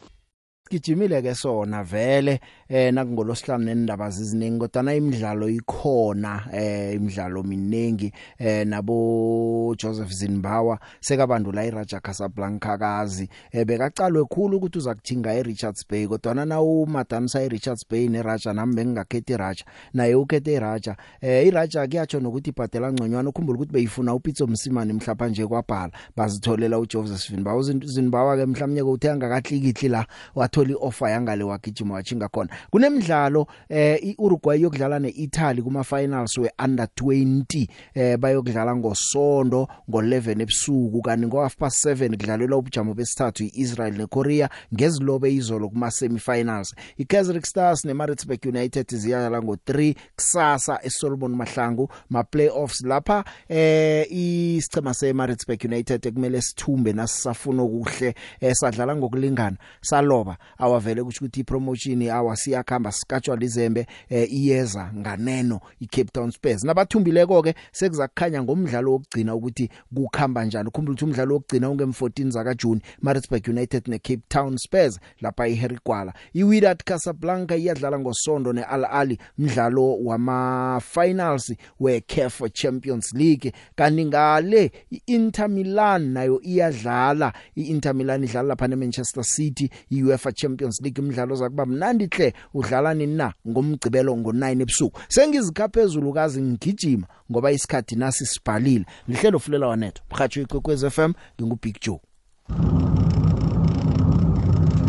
Gijimile 0.72 1.22
ke 1.22 1.36
sona 1.36 1.84
vele 1.84 2.40
eh 2.70 2.94
nakungolosihlanu 2.94 3.66
nendaba 3.66 4.10
ziziningi 4.10 4.60
kodwa 4.60 4.84
na 4.84 4.96
imidlalo 4.96 5.50
ikhona 5.50 6.44
eh 6.54 6.96
imidlalo 6.96 7.44
miningi 7.44 8.14
eh 8.40 8.68
nabo 8.68 9.76
Joseph 9.78 10.12
Zinbawa 10.12 10.80
sekabandula 11.00 11.66
iRaja 11.66 12.00
Casablanca 12.00 12.78
kazi 12.80 13.30
eh 13.52 13.66
bekacalwe 13.66 14.26
khulu 14.26 14.58
ukuthi 14.58 14.78
uza 14.78 14.96
kuthinga 14.96 15.34
eRichards 15.34 15.86
Bay 15.90 16.08
kodwa 16.08 16.46
na 16.46 16.62
umadanisa 16.62 17.42
eRichards 17.42 17.86
Bay 17.90 18.08
neRaja 18.08 18.54
nami 18.54 18.76
bengingakhethi 18.76 19.34
iRaja 19.34 19.66
naye 19.94 20.16
ukhethe 20.16 20.54
iRaja 20.54 20.96
eh 21.22 21.48
iRaja 21.48 21.88
kuyatsho 21.88 22.20
nokuthi 22.20 22.50
ibhadela 22.50 22.94
ngconywana 22.94 23.30
ukhumbula 23.30 23.58
ukuthi 23.58 23.74
beyifuna 23.74 24.14
uPitso 24.14 24.48
Msimane 24.48 24.94
mhlapa 24.94 25.28
nje 25.28 25.48
kwabhala 25.48 25.92
bazitholela 26.18 26.80
uJoseph 26.80 27.30
Zinbawa 27.30 27.64
Zinbawa 27.64 28.38
ke 28.38 28.46
mhlawumnye 28.46 28.84
ko 28.84 28.92
uthenga 28.92 29.30
kahlikihli 29.30 29.90
la 29.90 30.06
wathola 30.36 30.61
ioffer 30.70 31.10
yangale 31.10 31.44
wagijima 31.44 31.94
wachinga 31.94 32.28
khona. 32.28 32.50
Kunemidlalo 32.70 33.48
eh 33.70 34.00
iUruguay 34.04 34.62
yokudlala 34.62 35.00
neItaly 35.00 35.62
kuma 35.62 35.84
finals 35.84 36.38
we 36.38 36.50
under 36.64 36.86
20 36.86 37.68
eh 37.94 38.18
bayokudlala 38.18 38.76
ngosonto 38.76 39.68
ngo11 39.90 40.42
ebusuku. 40.42 41.02
Kanti 41.02 41.28
ngo 41.28 41.42
half 41.42 41.56
past 41.58 41.86
7 41.86 42.10
kudlalelwa 42.10 42.58
ubujamo 42.58 42.94
besithathu 42.94 43.44
iIsrael 43.44 43.98
neKorea 43.98 44.50
ngezilobe 44.74 45.34
izolo 45.34 45.70
kuma 45.70 45.92
semifinals 45.92 46.76
iKaizer 46.98 47.42
Stars 47.42 47.86
neMaritzburg 47.86 48.46
United 48.46 48.96
ziyadlala 48.96 49.40
ngo3 49.40 49.96
kusasa 50.16 50.80
eSolomon 50.84 51.36
Mahlangu 51.36 51.90
ma 52.10 52.24
playoffs 52.24 52.82
lapha 52.82 53.24
eh 53.50 54.06
isichema 54.12 54.94
seMaritzburg 54.94 55.66
United 55.66 56.14
kumele 56.14 56.42
sithumbe 56.42 56.94
nasifuna 56.94 57.64
ukuhle 57.64 58.16
esadlala 58.40 58.96
ngokulingana 58.96 59.58
saloba 59.82 60.38
awavele 60.58 61.04
kusho 61.04 61.26
ukuthi 61.26 61.40
ipromotion 61.40 62.10
awasiyakhamba 62.10 62.92
sikatshwa 62.92 63.36
lizembe 63.36 63.86
eh, 64.10 64.34
iyeza 64.34 64.92
nganeno 64.98 65.60
iCape 65.80 66.12
Town 66.14 66.32
Spurs. 66.32 66.64
Nabathumbileko 66.64 67.42
ke 67.44 67.56
sekuzakukhanya 67.72 68.44
ngomdlalo 68.44 68.92
wokugcina 68.92 69.36
ukuthi 69.36 69.70
kukhamba 69.96 70.46
njani. 70.46 70.68
Ukhumbula 70.68 70.94
ukuthi 70.94 71.06
umdlalo 71.06 71.34
wokugcina 71.34 71.68
unge14 71.68 72.32
zaka 72.32 72.54
June 72.54 72.82
Maritzburg 73.02 73.48
United 73.48 73.88
neCape 73.88 74.24
Town 74.30 74.58
Spurs 74.58 75.00
lapha 75.22 75.48
eHarry 75.48 75.78
Gwala 75.86 76.14
iWydad 76.34 76.84
Casablanca 76.84 77.56
iyadlala 77.56 78.00
ngosonto 78.00 78.54
neAl 78.54 78.86
Ahly 78.86 79.18
mdlalo 79.38 79.98
wama 80.04 80.82
finals 80.84 81.54
weCAF 81.80 82.42
Champions 82.54 83.14
League. 83.14 83.52
Kanti 83.76 84.06
ngale 84.06 84.72
iInter 84.92 85.50
Milan 85.50 86.14
nayo 86.14 86.42
iyadlala. 86.42 87.34
iInter 87.58 87.96
Milan 87.96 88.24
idlala 88.24 88.48
lapha 88.48 88.68
neManchester 88.68 89.24
City 89.24 89.70
iUEFA 89.92 90.32
Champions 90.42 90.82
League 90.82 91.04
umdlalo 91.04 91.36
zakuba 91.36 91.66
mnandi 91.66 92.08
hle 92.12 92.34
udlala 92.54 92.94
nini 92.94 93.16
na 93.16 93.34
ngomgcibelo 93.48 94.14
ngo9 94.14 94.62
ebusuku. 94.62 95.00
Sengizikha 95.08 95.68
phezulu 95.70 96.14
kazi 96.14 96.42
ngigijima 96.42 97.08
ngoba 97.32 97.52
isikhathi 97.52 97.96
nasi 97.96 98.26
sibhalile. 98.26 98.86
Lihlelo 99.08 99.40
fulela 99.40 99.68
wanetho 99.68 100.04
mhatsho 100.12 100.42
ikwekwez 100.42 100.86
FM 100.86 101.14
ngingu 101.36 101.60
Big 101.62 101.78
Joe. 101.82 102.00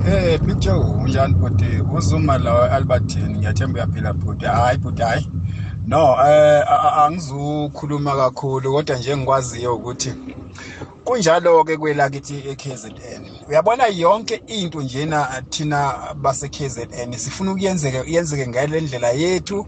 Eh 0.07 0.41
Big 0.41 0.59
Joe 0.59 0.79
unjani 0.79 1.35
bhuti? 1.35 1.83
Uzuma 1.97 2.39
la 2.39 2.71
Albertine 2.71 3.29
ngiyathemba 3.39 3.79
uyaphila 3.79 4.13
bhuti. 4.13 4.45
Hayi 4.45 4.79
bhuti 4.79 5.03
hayi. 5.03 5.31
No 5.87 6.17
eh 6.27 6.65
angizukhuluma 6.99 8.17
kakhulu 8.17 8.73
kodwa 8.73 8.97
nje 8.97 9.17
ngikwaziyo 9.17 9.77
ukuthi 9.77 10.15
kunjalo 11.05 11.65
ke 11.65 11.77
kwelakithi 11.77 12.35
eKZN 12.51 13.23
uyabona 13.49 13.87
yonke 13.87 14.43
into 14.47 14.81
njena 14.83 15.43
thina 15.51 16.15
base 16.15 16.49
KZN 16.49 17.13
sifuna 17.17 17.53
ukuyenzeka 17.53 18.05
yenzeke 18.07 18.49
ngale 18.49 18.81
ndlela 18.81 19.11
yethu 19.11 19.67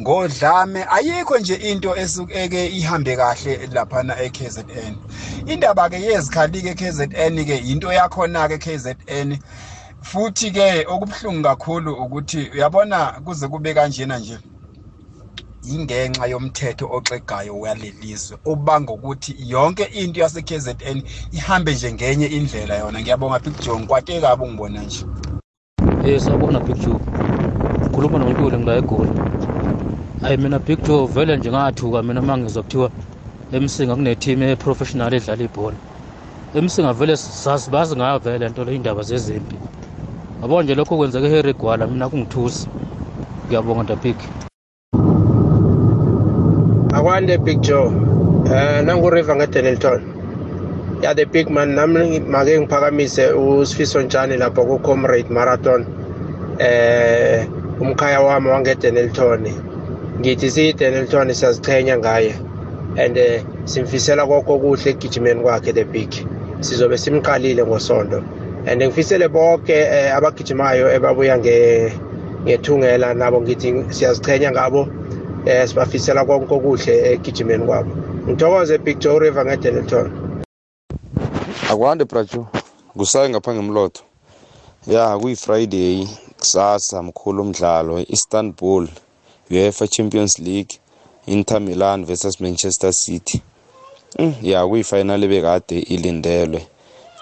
ngodlame. 0.00 0.86
Ayikho 0.90 1.38
nje 1.38 1.54
into 1.54 1.96
esukeke 1.96 2.66
ihambe 2.66 3.16
kahle 3.16 3.66
lapha 3.72 4.16
eKZN 4.24 4.94
indaba 5.46 5.88
ke 5.88 5.96
yezikhali 5.96 6.62
ke 6.62 6.74
KZN 6.74 7.44
ke 7.44 7.56
into 7.56 7.92
yakhona 7.92 8.48
ke 8.48 8.58
KZN 8.58 9.38
futhi 10.02 10.50
ke 10.50 10.86
okubhlungu 10.88 11.42
kakhulu 11.42 11.94
ukuthi 11.94 12.50
uyabona 12.54 13.06
kuze 13.24 13.48
kube 13.48 13.74
kanjena 13.74 14.18
nje 14.18 14.38
ingenxa 15.72 16.26
yomthetho 16.26 16.86
oxegayo 16.92 17.58
walelizwe 17.60 18.36
obanga 18.44 18.92
ukuthi 18.92 19.36
yonke 19.38 19.84
into 19.84 20.20
yase 20.20 20.42
KZN 20.42 21.02
ihambe 21.32 21.74
nje 21.74 21.92
ngenye 21.92 22.26
indlela 22.26 22.74
yona. 22.78 23.00
Ngiyabonga 23.00 23.38
Big 23.38 23.60
Joe. 23.64 23.78
Ngikwate 23.78 24.20
kabi 24.20 24.46
ngibona 24.46 24.82
nje. 24.82 25.06
Eh 26.06 26.20
sawubona 26.20 26.60
Big 26.60 26.76
Joe. 26.76 27.00
Ukhuluma 27.86 28.18
noNtuli 28.18 28.56
ngila 28.56 28.76
eGoli. 28.76 29.10
Hayi 30.22 30.36
mina 30.36 30.58
Big 30.58 30.82
Joe 30.86 31.06
vele 31.06 31.36
nje 31.36 31.50
ngathuka 31.50 32.02
mina 32.02 32.22
mangizwa 32.22 32.62
kuthiwa 32.62 32.90
emsinga 33.52 33.94
kune 33.94 34.14
team 34.14 34.42
e 34.42 34.56
professional 34.56 35.14
edlala 35.14 35.44
ibhola. 35.44 35.76
emsinga 36.54 36.92
vele 36.92 37.16
sazi 37.16 37.70
bazi 37.70 37.96
ngayo 37.96 38.18
vele 38.18 38.46
into 38.46 38.64
le 38.64 38.74
indaba 38.76 39.02
zezimpi 39.02 39.56
yabo 40.42 40.62
nje 40.62 40.74
lokho 40.74 40.96
kwenzeke 40.96 41.26
eHarry 41.26 41.52
Gwala 41.52 41.86
mina 41.86 42.08
kungithusi. 42.08 42.68
Ngiyabonga 43.46 43.82
Ndabig 43.82 44.16
akwande 47.04 47.38
big 47.38 47.60
joe. 47.60 47.92
Eh 48.46 48.82
nanguriver 48.84 49.36
ngedenelton 49.36 50.02
ya 51.02 51.14
the 51.14 51.26
big 51.26 51.50
man 51.50 51.74
nami 51.74 52.20
make 52.20 52.58
ngiphakamise 52.60 53.32
usifiso 53.32 54.02
njani 54.02 54.36
lapho 54.36 54.64
ku-comrade 54.64 55.28
marathon. 55.28 55.86
Eh 56.58 57.46
umkhaya 57.80 58.20
wami 58.20 58.48
wangedenelton 58.48 59.52
ngithi 60.20 60.50
siyidenelton 60.50 61.34
siyaziqhenya 61.34 61.98
ngaye. 61.98 62.34
And 62.96 63.16
eh, 63.18 63.42
simfisela 63.64 64.26
konke 64.26 64.52
okuhle 64.52 64.90
ekugijimeni 64.90 65.42
kwakhe 65.42 65.74
the 65.74 65.84
big. 65.84 66.10
Sizobe 66.60 66.96
simqalile 66.96 67.66
ngosonto 67.66 68.24
and 68.66 68.80
ngifisele 68.82 69.28
bonke 69.28 69.72
eh, 69.72 70.16
abagijimayo 70.16 70.88
ebabuya 70.94 71.38
nge 71.38 71.92
ngethungela 72.44 73.14
nabo 73.14 73.40
ngithi 73.40 73.84
siyaziqhenya 73.90 74.52
ngabo. 74.52 74.88
Eh 75.46 75.68
sibafisela 75.68 76.24
konke 76.24 76.54
okuhle 76.54 77.12
egijimeni 77.12 77.64
kwabo. 77.66 77.92
Ngithokoze 78.28 78.78
joe 79.00 79.18
river 79.18 79.44
ngedenelton 79.46 80.34
akwande 81.70 82.04
brajo 82.04 82.46
kusayi 82.96 83.30
ngapha 83.30 83.54
ngemlotho 83.54 84.02
ya 84.86 85.18
kuyi-friday 85.18 86.08
kusasa 86.38 87.02
mkhulu 87.02 87.42
umdlalo 87.42 88.04
istanbul 88.08 88.88
uefa 89.50 89.88
champions 89.88 90.38
league 90.38 90.78
inter 91.26 91.60
milan 91.60 92.04
versus 92.04 92.40
manchester 92.40 92.92
city. 92.92 93.42
Mm, 94.18 94.34
ya 94.42 94.66
kuyifinal 94.66 95.22
ebekade 95.24 95.78
ilindelwe. 95.78 96.66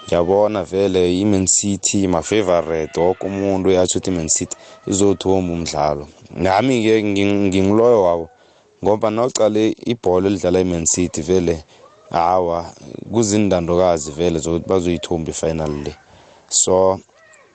Ngiyabona 0.05 0.63
vele 0.63 1.19
i-man 1.21 1.47
city 1.47 2.07
ma-favorite 2.07 2.99
woke 2.99 3.27
umuntu 3.27 3.69
uyatsho 3.69 3.99
ukuthi 3.99 4.11
i-man 4.11 4.29
city 4.29 4.55
izothomba 4.87 5.53
umdlalo. 5.53 6.07
Nami-ke 6.35 7.03
ngingiloyo 7.03 8.03
wabo 8.03 8.29
ngoba 8.83 9.09
nawucale 9.09 9.75
ibhola 9.85 10.27
elidlala 10.27 10.59
i-man 10.59 10.85
city 10.85 11.21
vele 11.21 11.63
hawa 12.09 12.73
kuzindandokazi 13.11 14.11
vele 14.11 14.39
zokuthi 14.39 14.69
bazoyithumba 14.69 15.31
ifinal 15.31 15.73
le. 15.83 15.95
So 16.49 16.99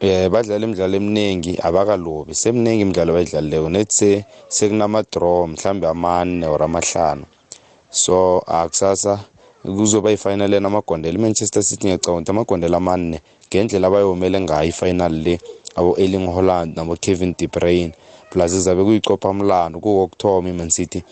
eh 0.00 0.28
badlala 0.30 0.64
imidlalo 0.64 0.96
eminingi 0.96 1.58
abakalobi 1.62 2.34
seminingi 2.34 2.82
imidlalo 2.82 3.12
bayidlalileko 3.12 3.68
nethi 3.68 4.24
sekunama-draw 4.48 5.46
mhlambe 5.46 5.86
amane 5.88 6.46
or 6.46 6.62
amahlanu. 6.62 7.24
So 7.90 8.42
akusasa 8.46 9.20
kuzoba 9.76 10.12
ifinal 10.12 10.52
yena 10.52 10.68
amagondela 10.68 11.18
imanchester 11.18 11.62
city 11.62 11.86
ngiyacabanga 11.86 12.30
amagondela 12.30 12.76
amane 12.76 13.20
ngendlela 13.48 13.86
abayomele 13.86 14.40
ngayo 14.40 14.68
ifinal 14.68 15.12
le 15.12 15.38
abo 15.76 15.96
erling 15.98 16.26
holland 16.26 16.76
nabo 16.76 16.96
kevin 16.96 17.34
de 17.38 17.46
bruyne. 17.46 17.92
Plus 18.30 18.52
izabe 18.52 18.84
kuyicopha 18.84 19.32
mlando 19.32 19.80
kukokuthoma 19.80 20.48
iman 20.48 20.70
city 20.70 21.02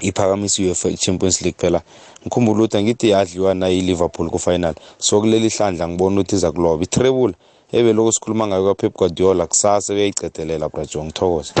iphakamisa 0.00 0.62
i-uefa 0.62 0.92
champions 0.96 1.42
league 1.42 1.58
phela. 1.60 1.82
Ngikhumbula 2.22 2.58
ukuthi 2.64 2.76
angithi 2.76 3.08
yadliwa 3.10 3.54
nayo 3.54 3.76
i-liverpool 3.78 4.30
ku-final. 4.30 4.74
So 4.98 5.20
kuleli 5.20 5.48
hlandla 5.48 5.88
ngibona 5.88 6.20
ukuthi 6.20 6.36
iza 6.36 6.52
kuloba. 6.52 6.84
Itrebula 6.84 7.34
ebeloko 7.72 8.12
sikhuluma 8.12 8.46
ngayo 8.46 8.64
kapep 8.74 8.96
guardiola 8.96 9.46
kusasa 9.46 9.92
uyayicedelela 9.94 10.68
brajo 10.68 11.04
ngithokoze 11.04 11.52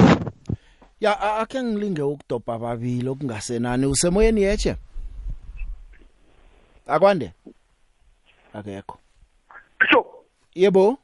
ya 1.00 1.20
a- 1.20 1.36
akhe 1.40 1.62
ngilinge 1.62 2.02
ukudobha 2.02 2.58
babili 2.58 3.08
okungasenani. 3.08 3.86
Usemoyeni 3.86 4.42
yeche 4.42 4.76
akwande? 6.90 7.32
Akekho 8.52 8.98
sho. 9.90 10.06
Yebo? 10.54 10.98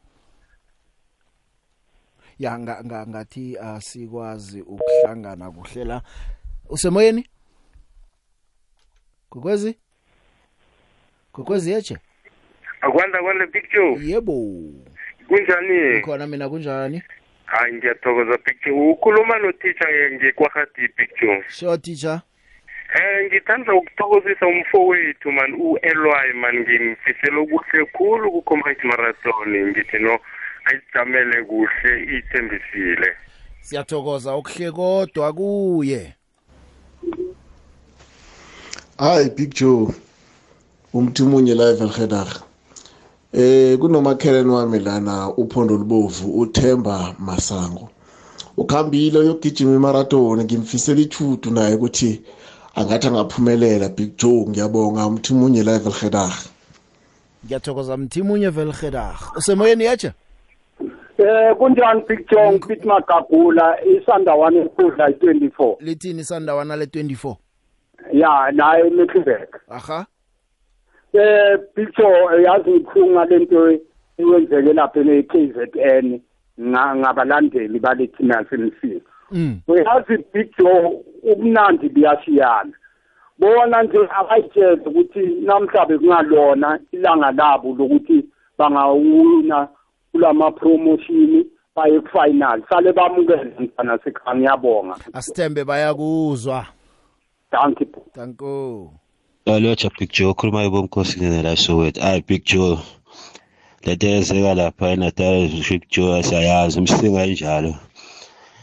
Ya 2.39 2.59
nga, 2.59 2.85
nga, 2.85 3.07
ngathi 3.07 3.59
asikwazi 3.59 4.61
ukuhlangana 4.63 5.51
kuhle 5.51 5.85
la 5.85 6.03
usemoyeni 6.69 7.29
kokwezi 9.31 9.79
kokwezi 11.33 11.71
yeche 11.71 11.99
akwanda 12.81 13.23
kwanda 13.23 13.47
picture 13.47 13.99
yebo. 14.07 14.33
Kunjani? 15.29 16.01
Khona 16.03 16.27
mina 16.27 16.49
kunjani? 16.49 17.03
Hayi 17.45 17.75
ngiyathokoza 17.75 18.39
picture 18.39 18.91
ukhuluma 18.91 19.39
noteacher 19.39 20.13
ngekwahati 20.13 20.89
picture 20.89 21.45
sure 21.49 21.79
teacher. 21.79 22.23
Eh 22.95 23.27
ngithanda 23.27 23.75
ukuthokozisa 23.75 24.47
umfowethu 24.47 25.33
man 25.33 25.55
u-ely 25.55 26.33
man 26.35 26.55
ngimfisela 26.61 27.39
okuhle 27.41 27.85
khulu 27.97 28.31
ku-comrade 28.33 28.85
marathon. 28.85 29.51
Ngithi 29.71 29.99
no 29.99 30.19
ayijamele 30.65 31.45
kuhle 31.45 31.93
ithembisile. 32.17 33.11
Siyathokoza 33.61 34.33
okuhle 34.33 34.71
kodwa 34.71 35.33
kuye. 35.33 36.15
Hayi 38.99 39.31
big 39.31 39.55
joe 39.55 39.89
umthimunye 40.95 41.55
live 41.55 41.85
elhedar 41.85 42.29
eh 43.33 43.79
kunomakhelwane 43.79 44.53
wami 44.53 44.79
lana 44.79 45.29
uphondo 45.37 45.77
lubovu 45.77 46.41
uthemba 46.41 47.15
masango. 47.19 47.91
Ukhambile 48.57 49.19
uyogijima 49.19 49.77
imarathoni 49.77 50.45
ngimfisela 50.45 51.01
ithutu 51.01 51.51
naye 51.51 51.75
ukuthi 51.75 52.23
angathi 52.77 53.07
angaphumelela 53.09 53.89
big 53.89 54.17
joe 54.17 54.47
ngiyabonga 54.49 55.07
umthimunye 55.07 55.63
live 55.63 55.87
elhedar 55.89 56.33
ngiyathokoza 57.45 57.97
mthimunye 57.97 58.49
velgedag 58.51 59.17
usemoyeni 59.37 59.85
yeche 59.85 60.13
Eh 61.19 61.57
kunjani 61.59 62.01
picture 62.01 62.53
ngiphithi 62.53 62.87
magagula 62.89 63.77
isandawana 63.85 64.61
enkundla 64.61 65.09
i24 65.09 65.77
lithini 65.81 66.25
sandawana 66.25 66.77
le24 66.77 67.35
ya 68.13 68.53
naye 68.53 68.87
eMecklenburg 68.87 69.49
aha. 69.69 70.07
Eh 71.13 71.59
picture 71.75 72.43
yazi 72.45 72.71
ngiphunga 72.71 73.25
lento 73.25 73.71
eyenzeke 74.19 74.73
lapha 74.73 75.01
ne-KZN 75.05 76.21
nga- 76.61 76.97
ngabalandeli 76.97 77.79
balethina 77.79 78.45
semsini 78.51 79.01
mm. 79.31 79.61
uyazi 79.69 80.19
picture 80.19 80.91
ubunandi 81.23 81.89
buyashiyana. 81.89 82.73
Bona 83.39 83.83
nje 83.83 83.99
abayitshele 84.19 84.83
ukuthi 84.87 85.21
namhlabe 85.47 85.99
kungalona 85.99 86.79
ilanga 86.93 87.31
labo 87.33 87.75
lokuthi 87.79 88.25
bangawina 88.59 89.69
kulama 90.13 90.51
promotion 90.51 91.45
baye 91.77 92.01
ku-final. 92.01 92.63
Sale 92.69 92.93
bamukele 92.93 93.53
mntana 93.59 93.99
sekhaya 94.05 94.37
ngiyabonga. 94.37 94.97
Asithembe 95.13 95.65
bayakuzwa. 95.65 96.67
Thank 97.51 97.81
you. 97.81 97.87
Thank 98.15 98.41
you. 98.41 98.91
Alocha 99.47 99.91
Big 99.99 100.11
Joe. 100.13 100.35
Khuluma 100.35 100.65
ibomkhosi 100.65 101.21
ngene 101.21 101.57
Soweto 101.57 102.01
hayi 102.01 102.25
Big 102.27 102.45
Joe 102.45 102.79
lento 103.85 104.07
eyenzeka 104.07 104.55
lapha 104.55 104.89
eNatal 104.89 105.49
Big 105.71 105.83
Joe 105.89 106.23
siyayazi. 106.23 106.79
Imsinga 106.79 107.27
injalo 107.27 107.75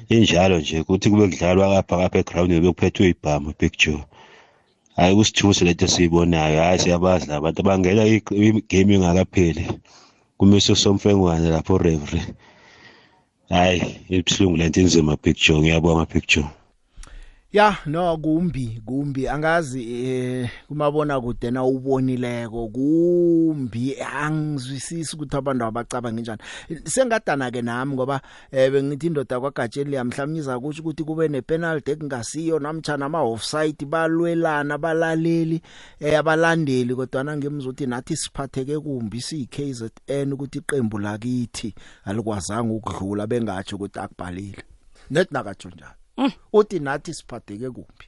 injalo 0.10 0.60
nje 0.60 0.80
ukuthi 0.80 1.10
kube 1.10 1.28
kudlalwa 1.28 1.76
kapha 1.76 1.98
kapha 1.98 2.20
eground 2.20 2.50
bebe 2.52 2.70
kuphethwe 2.72 3.10
ibhamu 3.10 3.54
Big 3.60 3.74
Joe 3.78 4.04
hayi 4.96 5.16
kusithuse 5.16 5.66
lento 5.66 5.88
siyibonayo 5.88 6.62
hayi 6.62 6.80
siyabazi 6.80 7.28
labantu 7.28 7.62
abangena 7.62 8.06
igame 8.06 8.96
ingakapheli. 8.96 9.66
Kumise 10.38 10.76
somfengwane 10.76 11.50
lapho 11.50 11.78
referee. 11.78 12.26
Hayi 13.50 13.82
ibuhlungu 14.10 14.58
lento 14.58 14.82
inzima 14.82 15.18
Joe 15.44 15.60
ngiyabonga 15.60 16.06
Joe 16.28 16.50
ya 17.54 17.78
no 17.86 18.18
kumbi 18.18 18.82
kumbi. 18.86 19.28
Angazi 19.28 19.82
eh 19.94 20.50
kumabona 20.68 21.22
kude 21.22 21.52
na 21.52 21.64
ubonileko 21.64 22.68
kumbi. 22.68 23.96
Angizwisisi 24.02 25.16
ukuthi 25.16 25.38
abantu 25.38 25.66
abacabanga 25.66 26.22
njani. 26.22 26.42
Sengadana 26.86 27.52
ke 27.52 27.62
nami 27.62 27.94
ngoba 27.94 28.22
eh 28.52 28.72
bengithi 28.72 29.08
indoda 29.08 29.40
kwagatsheli 29.40 29.96
yamhlamiza 29.96 30.58
ukuthi 30.58 30.82
ukuthi 30.82 31.04
kube 31.04 31.28
nepenalty 31.28 31.92
ekungasiyo 31.92 32.60
namtjana 32.60 33.06
ama 33.06 33.22
offside 33.22 33.86
balwelana 33.86 34.78
balaleli 34.78 35.62
eh 36.00 36.20
abalandeli. 36.20 36.96
Kodwa 36.96 37.24
nangimzuthi 37.24 37.86
nathi 37.86 38.16
siphatheke 38.16 38.80
kumbi 38.80 39.22
si 39.22 39.46
KZN 39.46 40.34
ukuthi 40.34 40.58
iqembu 40.58 40.98
lakithi 41.00 41.76
alikwazanga 42.06 42.74
ukudlula 42.74 43.28
bengatsho 43.28 43.76
ukuthi 43.76 44.00
akubhalile. 44.00 44.64
Net 45.10 45.32
nakatsho 45.32 45.70
njalo. 45.70 46.03
Uthi 46.54 46.80
nathi 46.80 47.14
siphatheke 47.14 47.70
kumbi 47.70 48.06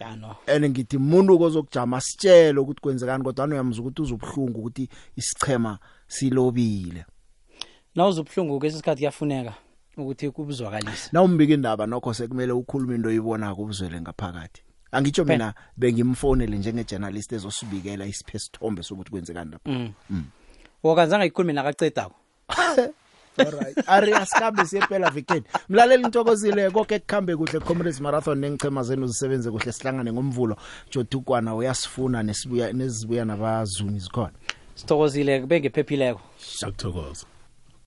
ya 0.00 0.16
no 0.16 0.36
and 0.46 0.64
ngithi 0.64 0.96
umuntu 0.96 1.38
kozokujama 1.38 2.00
sitshele 2.00 2.60
ukuthi 2.60 2.80
kwenzekani 2.80 3.24
kodwa 3.24 3.46
uyamza 3.46 3.80
ukuthi 3.80 4.02
uzobhlungu 4.02 4.60
ukuthi 4.60 4.88
isichema 5.16 5.78
silobile. 6.06 7.04
Nawuzobuhlungu 7.94 8.58
kwesikhathi 8.58 9.00
kuyafuneka 9.00 9.54
ukuthi 9.96 10.30
kubuzwakalise. 10.30 11.10
Na 11.12 11.22
umbika 11.22 11.54
indaba 11.54 11.86
nokho 11.86 12.14
sekumele 12.14 12.52
ukhuluma 12.52 12.94
into 12.94 13.08
oyibona 13.08 13.54
kubuzwele 13.54 14.00
ngaphakathi. 14.00 14.62
Angitsho 14.92 15.24
mina 15.24 15.54
bengimfonele 15.76 16.58
njenge 16.58 16.84
journalist 16.84 17.32
ezosibikela 17.32 18.06
isiphesithombe 18.06 18.82
sokuthi 18.82 19.10
kwenzekani 19.10 19.50
lapha 19.50 19.70
Mm. 19.70 19.92
Mm. 20.10 20.24
wokanzanga 20.82 21.24
ikhulume 21.24 21.52
nakacedako 21.52 22.14
alright 23.38 23.78
ari 23.86 24.12
asikhambe 24.12 24.64
siye 24.66 24.82
phela 24.82 25.12
weekend 25.14 25.44
mlaleli 25.68 26.02
intokozile 26.02 26.70
konke 26.70 26.98
kuhambe 26.98 27.36
kuhle 27.36 27.60
comrades 27.60 28.00
marathon 28.00 28.38
nengichema 28.38 28.82
zenu 28.82 29.06
zisebenze 29.06 29.50
kuhle. 29.50 29.72
Sihlangane 29.72 30.12
ngomvulo. 30.12 30.56
Jodukwana 30.90 31.54
uyasifuna 31.54 32.22
nesibuya 32.22 32.72
nesibuya 32.72 33.24
nabazumi 33.24 33.98
zikhona. 33.98 34.32
Sithokozile 34.74 35.40
kube 35.40 35.60
ngephephileko. 35.60 36.20
Siyakuthokoza. 36.38 37.26